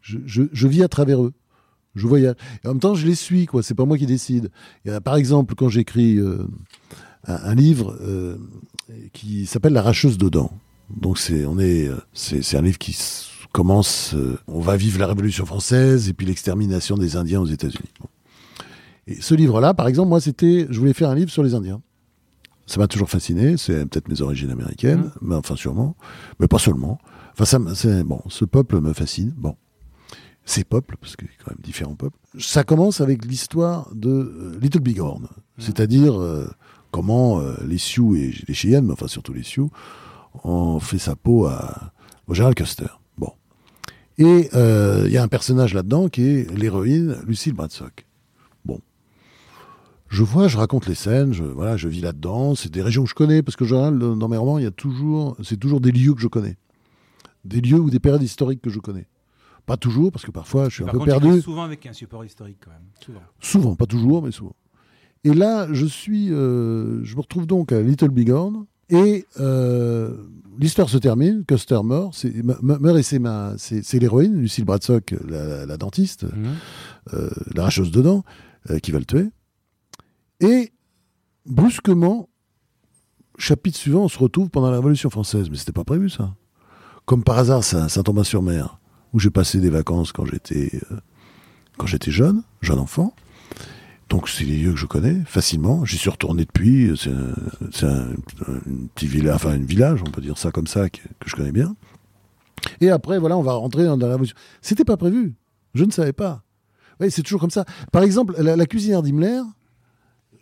[0.01, 1.33] je, je, vis à travers eux.
[1.95, 2.35] Je voyage.
[2.65, 3.63] Et en même temps, je les suis, quoi.
[3.63, 4.51] C'est pas moi qui décide.
[5.05, 6.47] par exemple, quand j'écris euh,
[7.25, 8.39] un, livre euh,
[9.13, 10.53] qui s'appelle L'arracheuse de dents.
[10.89, 12.93] Donc c'est, on est, euh, c'est un livre qui
[13.53, 17.91] commence, euh, on va vivre la Révolution française et puis l'extermination des Indiens aux États-Unis.
[19.07, 21.83] Et ce livre-là, par exemple, moi, c'était, je voulais faire un livre sur les Indiens.
[22.67, 25.13] Ça m'a toujours fasciné, c'est peut-être mes origines américaines, mmh.
[25.23, 25.97] mais enfin sûrement,
[26.39, 27.01] mais pas seulement.
[27.33, 29.35] Enfin, ça, c'est bon, ce peuple me fascine.
[29.37, 29.57] Bon,
[30.45, 32.17] ces peuples, parce qu'il y a quand même différents peuples.
[32.39, 35.29] Ça commence avec l'histoire de euh, Little Bighorn, mmh.
[35.59, 36.49] c'est-à-dire euh,
[36.93, 39.71] comment les Sioux et les Cheyennes, mais enfin surtout les Sioux,
[40.45, 41.93] ont fait sa peau à,
[42.29, 43.00] au Gerald Custer.
[44.21, 48.07] Et euh, il y a un personnage là-dedans qui est l'héroïne Lucille Bradsock.
[48.67, 48.79] Bon.
[50.09, 52.55] je vois, je raconte les scènes, je, voilà, je vis là-dedans.
[52.55, 55.39] C'est des régions que je connais parce que dans mes romans, il y a toujours,
[55.43, 56.59] c'est toujours des lieux que je connais,
[57.47, 59.07] des lieux ou des périodes historiques que je connais.
[59.65, 61.41] Pas toujours, parce que parfois je suis un peu perdu.
[61.41, 62.89] Souvent avec un support historique quand même.
[63.01, 63.23] Souvent.
[63.41, 64.55] Souvent, pas toujours, mais souvent.
[65.25, 70.17] Et là, je suis, euh, je me retrouve donc à Little Bighorn et euh,
[70.59, 71.45] l'histoire se termine.
[71.45, 76.55] Custer meurt, c'est, meurt et c'est ma, c'est, l'héroïne, Lucille Bradsock, la, dentiste, mhm.
[77.15, 78.25] euh, l'arracheuse de dents,
[78.83, 79.31] qui va le tuer.
[80.41, 80.73] Et
[81.47, 82.29] brusquement,
[83.39, 85.49] chapitre suivant, on se retrouve pendant la Révolution française.
[85.51, 86.35] Mais c'était pas prévu ça.
[87.07, 88.79] Comme par hasard, ça, Saint-Thomas-sur-Mer,
[89.13, 90.97] où j'ai passé des vacances quand j'étais euh,
[91.77, 93.15] quand j'étais jeune, jeune enfant.
[94.11, 95.85] Donc c'est des lieux que je connais facilement.
[95.85, 96.93] J'y suis retourné depuis.
[96.99, 98.07] C'est un,
[98.95, 101.75] petit village, enfin un village, on peut dire ça comme ça, que, je connais bien.
[102.81, 104.37] Et après, voilà, on va rentrer dans la révolution.
[104.61, 105.35] C'était pas prévu.
[105.75, 106.43] Je ne savais pas.
[107.01, 107.65] Oui, c'est toujours comme ça.
[107.93, 109.41] Par exemple, la, la cuisinière d'Himmler,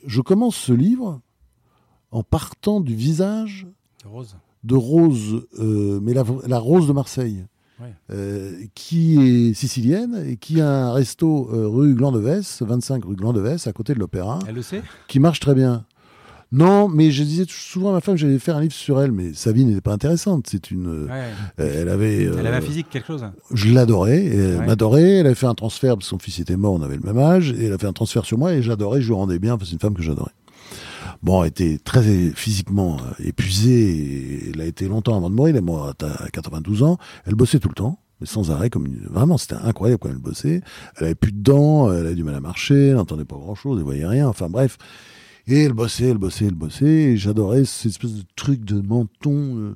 [0.04, 1.20] je commence ce livre
[2.10, 3.66] en partant du visage
[4.04, 4.36] Rose.
[4.64, 7.44] de Rose, euh, mais la, Rose de Marseille,
[8.10, 13.66] euh, qui est sicilienne et qui a un resto euh, rue Glandevès, 25 rue Glandevès,
[13.66, 14.38] à côté de l'Opéra.
[14.48, 14.82] Elle le sait?
[15.06, 15.84] Qui marche très bien.
[16.50, 19.12] Non, mais je disais souvent à ma femme que j'allais faire un livre sur elle,
[19.12, 20.46] mais sa vie n'était pas intéressante.
[20.48, 21.06] C'est une.
[21.58, 22.22] elle avait.
[22.22, 23.24] elle avait un physique, quelque chose.
[23.52, 25.18] Je l'adorais, elle m'adorait.
[25.18, 27.18] Elle avait fait un transfert parce que son fils était mort, on avait le même
[27.18, 29.58] âge, et elle a fait un transfert sur moi et j'adorais, je lui rendais bien.
[29.60, 30.32] c'est une femme que j'adorais.
[31.22, 34.50] Bon, était très physiquement euh, épuisée.
[34.54, 35.54] elle a été longtemps avant de mourir.
[35.54, 36.98] Elle est morte à 92 ans.
[37.26, 40.62] Elle bossait tout le temps mais sans arrêt, comme vraiment, c'était incroyable quand elle bossait.
[40.96, 43.54] Elle avait plus de dents, elle avait du mal à marcher, elle n'entendait pas grand
[43.54, 44.26] chose, elle voyait rien.
[44.26, 44.76] Enfin bref,
[45.46, 46.86] et elle bossait, elle bossait, elle bossait.
[46.86, 49.74] Et j'adorais cette espèce de truc de menton, euh,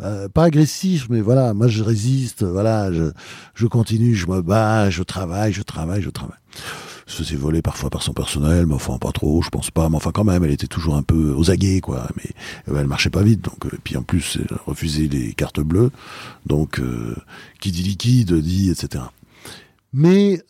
[0.00, 3.10] euh, pas agressif, mais voilà, moi je résiste, voilà, je,
[3.54, 6.38] je continue, je me bats, je travaille, je travaille, je travaille.
[7.08, 9.96] Se faisait voler parfois par son personnel, mais enfin pas trop, je pense pas, mais
[9.96, 12.06] enfin quand même, elle était toujours un peu aux aguets, quoi.
[12.16, 12.30] Mais
[12.66, 13.72] elle marchait pas vite, donc.
[13.72, 15.90] Et puis en plus, elle refusait les cartes bleues,
[16.46, 17.16] donc euh,
[17.60, 19.04] qui dit liquide dit etc.
[19.92, 20.40] Mais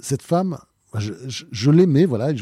[0.00, 0.58] cette femme
[0.98, 2.32] je, l'aimais, voilà.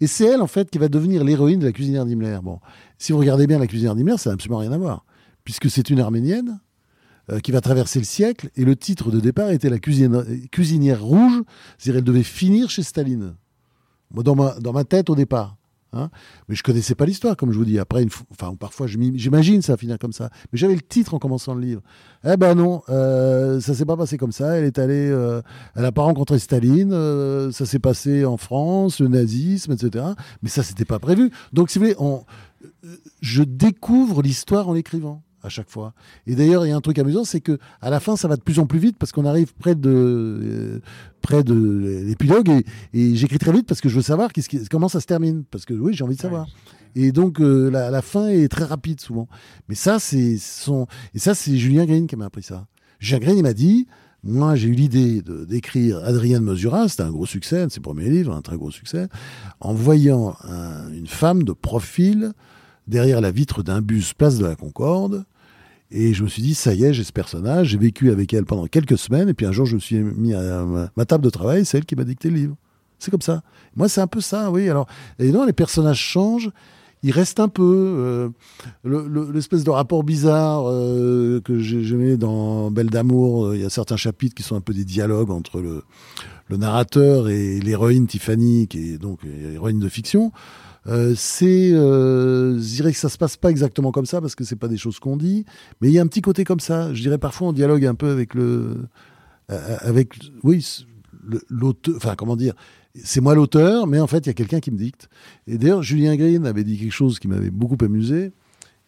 [0.00, 2.38] Et c'est elle, en fait, qui va devenir l'héroïne de la cuisinière d'Himmler.
[2.42, 2.60] Bon,
[2.98, 5.04] si vous regardez bien la cuisinière d'Himmler, ça n'a absolument rien à voir.
[5.44, 6.60] Puisque c'est une arménienne
[7.30, 11.42] euh, qui va traverser le siècle, et le titre de départ était la cuisinière, rouge,
[11.78, 13.34] c'est-à-dire elle devait finir chez Staline.
[14.12, 15.56] Moi, dans ma, tête, au départ.
[15.92, 16.10] Hein.
[16.48, 17.78] mais je connaissais pas l'histoire, comme je vous dis.
[17.78, 20.30] Après, une enfin, parfois, j'imagine ça finir comme ça.
[20.52, 21.82] Mais j'avais le titre en commençant le livre.
[22.24, 24.56] Eh ben non, euh, ça s'est pas passé comme ça.
[24.56, 25.40] Elle est allée, euh,
[25.74, 26.92] elle a pas rencontré Staline.
[26.92, 30.04] Euh, ça s'est passé en France, le nazisme, etc.
[30.42, 31.30] Mais ça, c'était pas prévu.
[31.52, 32.24] Donc, si vous voulez, on,
[33.20, 35.94] je découvre l'histoire en l'écrivant à chaque fois.
[36.26, 38.36] Et d'ailleurs, il y a un truc amusant, c'est que à la fin, ça va
[38.36, 40.80] de plus en plus vite parce qu'on arrive près de euh,
[41.22, 41.54] près de
[42.04, 42.62] l'épilogue
[42.92, 44.30] et, j'écris très vite parce que je veux savoir
[44.70, 46.46] comment ça se termine parce que oui, j'ai envie de savoir.
[46.94, 49.28] Et donc euh, la, fin est très rapide souvent.
[49.68, 52.66] Mais ça, c'est son et ça, c'est Julien Green qui m'a appris ça.
[52.98, 53.86] Julien Green, il m'a dit.
[54.28, 58.10] Moi, j'ai eu l'idée d'écrire Adrienne Mesura, c'était un gros succès, un de ses premiers
[58.10, 59.06] livres, un très gros succès,
[59.60, 60.34] en voyant
[60.92, 62.32] une femme de profil
[62.86, 65.24] derrière la vitre d'un bus place de la Concorde,
[65.90, 67.68] et je me suis dit, ça y est, j'ai ce personnage.
[67.68, 69.28] J'ai vécu avec elle pendant quelques semaines.
[69.28, 70.64] Et puis un jour, je me suis mis à
[70.96, 71.64] ma, table de travail.
[71.64, 72.56] C'est elle qui m'a dicté le livre.
[72.98, 73.42] C'est comme ça.
[73.76, 74.68] Moi, c'est un peu ça, oui.
[74.68, 74.86] Alors,
[75.20, 76.50] non, les personnages changent.
[77.02, 78.28] Il reste un peu euh,
[79.32, 83.54] l'espèce de rapport bizarre euh, que j'ai dans Belle d'amour.
[83.54, 85.84] Il y a certains chapitres qui sont un peu des dialogues entre le,
[86.48, 90.32] le narrateur et l'héroïne Tiffany, qui est donc héroïne de fiction.
[90.88, 94.44] Euh, c'est, euh, je dirais que ça se passe pas exactement comme ça parce que
[94.44, 95.44] c'est pas des choses qu'on dit,
[95.80, 96.94] mais il y a un petit côté comme ça.
[96.94, 98.76] Je dirais parfois on dialogue un peu avec le,
[99.50, 100.64] euh, avec, oui,
[101.48, 102.54] l'auteur, enfin comment dire,
[102.94, 105.08] c'est moi l'auteur, mais en fait il y a quelqu'un qui me dicte.
[105.46, 108.32] Et d'ailleurs Julien Green avait dit quelque chose qui m'avait beaucoup amusé.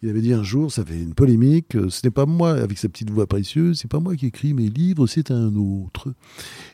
[0.01, 2.77] Il avait dit un jour, ça fait une polémique, euh, ce n'est pas moi, avec
[2.77, 6.13] sa petite voix précieuse, c'est pas moi qui écris mes livres, c'est un autre.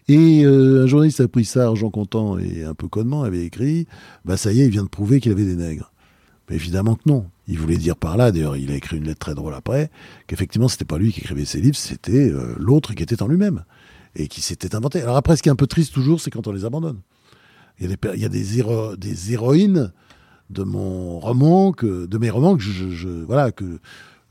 [0.07, 3.87] Et euh, un journaliste a pris ça, argent comptant et un peu connement, avait écrit,
[4.25, 5.91] bah ça y est, il vient de prouver qu'il avait des nègres.
[6.49, 7.25] Mais évidemment que non.
[7.47, 9.89] Il voulait dire par là, d'ailleurs, il a écrit une lettre très drôle après,
[10.27, 13.63] qu'effectivement, c'était pas lui qui écrivait ses livres, c'était euh, l'autre qui était en lui-même
[14.15, 15.01] et qui s'était inventé.
[15.01, 16.99] Alors après, ce qui est un peu triste toujours, c'est quand on les abandonne.
[17.79, 19.91] Il y a des héroïnes
[20.49, 23.79] de mon roman, que, de mes romans, que je, voilà, que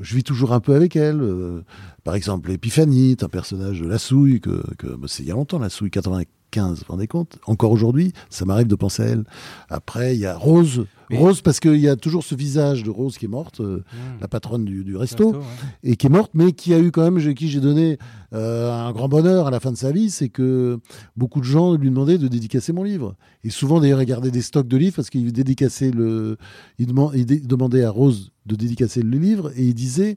[0.00, 1.20] je vis toujours un peu avec elle.
[1.20, 1.62] Euh,
[2.02, 5.34] par exemple, Épiphanie, un personnage de La Souille, que, que bah, c'est il y a
[5.34, 6.78] longtemps, La Souille, 84, 15.
[6.78, 7.38] Vous vous rendez compte?
[7.46, 9.24] Encore aujourd'hui, ça m'arrive de penser à elle.
[9.68, 10.86] Après, il y a Rose.
[11.10, 13.78] Mais- Rose, parce qu'il y a toujours ce visage de Rose qui est morte, euh,
[13.92, 14.20] Mmh.
[14.22, 15.38] la patronne du, du resto, ouais.
[15.82, 17.98] et qui est morte, mais qui a eu quand même, qui j'ai donné
[18.32, 20.78] euh, un grand bonheur à la fin de sa vie, c'est que
[21.16, 23.16] beaucoup de gens lui demandaient de dédicacer mon livre.
[23.42, 26.38] Et souvent, d'ailleurs, ils gardaient des stocks de livres parce qu'il dédicaçait le,
[26.78, 30.16] il, il dé- demandait à Rose de dédicacer le livre, et il disait.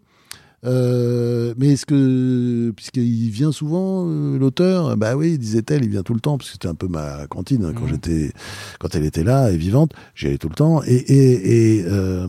[0.65, 6.15] Euh, mais est-ce que, puisqu'il vient souvent, euh, l'auteur, bah oui, disait-elle, il vient tout
[6.15, 7.89] le temps, parce que c'était un peu ma cantine hein, quand Mhm.
[7.91, 8.31] j'étais,
[8.79, 12.27] quand elle était là et vivante, j'y allais tout le temps, et, et, et, euh,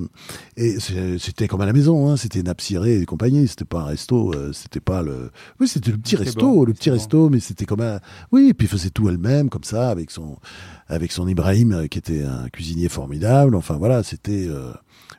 [0.58, 0.76] et
[1.18, 4.52] c'était comme à la maison, hein, c'était Napsiré et compagnie, c'était pas un resto, euh,
[4.52, 6.96] c'était pas le, oui, c'était le petit resto, bon, le petit bon.
[6.96, 7.98] resto, mais c'était comme un,
[8.30, 10.36] oui, et puis faisait tout elle-même, comme ça, avec son,
[10.88, 14.72] avec son Ibrahim, qui était un cuisinier formidable, enfin voilà, c'était, euh,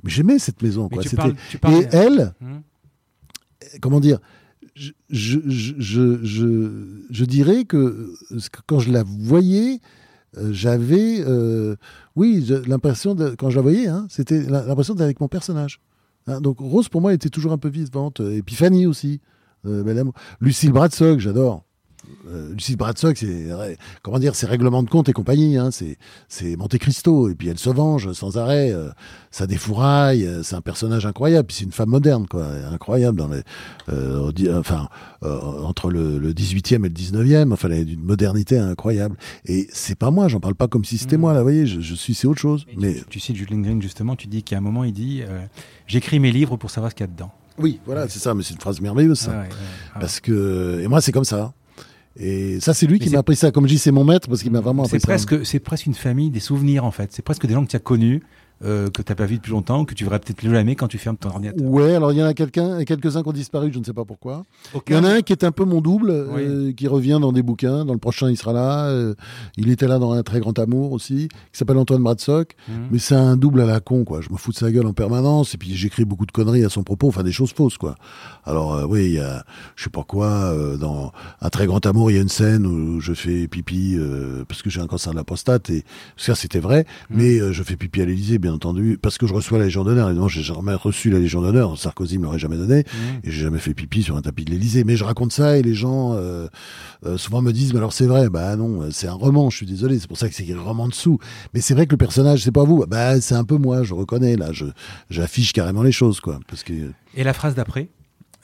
[0.04, 2.58] mais j'aimais cette maison, Mais quoi, c'était, parles, tu parles- et elle, Mmh.
[3.82, 4.20] Comment dire
[4.76, 9.80] je, je, je, je, dirais que euh, que quand je la voyais,
[10.38, 11.76] euh, j'avais, euh,
[12.16, 15.80] oui, l'impression, quand je la voyais, hein, c'était l'impression d'être avec mon personnage.
[16.28, 18.20] Hein, donc Rose, pour moi, était toujours un peu vivante.
[18.20, 19.22] Et puis Fanny aussi.
[19.66, 20.04] Euh.
[20.40, 21.66] Lucille Bradsock, j'adore.
[22.28, 23.48] Euh, Lucille Bradsock, c'est
[24.04, 25.58] comment dire, c'est règlement de compte et compagnie.
[25.58, 27.30] Hein, c'est c'est Monte Cristo.
[27.30, 28.72] Et puis elle se venge sans arrêt.
[28.72, 28.90] euh,
[29.32, 30.26] ça défouraille.
[30.26, 31.48] euh, c'est un personnage incroyable.
[31.48, 33.42] Puis c'est une femme moderne, quoi, incroyable dans les,
[34.52, 34.88] enfin
[35.22, 37.52] entre le, le 18e et le 19e.
[37.54, 39.16] Enfin, elle a une modernité incroyable.
[39.46, 40.28] Et c'est pas moi.
[40.28, 41.22] J'en parle pas comme si c'était Mhm.
[41.22, 41.34] moi.
[41.34, 42.66] Là, vous voyez, je, je suis, c'est autre chose.
[42.70, 45.22] Et Mais tu, tu cites Julien Green justement, tu dis qu'à un moment il dit
[45.88, 47.32] J'écris mes livres pour savoir ce qu'il y a dedans.
[47.58, 48.34] oui, voilà, c'est ça.
[48.34, 49.20] Mais c'est une phrase merveilleuse.
[49.20, 49.32] Ça.
[49.34, 49.54] Ah ouais, ouais.
[49.96, 51.54] Ah Parce que et moi c'est comme ça.
[52.18, 53.52] Et ça c'est lui Mais qui m'a appris ça.
[53.52, 55.08] Comme je dis, c'est mon maître parce qu'il m'a vraiment appris ça.
[55.08, 57.12] presque, c'est presque une famille des souvenirs en fait.
[57.14, 58.22] C'est presque des gens que tu as connus,
[58.64, 60.88] euh, que tu n'as pas vu depuis longtemps, que tu verras peut-être plus jamais quand
[60.88, 61.66] tu fermes ton ordinateur.
[61.66, 64.06] Ouais, alors il y en a quelqu'un, quelques-uns qui ont disparu, je ne sais pas
[64.06, 64.44] pourquoi.
[64.88, 67.32] Il y en a un qui est un peu mon double, euh, qui revient dans
[67.32, 67.86] des bouquins.
[67.86, 68.86] Dans le prochain, il sera là.
[68.90, 69.16] Euh,
[69.58, 72.56] il était là dans un très grand amour aussi, qui s'appelle Antoine Bradsock.
[72.68, 72.88] Mhm.
[72.92, 74.22] Mais c'est un double à la con, quoi.
[74.22, 76.70] Je me fous de sa gueule en permanence, et puis j'écris beaucoup de conneries à
[76.70, 77.96] son propos, enfin des choses fausses, quoi.
[78.46, 79.46] Alors euh, oui, il y a,
[79.76, 81.12] je sais pas quoi, euh, dans
[81.42, 84.62] un très grand amour, il y a une scène où je fais pipi euh, parce
[84.62, 85.84] que j'ai un cancer de la prostate, et
[86.18, 86.86] ça c'était vrai.
[87.10, 87.18] Mhm.
[87.18, 90.08] Mais je fais pipi à l'Élysée, bien entendu, parce que je reçois la Légion d'honneur.
[90.10, 91.78] Évidemment, j'ai jamais reçu la Légion d'honneur.
[91.78, 93.20] Sarkozy me l'aurait jamais donné, Mhm.
[93.24, 94.84] et j'ai jamais fait pipi sur un tapis de l'Élysée.
[94.84, 96.48] Mais je raconte ça, et les gens euh,
[97.06, 99.50] euh, souvent me disent, mais alors c'est vrai, bah non, c'est un roman.
[99.50, 101.20] Je suis désolé, c'est pour ça que c'est écrit roman dessous.
[101.54, 102.86] Mais c'est vrai que le personnage, c'est pas vous.
[102.88, 104.66] Bah c'est un peu moi, je reconnais là, je
[105.10, 106.40] j'affiche carrément les choses, quoi.
[106.48, 106.74] Parce que
[107.16, 107.90] Et la phrase d'après,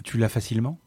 [0.04, 0.80] tu l'as facilement?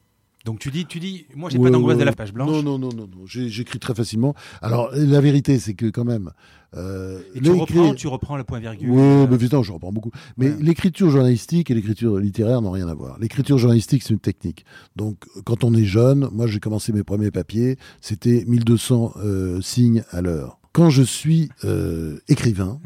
[0.45, 2.01] Donc tu dis, tu dis, moi j'ai Ouais, pas d'angoisse ouais.
[2.01, 2.49] de la page blanche.
[2.51, 4.35] Non, non, non, non, J'écris très facilement.
[4.63, 6.31] Alors, la vérité, c'est que quand même.
[6.77, 8.91] Euh, Et tu, reprends, tu reprends le point virgule.
[8.91, 10.11] Oui, Euh, mais putain, je reprends beaucoup.
[10.37, 10.57] Mais Ouais.
[10.61, 13.19] l'écriture journalistique et l'écriture littéraire n'ont rien à voir.
[13.19, 14.65] L'écriture journalistique, c'est une technique.
[14.97, 20.05] Donc, quand on est jeune, moi, j'ai commencé mes premiers papiers, c'était 1200 euh, signes
[20.11, 20.61] à l'heure.
[20.73, 22.81] Quand je suis euh, écrivain,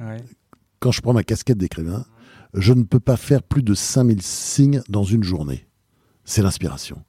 [0.80, 2.06] quand je prends ma casquette d'écrivain,
[2.54, 5.66] je ne peux pas faire plus de 5000 signes dans une journée.
[6.24, 7.02] C'est l'inspiration.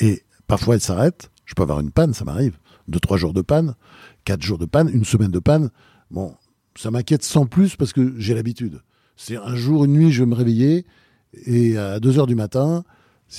[0.00, 1.30] Et parfois, elle s'arrête.
[1.44, 2.58] Je peux avoir une panne, ça m'arrive.
[2.88, 3.74] Deux, trois jours de panne,
[4.24, 5.70] quatre jours de panne, une semaine de panne.
[6.10, 6.34] Bon,
[6.76, 8.80] ça m'inquiète sans plus parce que j'ai l'habitude.
[9.16, 10.84] C'est un jour, une nuit, je vais me réveiller
[11.44, 12.84] et à 2 heures du matin,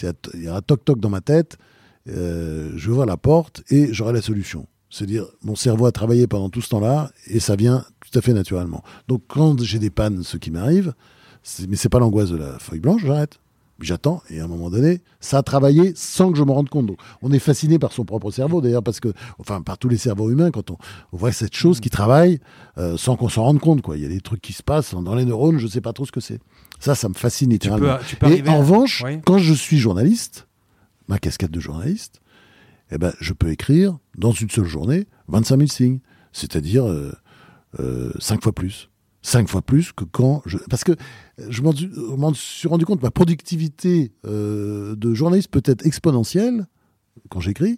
[0.02, 1.58] il y a un toc-toc dans ma tête.
[2.10, 4.68] euh, je vais voir la porte et j'aurai la solution.
[4.90, 8.34] C'est-à-dire, mon cerveau a travaillé pendant tout ce temps-là et ça vient tout à fait
[8.34, 8.84] naturellement.
[9.08, 10.94] Donc, quand j'ai des pannes, ce qui m'arrive,
[11.68, 13.40] mais c'est pas l'angoisse de la feuille blanche, j'arrête.
[13.80, 16.88] J'attends et à un moment donné, ça a travaillé sans que je me rende compte.
[16.88, 19.98] Donc, on est fasciné par son propre cerveau, d'ailleurs, parce que, enfin, par tous les
[19.98, 20.78] cerveaux humains, quand on,
[21.14, 22.40] on voit cette chose qui travaille
[22.80, 23.96] euh, sans qu'on s'en rende compte, quoi.
[23.96, 26.06] Il y a des trucs qui se passent dans les neurones, je sais pas trop
[26.06, 26.40] ce que c'est.
[26.80, 27.98] Ça, ça me fascine Tu littéralement.
[27.98, 30.48] peux, tu peux Et en à- revanche, quand je suis journaliste,
[31.08, 32.22] ma casquette de journaliste,
[32.92, 36.00] eh ben, je peux écrire dans une seule journée 25 000 signes,
[36.32, 37.12] c'est-à-dire euh,
[37.80, 38.90] euh, cinq fois plus.
[39.28, 40.58] Cinq fois plus que quand je...
[40.70, 40.94] Parce que
[41.50, 46.66] je m'en suis- rendu compte, ma productivité euh, de journaliste peut être exponentielle
[47.30, 47.78] quand j'écris.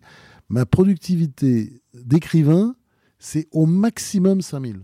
[0.49, 2.75] Ma productivité d'écrivain,
[3.17, 4.81] c'est au maximum 5000.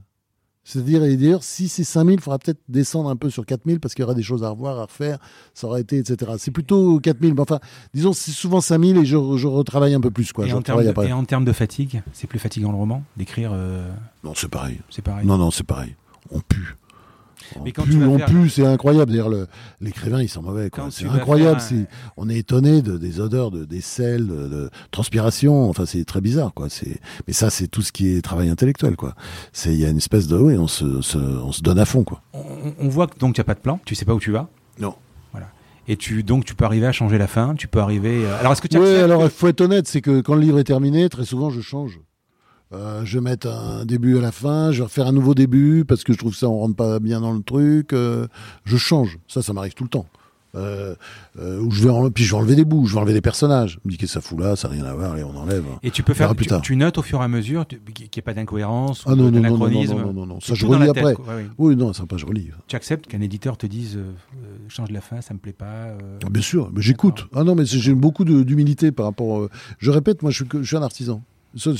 [0.64, 3.94] C'est-à-dire, et d'ailleurs, si c'est 5000, il faudra peut-être descendre un peu sur 4000 parce
[3.94, 5.20] qu'il y aura des choses à revoir, à refaire,
[5.54, 6.32] ça aura été, etc.
[6.40, 7.36] C'est plutôt 4000.
[7.36, 7.60] Mais enfin,
[7.94, 10.46] disons, c'est souvent 5000 et je, je retravaille un peu plus, quoi.
[10.46, 11.10] et, je en termes retravaille de, après.
[11.10, 13.52] et en termes de fatigue, c'est plus fatigant le roman d'écrire.
[13.54, 13.88] euh,
[14.24, 14.80] Non, c'est pareil.
[14.90, 15.28] c'est pareil.
[15.28, 15.96] Non, non, c'est pareil.
[16.32, 16.76] On pue.
[17.58, 19.12] On Mais quand pue, tu vas on faire- pue, c'est incroyable.
[19.12, 19.48] D'ailleurs, le-
[19.80, 20.72] l'écrivain, il sent mauvais.
[20.90, 21.60] C'est incroyable.
[21.62, 21.86] faire
[22.18, 25.70] On est étonné de, des odeurs, de, des sels, de, de transpiration.
[25.70, 26.54] Enfin, c'est très bizarre.
[26.56, 26.70] Quoi.
[26.70, 28.96] C'est- Mais ça, c'est tout ce qui est travail intellectuel.
[28.96, 29.14] quoi.
[29.54, 30.38] C'est Il y a une espèce de...
[30.38, 32.04] Oui, on se, se- on se donne à fond.
[32.04, 32.22] quoi.
[32.34, 32.42] On,
[32.80, 34.50] on voit que donc tu n'as pas de plan, tu sais pas où tu vas.
[34.80, 34.96] Non.
[35.32, 35.48] Voilà.
[35.88, 38.26] Et tu donc tu peux arriver à changer la fin, tu peux arriver.
[38.26, 40.34] euh, Alors est-ce que tu Oui, alors que- il faut être honnête, c'est que quand
[40.34, 42.00] le livre est terminé, très souvent, je change.
[42.76, 45.86] Euh, je vais mettre un début à la fin, je vais refaire un nouveau début
[45.88, 47.94] parce que je trouve que ça on rentre pas bien dans le truc.
[47.94, 48.28] euh,
[48.66, 50.06] je change, ça, ça m'arrive tout le temps.
[50.56, 50.96] Euh,
[51.38, 53.78] euh, où je vais puis je vais enlever des bouts, je vais enlever des personnages.
[53.84, 55.36] Je me dis qu'est-ce que ça fout là, ça n'a rien à voir, allez, on
[55.36, 55.66] enlève.
[55.84, 56.62] Et tu peux faire, plus tu, tard.
[56.62, 59.32] tu notes au fur et à mesure qu'il n'y ait pas d'incohérence Ah ou non,
[59.32, 61.16] non, non, non, non, non, ça je relis tête, après.
[61.18, 61.44] Ouais, oui.
[61.58, 62.52] Oui, non, ça pas, je relis.
[62.68, 64.14] Tu acceptes qu'un éditeur te dise euh,
[64.70, 65.66] change la fin, ça me plaît pas.
[65.66, 67.28] euh, Ah, Bien sûr, mais j'écoute.
[67.36, 69.50] Ah non, mais j'ai beaucoup d'humilité par rapport.
[69.80, 71.22] je répète, moi, je suis, que- je suis un artisan.
[71.58, 71.72] Ça,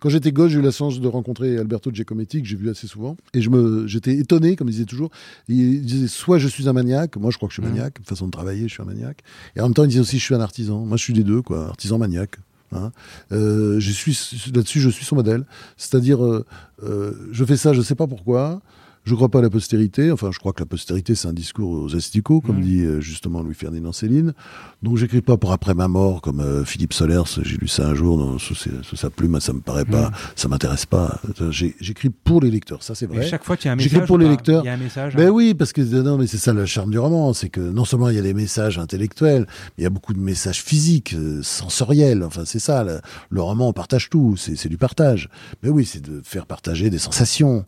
[0.00, 2.86] Quand j'étais gosse, j'ai eu la chance de rencontrer Alberto Giacometti, que j'ai vu assez
[2.86, 3.16] souvent.
[3.34, 5.10] Et je me, j'étais étonné, comme il disait toujours.
[5.48, 7.76] Il disait soit je suis un maniaque, moi je crois que je suis Mhm.
[7.76, 9.22] maniaque, façon de travailler, je suis un maniaque.
[9.56, 10.84] Et en même temps, il disait aussi je suis un artisan.
[10.84, 12.36] Moi, je suis des deux, quoi, artisan maniaque.
[12.72, 12.92] hein.
[13.32, 14.16] Euh, je suis
[14.54, 15.44] là-dessus, je suis son modèle.
[15.76, 16.44] C'est-à-dire, euh,
[16.82, 18.60] euh, je fais ça, je sais pas pourquoi.
[19.08, 20.12] Je crois pas à la postérité.
[20.12, 22.62] Enfin, je crois que la postérité, c'est un discours aux asticots, comme Mhm.
[22.62, 24.34] dit euh, justement Louis-Ferdinand Céline.
[24.82, 27.22] Donc, j'écris pas pour après ma mort, comme euh, Philippe Solers.
[27.42, 29.40] J'ai lu ça un jour dans- sous, sa plume.
[29.40, 30.14] Ça me paraît pas, Mhm.
[30.36, 31.20] ça m'intéresse pas.
[31.50, 32.82] J'écris pour les lecteurs.
[32.82, 33.26] Ça, c'est Et vrai.
[33.26, 34.06] chaque fois, tu as un J'écris message.
[34.08, 34.62] pour ou les lecteurs.
[34.62, 35.16] Il y a un message.
[35.16, 35.30] Ben hein.
[35.30, 38.10] oui, parce que non, mais c'est ça le charme du roman, c'est que non seulement
[38.10, 41.40] il y a des messages intellectuels, mais il y a beaucoup de messages physiques, euh,
[41.42, 42.22] sensoriels.
[42.24, 42.84] Enfin, c'est ça.
[42.84, 44.34] Le, le roman, on partage tout.
[44.36, 45.30] C'est du partage.
[45.62, 47.64] Mais oui, c'est de faire partager des sensations,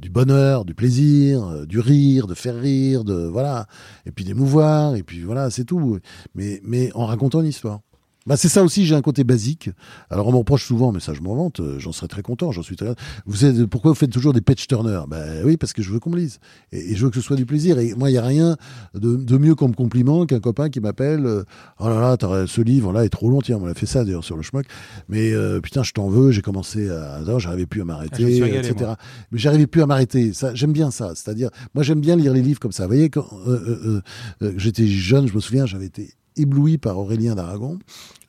[0.00, 3.66] du bonheur, du plaisir, euh, du rire, de faire rire, de voilà,
[4.06, 5.98] et puis d'émouvoir, et puis voilà, c'est tout.
[6.34, 7.80] Mais mais en racontant une histoire.
[8.28, 9.70] Bah c'est ça aussi, j'ai un côté basique.
[10.10, 12.52] Alors on me reproche souvent, mais ça je m'en vante, euh, j'en serais très content,
[12.52, 12.94] j'en suis très...
[13.24, 15.98] Vous êtes, pourquoi vous faites toujours des page turners Ben oui, parce que je veux
[15.98, 16.38] qu'on me lise.
[16.70, 17.78] Et, et je veux que ce soit du plaisir.
[17.78, 18.56] Et moi, il n'y a rien
[18.94, 21.44] de, de mieux comme compliment qu'un copain qui m'appelle euh,
[21.80, 23.40] Oh là là, ce livre-là est trop long.
[23.40, 24.66] Tiens, on l'a fait ça d'ailleurs sur le schmuck.
[25.08, 27.20] Mais euh, putain, je t'en veux, j'ai commencé à...
[27.26, 28.74] Non, j'arrivais plus à Ah, me m'arrêter, régalé, etc.
[28.80, 28.96] moi.
[29.32, 30.32] Mais j'arrivais plus à m'arrêter.
[30.34, 31.12] Ça, J'aime bien ça.
[31.14, 32.82] C'est-à-dire, moi j'aime bien lire les livres comme ça.
[32.84, 34.00] Vous voyez, quand euh, euh, euh,
[34.42, 37.78] euh, j'étais jeune, je me souviens, j'avais été ébloui par Aurélien d'Aragon.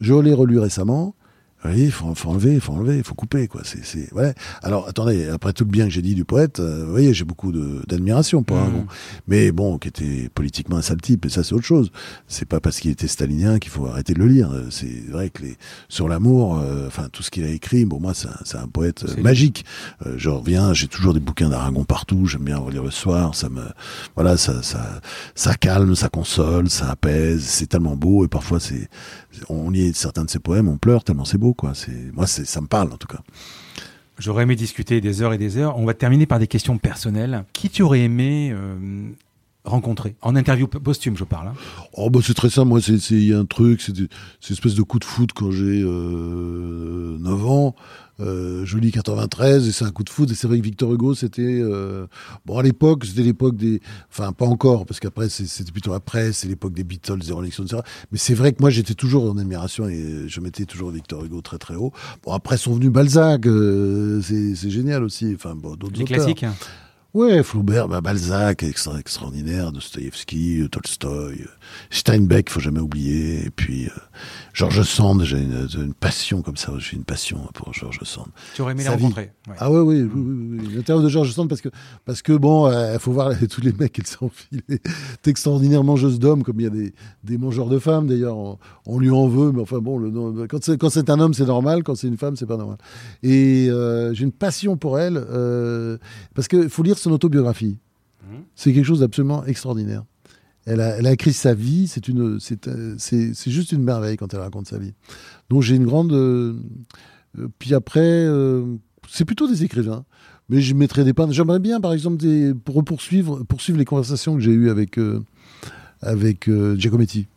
[0.01, 1.15] Je l'ai relu récemment.
[1.65, 3.61] Oui, il faut, faut enlever, il faut enlever, il faut couper, quoi.
[3.65, 4.33] C'est, c'est, ouais.
[4.63, 7.25] Alors, attendez, après tout le bien que j'ai dit du poète, euh, vous voyez, j'ai
[7.25, 8.61] beaucoup de, d'admiration pour Mhm.
[8.63, 8.87] Aragon.
[9.27, 11.91] Mais bon, qui était politiquement un sale type, et ça, c'est autre chose.
[12.27, 14.49] C'est pas parce qu'il était stalinien qu'il faut arrêter de le lire.
[14.69, 15.57] C'est vrai que les,
[15.89, 18.67] sur l'amour, euh, enfin, tout ce qu'il a écrit, pour moi, c'est un, c'est un
[18.67, 19.65] poète euh, magique.
[20.05, 23.49] Euh, je reviens, j'ai toujours des bouquins d'Aragon partout, j'aime bien relire le soir, ça
[23.49, 23.63] me,
[24.15, 25.01] voilà, ça, ça,
[25.35, 28.89] ça calme, ça console, ça apaise, c'est tellement beau, et parfois c'est,
[29.49, 31.48] on lit certains de ses poèmes, on pleure tellement c'est beau,
[32.13, 33.19] moi, ça me parle, en tout cas.
[34.17, 35.77] J'aurais aimé discuter des heures et des heures.
[35.77, 37.45] On va terminer par des questions personnelles.
[37.53, 39.09] Qui tu aurais aimé euh,
[39.69, 41.47] rencontrer En interview posthume, je parle.
[41.49, 41.53] hein.
[41.93, 44.07] Oh, bah, c'est très simple, moi, c'est, c'est, il y a un truc, c'est, une
[44.49, 47.75] espèce de coup de foot quand j'ai, euh, 9 ans.
[48.21, 50.93] Euh, je lis 93 et c'est un coup de foot et c'est vrai que Victor
[50.93, 52.05] Hugo c'était euh,
[52.45, 53.79] bon à l'époque c'était l'époque des
[54.11, 57.49] enfin pas encore parce qu'après c'est- c'était plutôt après c'est l'époque des Beatles des Rolling
[57.53, 57.81] Stones etc
[58.11, 61.39] mais c'est vrai que moi j'étais toujours en admiration et je mettais toujours Victor Hugo
[61.39, 61.93] très très haut
[62.25, 66.43] bon après sont venus Balzac euh, c'est génial aussi enfin bon d'autres classiques.
[66.43, 66.55] hein.
[67.19, 71.47] Ouais, Flaubert, bah, Balzac, extra, extraordinaire, Dostoïevski, euh, Tolstoï, euh,
[71.89, 73.99] Steinbeck, faut jamais oublier, et puis euh,
[74.53, 78.27] Georges Sand, j'ai une, une passion comme ça, j'ai une passion pour Georges Sand.
[78.55, 78.89] Tu aurais aimé vie.
[78.89, 79.31] rencontrer.
[79.47, 79.55] ouais.
[79.59, 80.75] Ah ouais, oui, oui, oui, oui.
[80.75, 81.69] L'intérieur de Georges Sand, parce que,
[82.05, 84.61] parce que bon, il faut voir tous les mecs s'est enfilé.
[85.23, 86.93] C'est extraordinaire mangeuse d'hommes, comme il y a des,
[87.23, 90.89] des mangeurs de femmes, d'ailleurs, on, on lui en veut, mais enfin bon, le, quand
[90.89, 92.77] c'est un homme, c'est normal, quand c'est une femme, c'est pas normal.
[93.23, 95.97] Et euh, j'ai une passion pour elle, euh,
[96.33, 97.77] parce qu'il faut lire son autobiographie.
[98.29, 98.43] Mhm.
[98.55, 100.03] C'est quelque chose d'absolument extraordinaire.
[100.71, 102.37] Elle a, écrit sa vie, euh,
[102.99, 104.93] c'est, juste une merveille quand elle raconte sa vie.
[105.49, 106.13] Donc j'ai une grande.
[106.13, 106.53] euh,
[107.39, 108.27] euh, puis après,
[109.09, 110.05] c'est plutôt des écrivains,
[110.47, 111.33] mais je mettrais des pannes.
[111.33, 112.23] J'aimerais bien, par exemple,
[112.63, 114.99] pour poursuivre, les conversations que j'ai eues avec
[116.77, 117.27] Giacometti.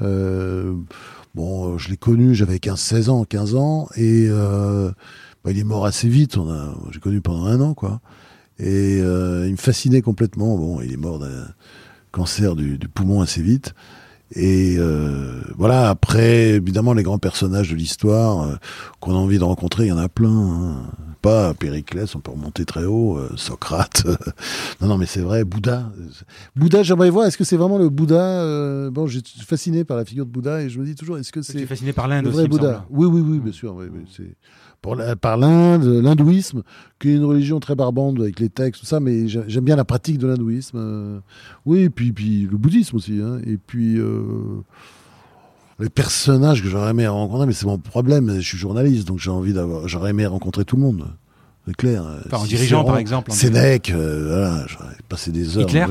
[0.00, 6.08] Bon, je l'ai connu, j'avais 15-16 ans, 15 ans, et bah, il est mort assez
[6.08, 6.36] vite.
[6.92, 8.00] J'ai connu pendant un an, quoi.
[8.60, 10.56] Et il me fascinait complètement.
[10.56, 11.48] Bon, il est mort d'un
[12.12, 13.74] cancer du, du poumon assez vite.
[14.34, 18.56] Et euh, voilà, après, évidemment, les grands personnages de l'histoire euh,
[18.98, 20.30] qu'on a envie de rencontrer, il y en a plein.
[20.30, 20.76] hein.
[21.22, 24.04] Pas Périclès, on peut remonter très haut, euh, Socrate.
[24.80, 25.90] non, non, mais c'est vrai, Bouddha.
[26.56, 30.04] Bouddha, j'aimerais voir, est-ce que c'est vraiment le Bouddha Bon, j'ai suis fasciné par la
[30.04, 32.06] figure de Bouddha et je me dis toujours, est-ce que Tu es c'est fasciné par
[32.08, 32.48] l'Inde le aussi.
[32.48, 33.74] Bouddha Oui, oui, oui, bien sûr.
[33.76, 34.34] oui, oui, c'est
[34.86, 36.62] pour par l'Inde, l'hindouisme,
[37.00, 39.74] qui est une religion très barbante avec les textes, tout ça, mais j'ai- j'aime bien
[39.76, 40.76] la pratique de l'hindouisme.
[40.78, 41.18] euh,
[41.64, 43.20] oui, et puis, puis le bouddhisme aussi.
[43.22, 44.22] hein, et puis euh,
[45.78, 48.34] les personnages que j'aurais aimé rencontrer, mais c'est mon problème.
[48.36, 51.06] Je suis journaliste, donc j'ai envie d'avoir, j'aurais aimé rencontrer tout le monde.
[51.66, 52.02] C'est clair.
[52.26, 53.32] Enfin, en Cicéron, dirigeant, par exemple.
[53.32, 55.64] en Sénèque, euh, voilà, j'aurais passé des heures.
[55.64, 55.84] Hitler.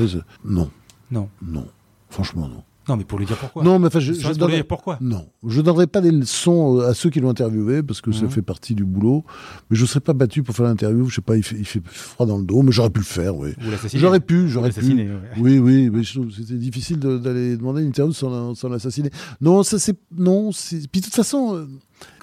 [0.45, 0.69] Non,
[1.11, 1.27] Non.
[1.45, 1.67] non.
[2.09, 2.63] Franchement, non.
[2.87, 3.63] Non, mais pour lui dire pourquoi.
[3.63, 4.97] Non, mais enfin, je, je donnerai- pourquoi.
[5.01, 8.23] non, je donnerai pas des leçons euh, à ceux qui l'ont interviewé parce que ça
[8.25, 8.29] Mhm.
[8.29, 9.23] fait partie du boulot.
[9.69, 11.05] Mais je ne serais pas battu pour faire l'interview.
[11.09, 13.05] Je sais pas, il fait, il fait froid dans le dos, mais j'aurais pu le
[13.05, 13.35] faire.
[13.35, 13.49] Oui.
[13.65, 13.99] Ou l'assassiner.
[14.01, 14.75] J'aurais pu, j'aurais pu.
[14.75, 15.19] l'assassiner, ouais.
[15.39, 19.09] Oui, oui, mais c'était difficile de- d'aller demander une interview sans, sans l'assassiner.
[19.41, 20.51] Non, ça c'est non.
[20.51, 21.65] Puis de toute façon, euh,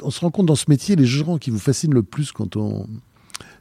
[0.02, 2.56] on se rend compte dans ce métier, les gens qui vous fascinent le plus quand
[2.56, 2.86] on,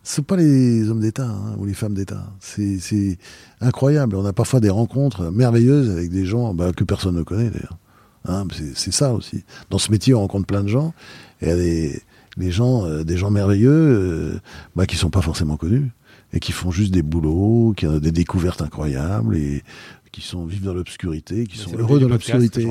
[0.04, 2.32] ce sont pas les hommes d'État hein, ou les femmes d'État.
[2.40, 3.18] C'est
[3.60, 4.16] incroyable.
[4.16, 7.78] On a parfois des rencontres merveilleuses avec des gens bah, que personne ne connaît d'ailleurs.
[8.26, 9.44] Hein, c'est c'est ça aussi.
[9.70, 10.94] Dans ce métier, on rencontre plein de gens
[11.42, 12.02] et il y a des,
[12.38, 14.40] des gens, euh, des gens merveilleux euh,
[14.76, 15.92] bah, qui sont pas forcément connus
[16.34, 19.64] et qui font juste des boulots, qui ont des découvertes incroyables et
[20.12, 22.68] qui sont vivent dans l'obscurité, qui sont heureux dans l'obscurité,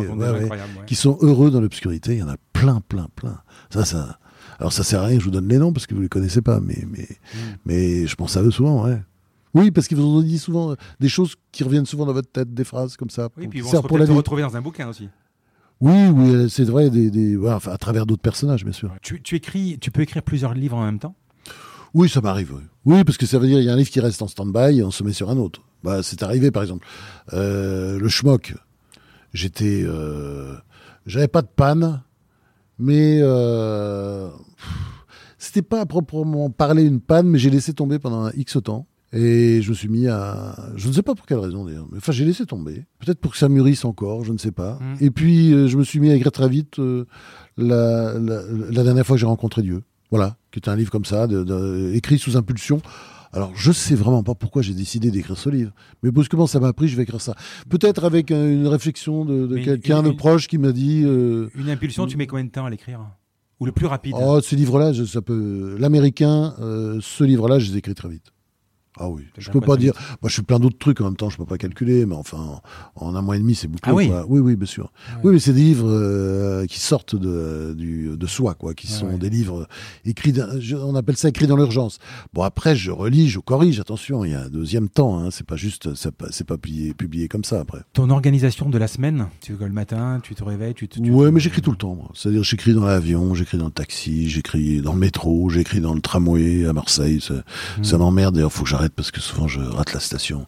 [0.86, 2.15] qui sont heureux dans l'obscurité.
[2.15, 3.40] Il y en a plein, plein, plein.
[3.70, 4.19] Ça, ça.
[4.61, 6.09] Alors ça sert à rien que je vous donne les noms parce que vous les
[6.09, 7.39] connaissez pas, mais mais Mm.
[7.66, 9.01] mais je pense à eux souvent, ouais.
[9.55, 12.31] Oui, parce qu'ils vous ont dit souvent euh, des choses qui reviennent souvent dans votre
[12.31, 14.57] tête, des phrases comme ça, Oui, pour- puis ils vont se pour la retrouver dans
[14.57, 15.09] un bouquin aussi.
[15.81, 18.95] Oui, oui, euh, c'est vrai, des, des, ouais, enfin, à travers d'autres personnages, bien sûr.
[19.03, 21.16] Tu, tu écris, tu peux écrire plusieurs livres en même temps?
[21.95, 22.53] Oui, ça m'arrive.
[22.55, 22.62] Oui.
[22.85, 24.78] Oui, parce que ça veut dire il y a un livre qui reste en stand-by
[24.78, 25.62] et on se met sur un autre.
[25.82, 26.87] Bah, c'est arrivé, par exemple.
[27.32, 28.55] Euh, le schmock.
[29.32, 30.55] J'étais, euh,
[31.07, 32.03] j'avais pas de panne,
[32.81, 34.28] mais euh,
[35.39, 38.86] c'était pas à proprement parler une panne, mais j'ai laissé tomber pendant un X temps.
[39.12, 40.55] Et je me suis mis à.
[40.77, 41.86] Je ne sais pas pour quelle raison d'ailleurs.
[41.90, 42.85] Mais enfin, j'ai laissé tomber.
[43.01, 44.74] Peut-être pour que ça mûrisse encore, je ne sais pas.
[44.81, 45.05] Mm.
[45.05, 47.07] Et puis, euh, je me suis mis à écrire très vite euh,
[47.57, 49.82] la, la, la dernière fois que j'ai rencontré Dieu.
[50.12, 52.81] Voilà, qui est un livre comme ça, de- de- écrit sous impulsion.
[53.32, 55.73] Alors, je sais vraiment pas pourquoi j'ai décidé d'écrire ce livre.
[56.02, 57.35] Mais brusquement, ça m'a pris, je vais écrire ça.
[57.69, 61.02] Peut-être avec une réflexion de, quelqu'un de proche qui m'a dit.
[61.05, 63.01] euh, Une impulsion, tu mets combien de temps à l'écrire?
[63.61, 64.15] Ou le plus rapide?
[64.19, 65.77] Oh, ce livre-là, ça peut.
[65.78, 68.32] L'américain, euh, ce livre-là, je les écris très vite.
[69.03, 69.95] Ah oui, je peux pas dire.
[70.21, 72.61] Moi, je fais plein d'autres trucs en même temps, je peux pas calculer, mais enfin,
[72.97, 73.81] en, en un mois et demi, c'est beaucoup.
[73.89, 74.27] Ah oui quoi.
[74.29, 74.93] oui, oui, bien sûr.
[75.11, 75.19] Ah.
[75.25, 78.95] Oui, mais c'est des livres euh, qui sortent de, du, de soi, quoi, qui Ah
[78.99, 79.19] sont ouais.
[79.19, 79.67] des livres
[80.05, 80.35] écrits.
[80.59, 81.99] je- on appelle ça écrit dans l'urgence.
[82.35, 83.81] Bon, après, je relis, je corrige.
[83.81, 85.19] Attention, il y a un deuxième temps.
[85.19, 87.81] Hein, c'est pas juste, c'est pas, pas publié, publié comme ça après.
[87.95, 91.01] Ton organisation de la semaine Tu le matin, tu te réveilles, tu te.
[91.01, 92.09] tu Ouais, te- mais j'écris tout le temps.
[92.15, 96.01] C'est-à-dire, j'écris dans l'avion, j'écris dans le taxi, j'écris dans le métro, j'écris dans le
[96.01, 97.21] tramway à Marseille.
[97.21, 97.35] Ça,
[97.79, 97.85] Hmm.
[97.85, 98.35] ça m'emmerde.
[98.35, 100.47] D'ailleurs, faut que j'arrête parce que souvent je rate la station.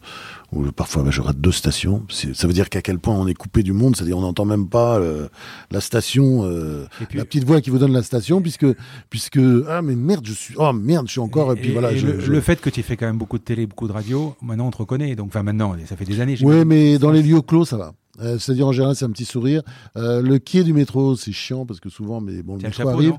[0.51, 2.05] Ou parfois, bah, je rate deux stations.
[2.09, 3.95] Ça veut dire qu'à quel point on est coupé du monde.
[3.95, 5.27] C'est-à-dire, on n'entend même pas euh,
[5.71, 8.67] la station, euh, puis- la petite voix qui vous donne la station, puisque,
[9.09, 11.53] puisque, ah, mais merde, je suis, oh merde, je suis encore.
[11.53, 11.95] Et, puis voilà.
[11.95, 13.87] je- le, je- le fait que tu aies fait quand même beaucoup de télé, beaucoup
[13.87, 15.15] de radio, maintenant on te reconnaît.
[15.15, 16.37] Donc, enfin, maintenant, ça fait des années.
[16.43, 17.93] Oui, mais dans les lieux clos, ça va.
[18.21, 19.63] Euh, C'est-à-dire, en général, c'est un petit sourire.
[19.95, 23.13] Le quai du métro, c'est chiant parce que souvent, mais bon, le métro chapeau, arrive.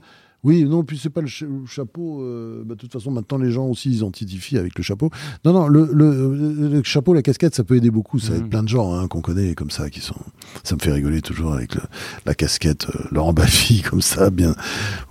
[0.44, 2.20] Oui, non, puis c'est pas le, cha- le chapeau.
[2.22, 5.10] euh, bah, de toute façon, maintenant, les gens aussi, ils identifient avec le chapeau.
[5.44, 8.18] Non, non, le, le, le- chapeau, la casquette, ça peut aider beaucoup.
[8.18, 10.14] Ça aide plein de gens hein, qu'on connaît comme ça, qui sont.
[10.62, 11.82] Ça me fait rigoler toujours avec le-
[12.26, 14.54] la casquette euh, Laurent Baffy comme ça, bien,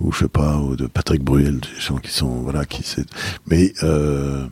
[0.00, 3.04] ou je sais pas, ou de Patrick Bruel, des gens qui sont voilà, qui c'est.
[3.48, 4.46] Mais euh,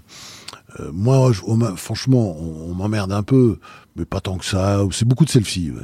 [0.81, 3.59] euh, moi, je- on m'a- franchement, on, on m'emmerde un peu,
[3.95, 4.81] mais pas tant que ça.
[4.91, 5.71] C'est beaucoup de selfies.
[5.71, 5.77] ouais.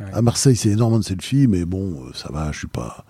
[0.00, 0.12] Ouais.
[0.12, 2.50] À Marseille, c'est énormément de selfies, mais bon, euh, ça va.
[2.52, 3.04] Je suis pas.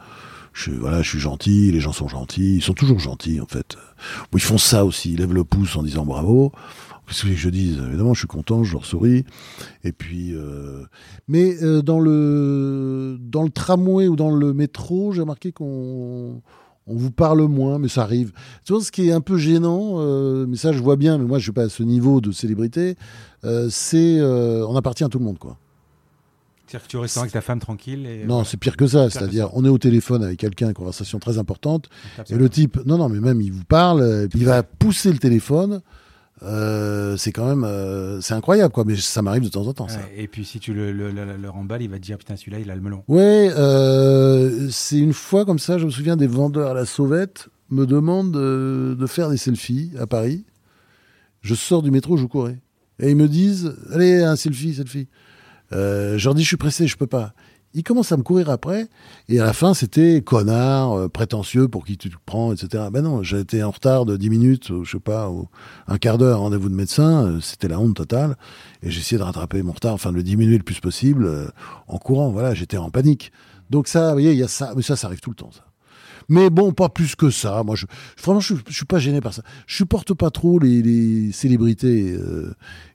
[0.54, 3.76] Je, voilà, je suis gentil, les gens sont gentils, ils sont toujours gentils en fait.
[4.30, 6.52] Bon, ils font ça aussi, ils lèvent le pouce en disant bravo.
[7.06, 9.24] Qu'est-ce que je dise Évidemment, je suis content, je leur souris.
[9.82, 10.84] Et puis, euh,
[11.28, 16.40] mais euh, dans le dans le tramway ou dans le métro, j'ai remarqué qu'on
[16.86, 18.32] on vous parle moins, mais ça arrive.
[18.64, 21.24] Tu vois, ce qui est un peu gênant, euh, mais ça je vois bien, mais
[21.24, 22.96] moi je suis pas à ce niveau de célébrité.
[23.44, 25.56] euh, c'est euh, on appartient à tout le monde, quoi.
[26.74, 28.04] C'est-à-dire que tu restes avec ta femme tranquille.
[28.06, 29.08] Et, Non, c'est pire que ça.
[29.10, 31.88] C'est-à-dire, on est au téléphone avec quelqu'un, une conversation très importante,
[32.30, 35.18] et le type, non, non, mais même il vous parle, euh, il va pousser le
[35.18, 35.80] téléphone.
[36.42, 38.84] Euh, c'est quand même, euh, c'est incroyable, quoi.
[38.84, 40.00] Mais ça m'arrive de temps en temps, ça.
[40.16, 42.58] Et puis si tu le, le, le- le remballes, il va te dire putain celui-là
[42.58, 43.02] il a le melon.
[43.08, 47.48] Ouais, euh, c'est une fois comme ça, je me souviens des vendeurs à la sauvette
[47.70, 50.44] me demandent de, de faire des selfies à Paris.
[51.40, 52.58] Je sors du métro, je courais.
[53.00, 55.08] Et ils me disent, allez, un selfie, selfie.
[55.74, 57.34] Euh, je leur dis, je suis pressé, je peux pas.
[57.76, 58.86] Ils commencent à me courir après.
[59.28, 62.84] Et à la fin, c'était connard, euh, prétentieux, pour qui tu te prends, etc.
[62.92, 65.48] Ben non, été en retard de 10 minutes, ou je sais pas, ou
[65.88, 67.26] un quart d'heure, rendez-vous de médecin.
[67.26, 68.36] euh, C'était la honte totale.
[68.84, 71.48] Et essayé de rattraper mon retard, enfin de le diminuer le plus possible euh,
[71.88, 72.30] en courant.
[72.30, 73.32] Voilà, j'étais en panique.
[73.70, 74.72] Donc ça, vous voyez, il y a ça.
[74.76, 75.64] Mais ça, ça arrive tout le temps, ça.
[76.28, 77.64] Mais bon, pas plus que ça.
[77.64, 77.86] Moi, je,
[78.16, 79.42] franchement, je, je suis pas gêné par ça.
[79.66, 82.16] Je supporte pas trop les, célébrités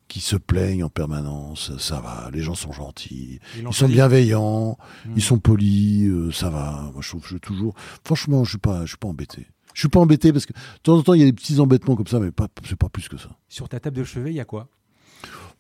[0.10, 1.72] qui se plaignent en permanence.
[1.78, 5.14] Ça va, les gens sont gentils, Ils sont bienveillants, Mm.
[5.16, 6.90] ils sont polis, euh, ça va.
[6.94, 7.74] Moi, je trouve je toujours.
[8.04, 9.48] Franchement, je suis pas, je suis pas embêté.
[9.74, 11.60] Je suis pas embêté parce que de temps en temps, il y a des petits
[11.62, 13.30] embêtements comme ça, mais pas, c'est pas plus que ça.
[13.48, 14.68] Sur ta table de chevet, il y a quoi?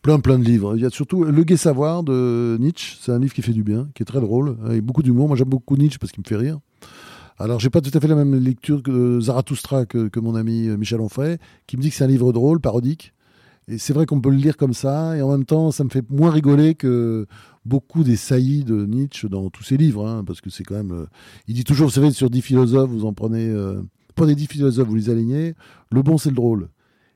[0.02, 0.76] Plein plein de livres.
[0.76, 3.64] Il y a surtout Le Gai Savoir de Nietzsche, c'est un livre qui fait du
[3.64, 5.28] bien, qui est très drôle, avec beaucoup d'humour.
[5.28, 6.58] Moi j'aime beaucoup Nietzsche parce qu'il me fait rire.
[7.38, 10.68] Alors j'ai pas tout à fait la même lecture que Zarathustra que, que mon ami
[10.70, 13.14] Michel Onfray, qui me dit que c'est un livre drôle, parodique.
[13.70, 15.90] Et c'est vrai qu'on peut le lire comme ça, et en même temps, ça me
[15.90, 17.28] fait moins rigoler que
[17.66, 20.92] beaucoup des saillies de Nietzsche dans tous ses livres, hein, parce que c'est quand même.
[20.92, 21.06] Euh,
[21.48, 23.48] il dit toujours, vous savez, sur dix philosophes, vous en prenez.
[23.48, 23.80] Euh,
[24.16, 25.54] prenez dix philosophes, vous les alignez.
[25.92, 26.70] Le bon, c'est le drôle.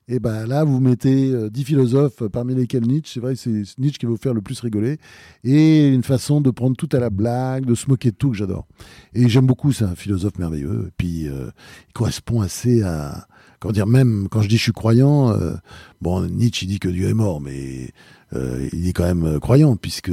[0.07, 3.97] Et ben là, vous mettez euh, dix philosophes, parmi lesquels Nietzsche, c'est vrai, c'est Nietzsche
[3.97, 4.99] qui va vous faire le plus rigoler.
[5.43, 8.37] Et une façon de prendre tout à la blague, de se moquer de tout que
[8.37, 8.67] j'adore.
[9.15, 10.85] Et j'aime beaucoup, c'est un philosophe merveilleux.
[10.89, 11.51] Et puis, il
[11.93, 13.27] correspond assez à,
[13.85, 15.53] même quand je dis je suis croyant, euh,
[16.01, 17.91] bon, Nietzsche dit que Dieu est mort, mais
[18.35, 20.11] euh, il est quand même euh, croyant puisque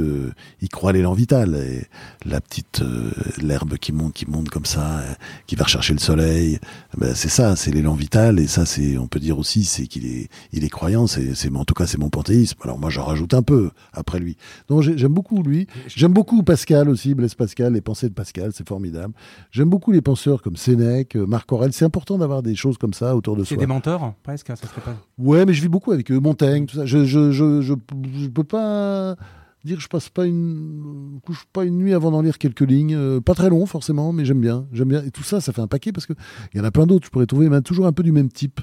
[0.61, 1.85] il croit à l'élan vital et
[2.25, 3.11] la petite euh,
[3.41, 5.01] l'herbe qui monte qui monte comme ça
[5.47, 6.59] qui va rechercher le soleil
[6.97, 10.05] ben, c'est ça c'est l'élan vital et ça c'est on peut dire aussi c'est qu'il
[10.05, 12.57] est il est croyant c'est c'est en tout cas c'est mon panthéisme.
[12.63, 14.37] Alors moi j'en rajoute un peu après lui.
[14.67, 15.67] Donc j'aime beaucoup lui.
[15.87, 19.13] J'aime beaucoup Pascal aussi Blaise Pascal les pensées de Pascal c'est formidable.
[19.51, 21.73] J'aime beaucoup les penseurs comme Sénèque Marc Aurèle.
[21.73, 23.55] C'est important d'avoir des choses comme ça autour de soi.
[23.55, 24.95] c'est des mentors presque ça serait pas.
[25.17, 26.85] Ouais mais je vis beaucoup avec eux Montaigne tout ça.
[26.85, 27.73] Je je je, je
[28.13, 29.15] je peux pas
[29.63, 32.95] dire que je passe pas une couche pas une nuit avant d'en lire quelques lignes
[32.95, 35.61] euh, pas très long forcément mais j'aime bien j'aime bien et tout ça ça fait
[35.61, 36.13] un paquet parce que
[36.53, 38.29] il y en a plein d'autres je pourrais trouver mais toujours un peu du même
[38.29, 38.59] type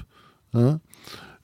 [0.53, 0.79] hein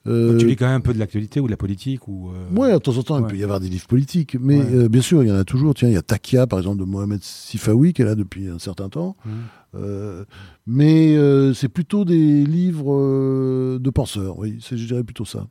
[0.06, 2.54] euh, tu lis quand même un peu de l'actualité ou de la politique ou euh...
[2.54, 5.00] Ouais, de temps en temps, il peut y avoir des livres politiques, mais euh, bien
[5.00, 5.74] sûr, il y en a toujours.
[5.74, 8.58] Tiens, il y a Takia, par exemple, de Mohamed Sifawi, qui est là depuis un
[8.58, 9.16] certain temps.
[9.24, 9.30] Mmh.
[9.74, 10.24] Euh,
[10.66, 11.16] mais
[11.54, 15.48] c'est plutôt des livres de penseurs, oui, je dirais plutôt ça.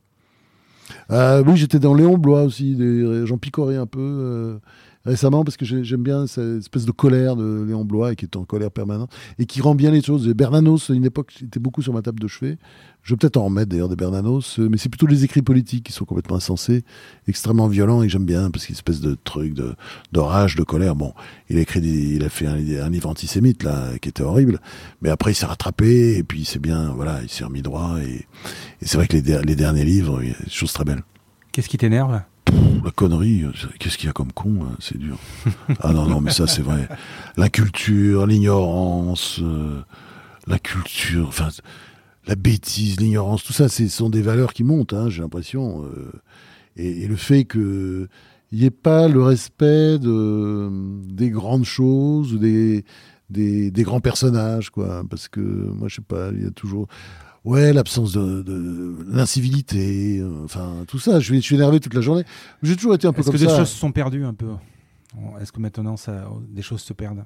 [1.11, 2.77] Euh, oui, j'étais dans Léon Blois aussi.
[3.25, 4.57] J'en picorais un peu euh,
[5.05, 8.43] récemment parce que j'aime bien cette espèce de colère de Léon Blois qui est en
[8.43, 10.27] colère permanente et qui rend bien les choses.
[10.27, 12.57] Bernanos, à une époque, était beaucoup sur ma table de chevet.
[13.03, 15.83] Je vais peut-être en remettre d'ailleurs des Bernanos, euh, mais c'est plutôt les écrits politiques
[15.85, 16.83] qui sont complètement insensés,
[17.27, 19.75] extrêmement violents et j'aime bien parce qu'il y a une espèce de truc de,
[20.11, 20.95] de colère.
[20.95, 21.13] Bon,
[21.49, 24.59] il a écrit, il a fait un, livre antisémite là qui était horrible,
[25.01, 28.25] mais après il s'est rattrapé et puis c'est bien, voilà, il s'est remis droit et,
[28.81, 31.03] c'est vrai que les, les derniers livres, il y a des choses très belles.
[31.51, 32.21] Qu'est-ce qui t'énerve?
[32.83, 33.43] La connerie,
[33.79, 35.17] qu'est-ce qu'il y a comme con hein, C'est dur.
[35.79, 36.87] ah non, non, mais ça c'est vrai.
[37.37, 39.81] L'inculture, l'ignorance, euh,
[40.47, 41.49] la culture, enfin
[42.27, 45.85] la bêtise, l'ignorance, tout ça, ce sont des valeurs qui montent, hein, j'ai l'impression.
[45.85, 46.11] Euh,
[46.75, 48.07] et, le fait qu'il
[48.51, 50.69] n'y ait pas le respect de,
[51.07, 52.83] des grandes choses ou des,
[53.29, 55.03] des, grands personnages, quoi.
[55.09, 56.87] Parce que moi, je sais pas, il y a toujours.
[57.45, 61.19] Ouais, l'absence de, l'incivilité, euh, enfin tout ça.
[61.19, 62.23] Je, suis énervé toute la journée.
[62.63, 63.37] J'ai toujours été un peu comme ça.
[63.37, 64.47] Est-ce que des choses se sont perdues un peu?
[65.39, 67.23] Est-ce que maintenant ça, des choses se perdent?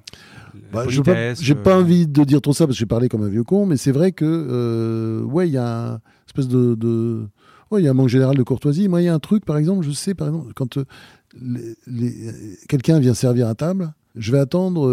[0.74, 3.30] Bah, J'ai pas, euh, envie de dire trop ça parce que j'ai parlé comme un
[3.30, 7.28] vieux con, mais c'est vrai que euh, ouais, il y a une espèce de,
[7.72, 8.90] ouais, il y a un manque général de courtoisie.
[8.90, 10.86] Moi, il y a un truc, par exemple, je sais, par exemple, quand euh,
[12.68, 14.86] quelqu'un vient servir à table, je vais attendre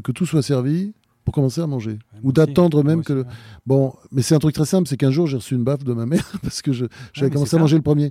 [0.00, 0.94] que tout soit servi
[1.28, 1.98] pour commencer à manger.
[2.22, 3.26] Ou d'attendre même que le...
[3.66, 5.92] Bon, mais c'est un truc très simple, c'est qu'un jour j'ai reçu une baffe de
[5.92, 8.08] ma mère parce que j'avais commencé à manger le premier.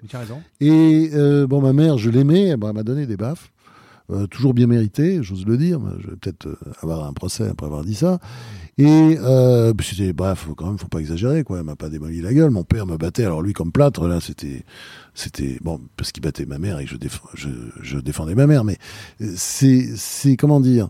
[0.61, 1.09] Et
[1.49, 3.51] bon, ma mère, je l'aimais, elle m'a donné des baffes.
[4.09, 5.81] Euh, toujours bien mérité, j'ose le dire.
[5.99, 8.19] Je vais peut-être euh, avoir un procès après avoir dit ça.
[8.77, 11.57] Et euh, c'était bref, quand même, faut pas exagérer, quoi.
[11.57, 12.51] Elle m'a pas démoli la gueule.
[12.51, 13.25] Mon père me battait.
[13.25, 14.63] Alors lui, comme plâtre, là, c'était,
[15.13, 16.97] c'était bon parce qu'il battait ma mère et que je,
[17.33, 17.49] je,
[17.81, 18.63] je défendais ma mère.
[18.63, 18.77] Mais
[19.35, 20.89] c'est, c'est comment dire.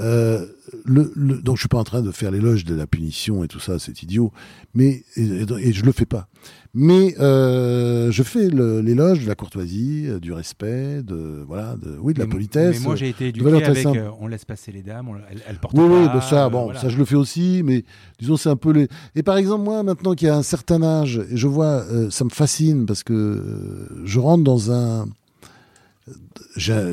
[0.00, 0.46] Euh,
[0.86, 3.48] le, le, donc je suis pas en train de faire l'éloge de la punition et
[3.48, 4.32] tout ça, c'est idiot.
[4.74, 6.28] Mais et, et, je le fais pas.
[6.74, 12.14] Mais euh, je fais l'éloge de la courtoisie, euh, du respect, de voilà, de, oui,
[12.14, 12.78] de la politesse.
[12.78, 15.76] Mais moi j'ai été éduqué avec euh, on laisse passer les dames, elles, elles portent
[15.76, 15.94] oui, pas.
[15.94, 17.84] Oui, bah ça, bon, ça je le fais aussi, mais
[18.18, 18.88] disons c'est un peu les.
[19.14, 22.24] Et par exemple moi maintenant qu'il y a un certain âge, et je vois, ça
[22.24, 25.06] me fascine parce que je rentre dans un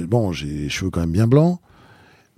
[0.07, 1.59] bon, j'ai les cheveux quand même bien blancs.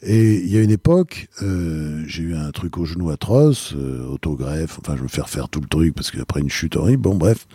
[0.03, 4.03] Et il y a une époque, euh, j'ai eu un truc au genou atroce, euh,
[4.07, 7.15] autogreffe, enfin je me fais refaire tout le truc parce qu'après une chute horrible, bon
[7.15, 7.47] bref,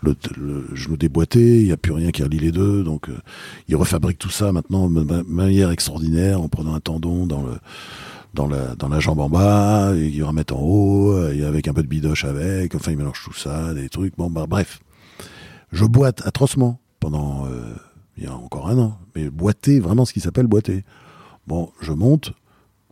[0.00, 0.16] le,
[0.74, 3.16] genou déboîté, il n'y a plus rien qui relie les deux, donc euh,
[3.68, 7.52] ils refabriquent tout ça maintenant de manière extraordinaire en prenant un tendon dans le
[8.34, 11.72] dans la dans la jambe en bas, et ils remettent en haut, et avec un
[11.72, 14.80] peu de bidoche avec, enfin ils mélangent tout ça, des trucs, bon bah bref.
[15.72, 17.74] Je boite atrocement pendant euh,
[18.16, 20.84] il y a encore un an, mais boiter, vraiment ce qui s'appelle boiter.
[21.46, 22.32] Bon, je monte,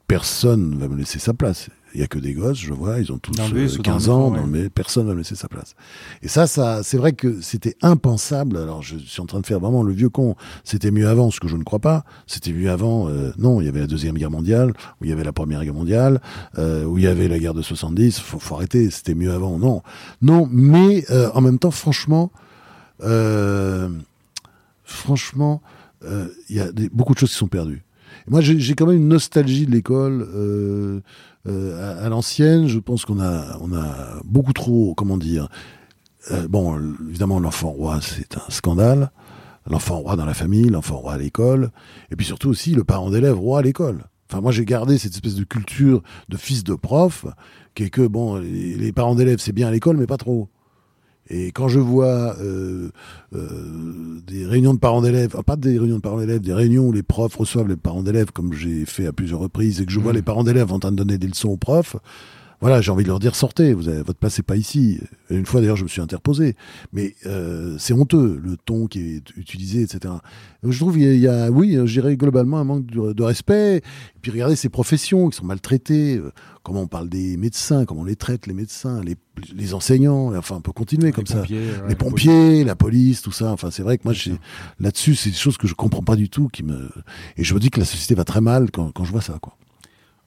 [0.06, 1.68] personne ne va me laisser sa place.
[1.94, 4.68] Il y a que des gosses, je vois, ils ont tous 15 euh, ans, mais
[4.68, 5.74] personne va me laisser sa place.
[6.22, 8.56] Et ça, ça, c'est vrai que c'était impensable.
[8.56, 10.36] Alors, je suis en train de faire vraiment le vieux con.
[10.64, 12.04] C'était mieux avant, ce que je ne crois pas.
[12.26, 13.08] C'était mieux avant.
[13.08, 15.64] Euh, non, il y avait la deuxième guerre mondiale, où il y avait la première
[15.64, 16.20] guerre mondiale,
[16.58, 18.20] euh, où il y avait la guerre de 70.
[18.20, 18.90] Faut, faut arrêter.
[18.90, 19.58] C'était mieux avant.
[19.58, 19.82] Non,
[20.22, 20.48] non.
[20.50, 22.30] Mais en même temps, franchement.
[24.84, 25.62] franchement,
[26.04, 27.84] il y a beaucoup de choses qui sont perdues.
[28.28, 31.02] Moi, j'ai quand même une nostalgie de l'école
[31.46, 32.66] à, l'ancienne.
[32.66, 35.48] Je pense qu'on a, beaucoup trop, comment dire.
[36.48, 36.78] bon,
[37.08, 39.10] évidemment, l'enfant roi, c'est un scandale
[39.68, 41.70] l'enfant roi dans la famille, l'enfant roi à l'école,
[42.10, 44.04] et puis surtout aussi le parent d'élève roi à l'école.
[44.28, 47.26] Enfin, moi, j'ai gardé cette espèce de culture de fils de prof,
[47.74, 50.48] qui est que, bon, les, parents d'élèves, c'est bien à l'école, mais pas trop.
[51.30, 52.90] Et quand je vois euh,
[53.34, 56.92] euh, des réunions de parents d'élèves, pas des réunions de parents d'élèves, des réunions où
[56.92, 60.00] les profs reçoivent les parents d'élèves, comme j'ai fait à plusieurs reprises, et que je
[60.00, 60.16] vois mmh.
[60.16, 61.94] les parents d'élèves en train de donner des leçons aux profs,
[62.60, 65.00] voilà, j'ai envie de leur dire sortez, vous avez, votre place n'est pas ici.
[65.30, 66.56] une fois d'ailleurs, je me suis interposé,
[66.92, 70.14] mais euh, c'est honteux le ton qui est utilisé, etc.
[70.62, 73.78] Je trouve il y, a, oui, je dirais globalement un manque de, respect.
[73.78, 76.18] Et puis regardez ces professions qui sont maltraitées.
[76.18, 76.32] Euh,
[76.62, 79.16] comment on parle des médecins, comment on les traite les médecins, les,
[79.54, 80.36] les enseignants.
[80.36, 81.42] Enfin, on peut continuer comme ça.
[81.48, 83.52] les pompiers, la police, tout ça.
[83.52, 84.12] Enfin, c'est vrai que moi,
[84.80, 86.90] là-dessus, c'est des choses que je comprends pas du tout, qui me
[87.38, 89.38] et je me dis que la société va très mal quand, quand je vois ça,
[89.40, 89.56] quoi.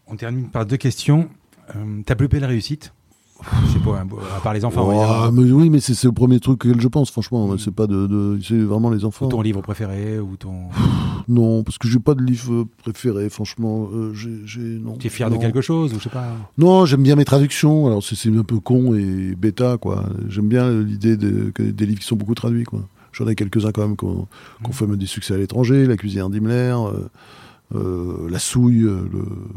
[0.07, 1.29] On termine par deux questions.
[1.75, 2.93] Euh, ta plus belle réussite
[3.67, 4.87] je sais pas, à part les enfants.
[4.87, 7.47] Oh, mais oui, mais c'est le premier truc que je pense, franchement.
[7.47, 7.57] Mm.
[7.57, 9.25] C'est pas de, c'est vraiment les enfants.
[9.25, 10.69] Ou ton livre préféré ou ton.
[11.27, 13.89] Non, parce que j'ai pas de livre préféré, franchement.
[13.93, 14.13] Euh,
[14.99, 16.27] Tu es fier de quelque chose ou je sais pas.
[16.57, 17.87] Non, j'aime bien mes traductions.
[17.87, 20.05] Alors c'est un peu con et bêta, quoi.
[20.27, 22.81] J'aime bien l'idée de, des livres qui sont beaucoup traduits, quoi.
[23.13, 24.27] J'en ai quelques-uns quand même qu'on
[24.67, 24.71] mm.
[24.71, 27.09] fait des succès à l'étranger, La cuisine d'Himmler, euh,
[27.75, 28.89] euh, La souille,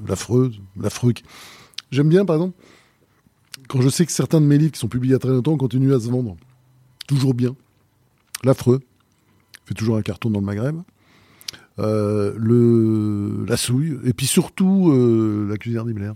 [0.07, 1.15] l'affreuse, l'affreux.
[1.97, 2.59] J'aime bien, par exemple,
[3.68, 5.94] quand je sais que certains de mes livres qui sont publiés il très longtemps continuent
[5.94, 6.36] à se vendre.
[7.09, 7.56] Toujours bien.
[8.44, 8.81] L'affreux
[9.64, 10.77] fait toujours un carton dans le Maghreb.
[11.78, 16.12] Euh, le, la souille, et puis surtout euh, la cuisine d'Himmler.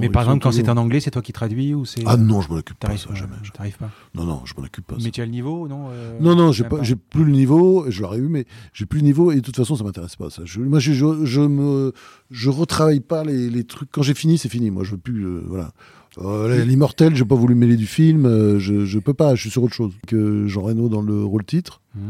[0.00, 2.40] Mais par exemple, quand c'est en anglais, c'est toi qui traduis ou c'est Ah non,
[2.40, 2.96] je m'en occupe pas.
[2.96, 3.36] Ça, jamais.
[3.54, 4.96] T'arrives pas Non, non, je m'en occupe pas.
[5.02, 7.86] Mais tu as le niveau, non euh, Non, non, j'ai pas, j'ai plus le niveau.
[7.88, 10.30] Je l'aurais eu, mais j'ai plus le niveau et de toute façon, ça m'intéresse pas.
[10.30, 10.42] Ça.
[10.44, 11.92] Je, moi, je, je, me,
[12.30, 13.90] je retravaille pas les, les trucs.
[13.90, 14.70] Quand j'ai fini, c'est fini.
[14.70, 15.24] Moi, je veux plus.
[15.24, 15.72] Euh, voilà.
[16.18, 18.58] Euh, L'immortel, j'ai pas voulu mêler du film.
[18.58, 19.34] Je, je peux pas.
[19.34, 19.92] Je suis sur autre chose.
[20.06, 21.80] Que Jean Reno dans le rôle titre.
[21.94, 22.00] Mmh.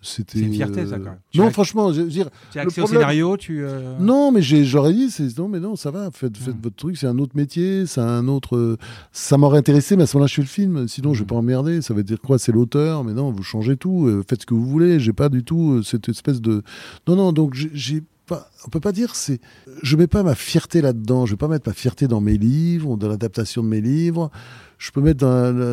[0.00, 0.38] C'était.
[0.38, 1.18] C'est une fierté, ça, quand même.
[1.34, 2.28] non, franchement, je veux dire.
[2.52, 3.64] Tu as accès au scénario, tu.
[3.64, 6.60] Euh, non, mais j'aurais dit, non, mais non, ça va, faites, faites hmm.
[6.62, 8.78] votre truc, c'est un autre métier, c'est un autre.
[9.12, 10.88] Ça m'aurait intéressé, mais à ce moment-là, je fais le film.
[10.88, 11.28] Sinon, je vais hmm.
[11.28, 11.82] pas emmerder.
[11.82, 14.54] Ça veut dire quoi C'est l'auteur, mais non, vous changez tout, euh, faites ce que
[14.54, 15.00] vous voulez.
[15.00, 16.62] J'ai pas du tout euh, cette espèce de.
[17.08, 19.40] Non, non, donc j'ai pas, on peut pas dire c'est
[19.82, 22.96] je mets pas ma fierté là-dedans je vais pas mettre ma fierté dans mes livres
[22.96, 24.30] dans l'adaptation de mes livres
[24.78, 25.26] je peux mettre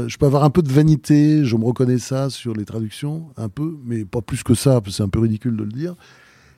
[0.08, 3.50] je peux avoir un peu de vanité, je me reconnais ça sur les traductions, un
[3.50, 5.96] peu, mais pas plus que ça, c'est un peu ridicule de le dire.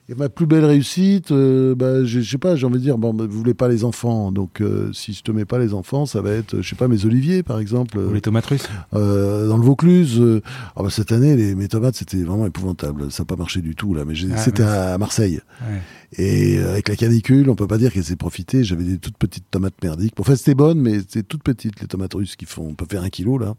[0.09, 3.13] Et ma plus belle réussite, euh, bah, je sais pas, j'ai envie de dire, bon,
[3.13, 6.05] bah, vous voulez pas les enfants, donc euh, si je te mets pas les enfants,
[6.05, 7.97] ça va être, je sais pas, mes oliviers par exemple.
[7.97, 8.69] Ou les tomates russes.
[8.93, 10.41] Euh, dans le Vaucluse, euh,
[10.77, 13.75] ah, bah, cette année, les, mes tomates c'était vraiment épouvantable, ça n'a pas marché du
[13.75, 15.41] tout là, mais ah, c'était à Marseille.
[15.61, 15.81] Ouais.
[16.17, 18.63] Et avec la canicule, on peut pas dire qu'elle s'est profitée.
[18.63, 20.15] J'avais des toutes petites tomates merdiques.
[20.15, 22.85] Pour fait, c'était bonne, mais c'était toutes petites les tomates russes qui font, on peut
[22.89, 23.55] faire un kilo là.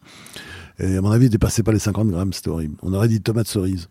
[0.78, 2.76] Et à mon avis, dépassait pas les 50 grammes, c'était horrible.
[2.80, 3.90] On aurait dit tomates cerises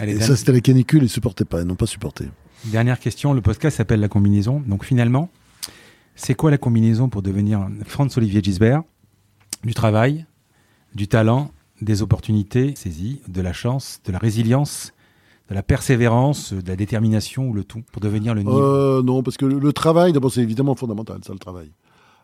[0.00, 2.26] et ça, c'était la canicule, ils supportaient pas, ils n'ont pas supporté.
[2.66, 4.62] Dernière question, le podcast s'appelle La combinaison.
[4.66, 5.28] Donc finalement,
[6.14, 8.82] c'est quoi la combinaison pour devenir Franz-Olivier Gisbert?
[9.64, 10.26] Du travail,
[10.94, 11.50] du talent,
[11.80, 14.92] des opportunités saisies, de la chance, de la résilience,
[15.48, 18.60] de la persévérance, de la détermination ou le tout pour devenir le niveau?
[18.60, 21.70] Euh, Non, parce que le, travail, d'abord, c'est évidemment fondamental, ça, le travail.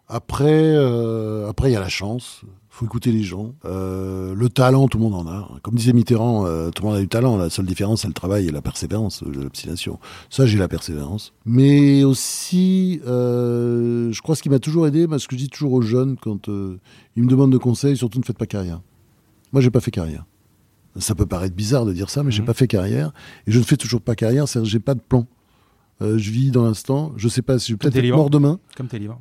[0.09, 2.43] Après, euh, après, il y a la chance
[2.79, 3.55] faut écouter les gens.
[3.65, 5.59] Euh, le talent, tout le monde en a.
[5.63, 7.37] Comme disait Mitterrand, euh, tout le monde a du talent.
[7.37, 9.99] La seule différence, c'est le travail et la persévérance, euh, l'obstination.
[10.31, 11.33] Ça, j'ai la persévérance.
[11.45, 15.83] Mais aussi, je crois ce qui m'a toujours aidé, ce que je dis toujours aux
[15.83, 18.81] jeunes quand ils me demandent de conseils, surtout ne faites pas carrière.
[19.53, 20.25] Moi, j'ai pas fait carrière.
[20.97, 22.47] Ça peut paraître bizarre de dire ça, mais j'ai mhm.
[22.47, 23.13] pas fait carrière
[23.47, 24.47] et je ne fais toujours pas carrière.
[24.47, 25.27] C'est-à-dire, j'ai pas de plan.
[26.01, 27.13] je vis dans l'instant.
[27.17, 28.61] Je sais pas si je vais peut-être être mort demain.
[28.77, 29.21] Comme tes livres.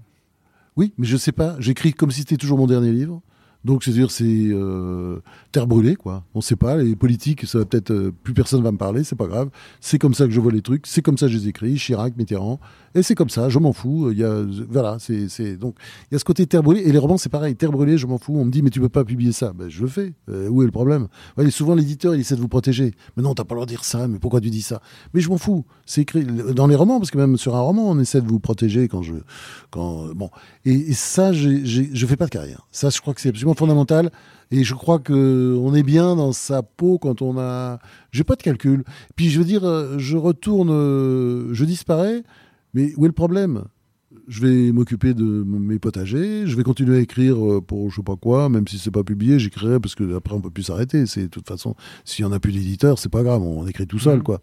[0.75, 1.55] Oui, mais je sais pas.
[1.57, 3.23] J'écris comme si c'était toujours mon dernier livre.
[3.65, 5.19] Donc, c'est-à-dire, c'est euh,
[5.51, 6.23] terre brûlée, quoi.
[6.34, 6.77] On ne sait pas.
[6.77, 9.49] Les politiques, ça va peut-être euh, plus personne va me parler, c'est pas grave.
[9.81, 11.75] C'est comme ça que je vois les trucs, c'est comme ça que je les écris.
[11.75, 12.59] Chirac, Mitterrand,
[12.95, 13.49] et c'est comme ça.
[13.49, 14.11] Je m'en fous.
[14.11, 15.75] Il y a, voilà, c'est, donc
[16.09, 16.81] il y a ce côté terre brûlée.
[16.81, 17.55] Et les romans, c'est pareil.
[17.55, 18.35] Terre brûlée, je m'en fous.
[18.38, 19.53] On me dit, mais tu peux pas publier ça.
[19.53, 20.13] Ben, je le fais.
[20.29, 21.07] Euh, où est le problème?
[21.38, 22.93] Ouais, Souvent, l'éditeur, il essaie de vous protéger.
[23.15, 24.07] Mais non, t'as pas le droit de dire ça.
[24.07, 24.81] Mais pourquoi tu dis ça?
[25.13, 25.65] Mais je m'en fous.
[25.85, 28.39] C'est écrit dans les romans, parce que même sur un roman, on essaie de vous
[28.39, 29.13] protéger quand je,
[29.71, 30.29] quand bon.
[30.65, 32.67] Et, ça, j'ai, je fais pas de carrière.
[32.71, 34.11] Ça, je crois que c'est absolument fondamental.
[34.52, 37.80] Et je crois que on est bien dans sa peau quand on a.
[38.11, 38.84] J'ai pas de calcul.
[39.15, 40.69] Puis je veux dire, je retourne,
[41.53, 42.24] je disparais.
[42.74, 43.64] Mais où est le problème?
[44.27, 48.03] Je vais m'occuper de mes potagers, je vais continuer à écrire euh, pour je sais
[48.03, 51.05] pas quoi, même si c'est pas publié, j'écrirai parce que après on peut plus s'arrêter.
[51.05, 53.87] C'est de toute façon, s'il y en a plus d'éditeur, c'est pas grave, on, écrit
[53.87, 54.23] tout seul, mmh.
[54.23, 54.41] quoi.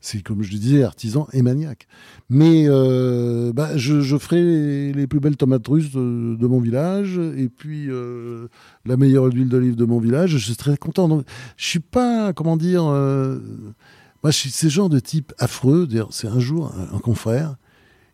[0.00, 1.86] C'est comme je disais, artisan et maniaque.
[2.28, 7.86] Mais euh, bah, je, ferai les, plus belles tomates russes de, mon village et puis
[7.88, 8.48] euh,
[8.84, 10.36] la meilleure huile d'olive de mon village.
[10.36, 11.08] Je serai très content.
[11.08, 11.24] Donc,
[11.56, 15.88] je suis pas, comment dire, moi, je suis ce genre de type affreux.
[16.10, 17.56] C'est un jour un confrère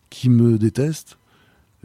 [0.09, 1.17] qui me déteste.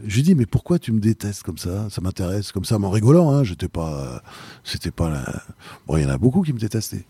[0.03, 1.89] Je lui dis mais pourquoi tu me détestes comme ça?
[1.89, 3.31] Ça m'intéresse comme ça, en rigolant.
[3.31, 4.21] Hein, J'étais pas,
[4.63, 5.43] c'était pas.
[5.87, 7.05] Bon, il y en a beaucoup qui me détestaient.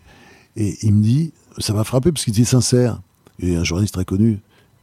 [0.55, 3.01] Et il me dit, ça m'a frappé parce qu'il était sincère
[3.39, 4.39] et un journaliste très connu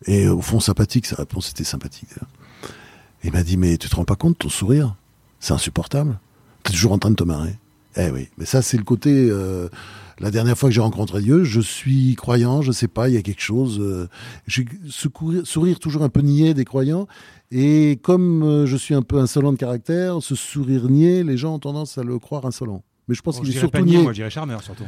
[0.06, 1.06] et au fond sympathique.
[1.06, 2.10] Sa réponse était sympathique.
[3.24, 4.96] Il m'a dit mais tu te rends pas compte ton sourire,
[5.40, 6.18] c'est insupportable.
[6.64, 7.56] Tu es toujours en train de te marrer.
[7.96, 9.28] Eh oui, mais ça c'est le côté.
[9.30, 9.68] Euh,
[10.22, 13.18] la dernière fois que j'ai rencontré Dieu, je suis croyant, je sais pas, il y
[13.18, 13.80] a quelque chose.
[13.80, 14.08] Euh,
[14.46, 14.62] je
[15.44, 17.08] sourire, toujours un peu niais des croyants.
[17.50, 21.54] Et comme euh, je suis un peu insolent de caractère, ce sourire niais, les gens
[21.54, 22.84] ont tendance à le croire insolent.
[23.08, 24.00] Mais je pense qu'il est surtout niais.
[24.00, 24.84] Moi, je dirais charmeur surtout.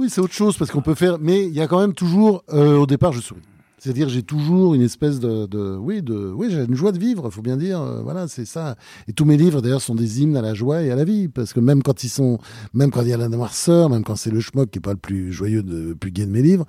[0.00, 1.18] Oui, c'est autre chose parce qu'on peut faire.
[1.20, 3.40] Mais il y a quand même toujours, euh, au départ, je souris.
[3.78, 7.42] C'est-à-dire, j'ai toujours une espèce de, oui, de, oui, j'ai une joie de vivre, faut
[7.42, 7.80] bien dire.
[7.80, 8.76] Euh, voilà, c'est ça.
[9.06, 11.28] Et tous mes livres, d'ailleurs, sont des hymnes à la joie et à la vie,
[11.28, 12.38] parce que même quand ils sont,
[12.74, 14.92] même quand il y a la noirceur, même quand c'est le schmuck qui est pas
[14.92, 16.66] le plus joyeux, de, le plus gai de mes livres,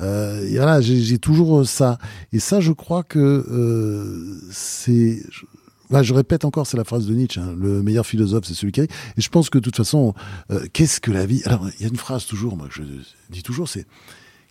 [0.00, 1.98] euh, voilà, j'ai toujours ça.
[2.32, 5.22] Et ça, je crois que euh, c'est.
[5.30, 8.72] Je, je répète encore, c'est la phrase de Nietzsche, hein, le meilleur philosophe, c'est celui
[8.72, 10.14] qui Et je pense que de toute façon,
[10.50, 12.82] euh, qu'est-ce que la vie Alors, il y a une phrase toujours, moi, que je
[13.30, 13.86] dis toujours, c'est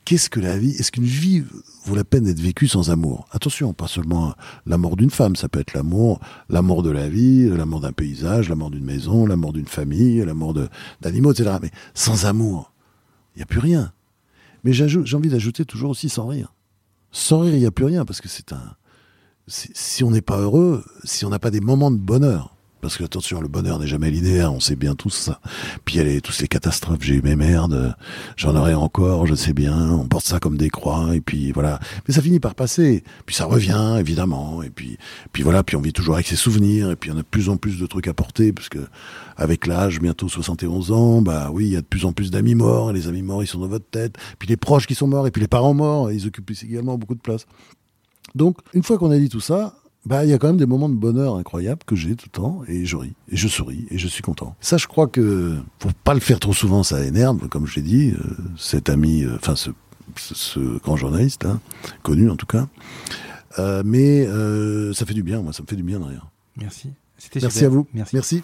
[0.10, 1.44] qu'est-ce que la vie Est-ce qu'une vie
[1.86, 3.28] vaut la peine d'être vécue sans amour?
[3.32, 4.34] Attention, pas seulement
[4.66, 6.20] la mort d'une femme, ça peut être l'amour,
[6.50, 9.68] la de la vie, la mort d'un paysage, la mort d'une maison, la mort d'une
[9.68, 10.56] famille, la mort
[11.00, 11.58] d'animaux, etc.
[11.62, 12.74] Mais sans amour,
[13.36, 13.94] il n'y a plus rien.
[14.64, 16.56] Mais j'ai envie d'ajouter toujours aussi sans rire.
[17.12, 18.76] Sans rire, il n'y a plus rien, parce que c'est un...
[19.46, 23.04] Si on n'est pas heureux, si on n'a pas des moments de bonheur, parce que
[23.04, 25.40] attention, le bonheur n'est jamais linéaire, on sait bien tous ça.
[25.86, 27.96] Puis il y a toutes ces catastrophes, j'ai eu mes merdes,
[28.38, 31.80] j'en aurai encore, je sais bien, on porte ça comme des croix, et puis voilà.
[32.08, 34.98] Mais ça finit par passer, puis ça revient, évidemment, et puis,
[35.34, 37.50] puis voilà, puis on vit toujours avec ses souvenirs, et puis on a de plus
[37.50, 38.80] en plus de trucs à porter, parce que
[39.38, 42.56] avec l'âge, bientôt 71 ans, bah oui, il y a de plus en plus d'amis
[42.56, 45.08] morts, et les amis morts, ils sont dans votre tête, puis les proches qui sont
[45.08, 47.46] morts, et puis les parents morts, ils occupent également beaucoup de place.
[48.36, 50.66] Donc, une fois qu'on a dit tout ça, bah, il y a quand même des
[50.66, 53.86] moments de bonheur incroyables que j'ai tout le temps et je ris et je souris
[53.92, 54.56] et je suis content.
[54.62, 57.82] Ça, je crois que faut pas le faire trop souvent, ça énerve, comme je l'ai
[57.82, 58.12] dit.
[58.12, 58.24] Euh,
[58.58, 59.72] cet ami, euh, enfin ce,
[60.16, 61.60] ce, grand journaliste, hein,
[62.02, 62.68] connu en tout cas.
[63.58, 64.26] Euh, mais
[64.94, 66.28] ça fait du bien, moi, ça me fait du bien derrière.
[66.56, 66.90] Merci.
[67.42, 67.86] Merci à vous.
[67.94, 68.16] Merci.
[68.16, 68.44] merci.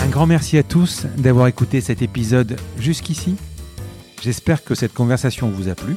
[0.00, 3.34] Un grand merci à tous d'avoir écouté cet épisode jusqu'ici.
[4.22, 5.96] J'espère que cette conversation vous a plu.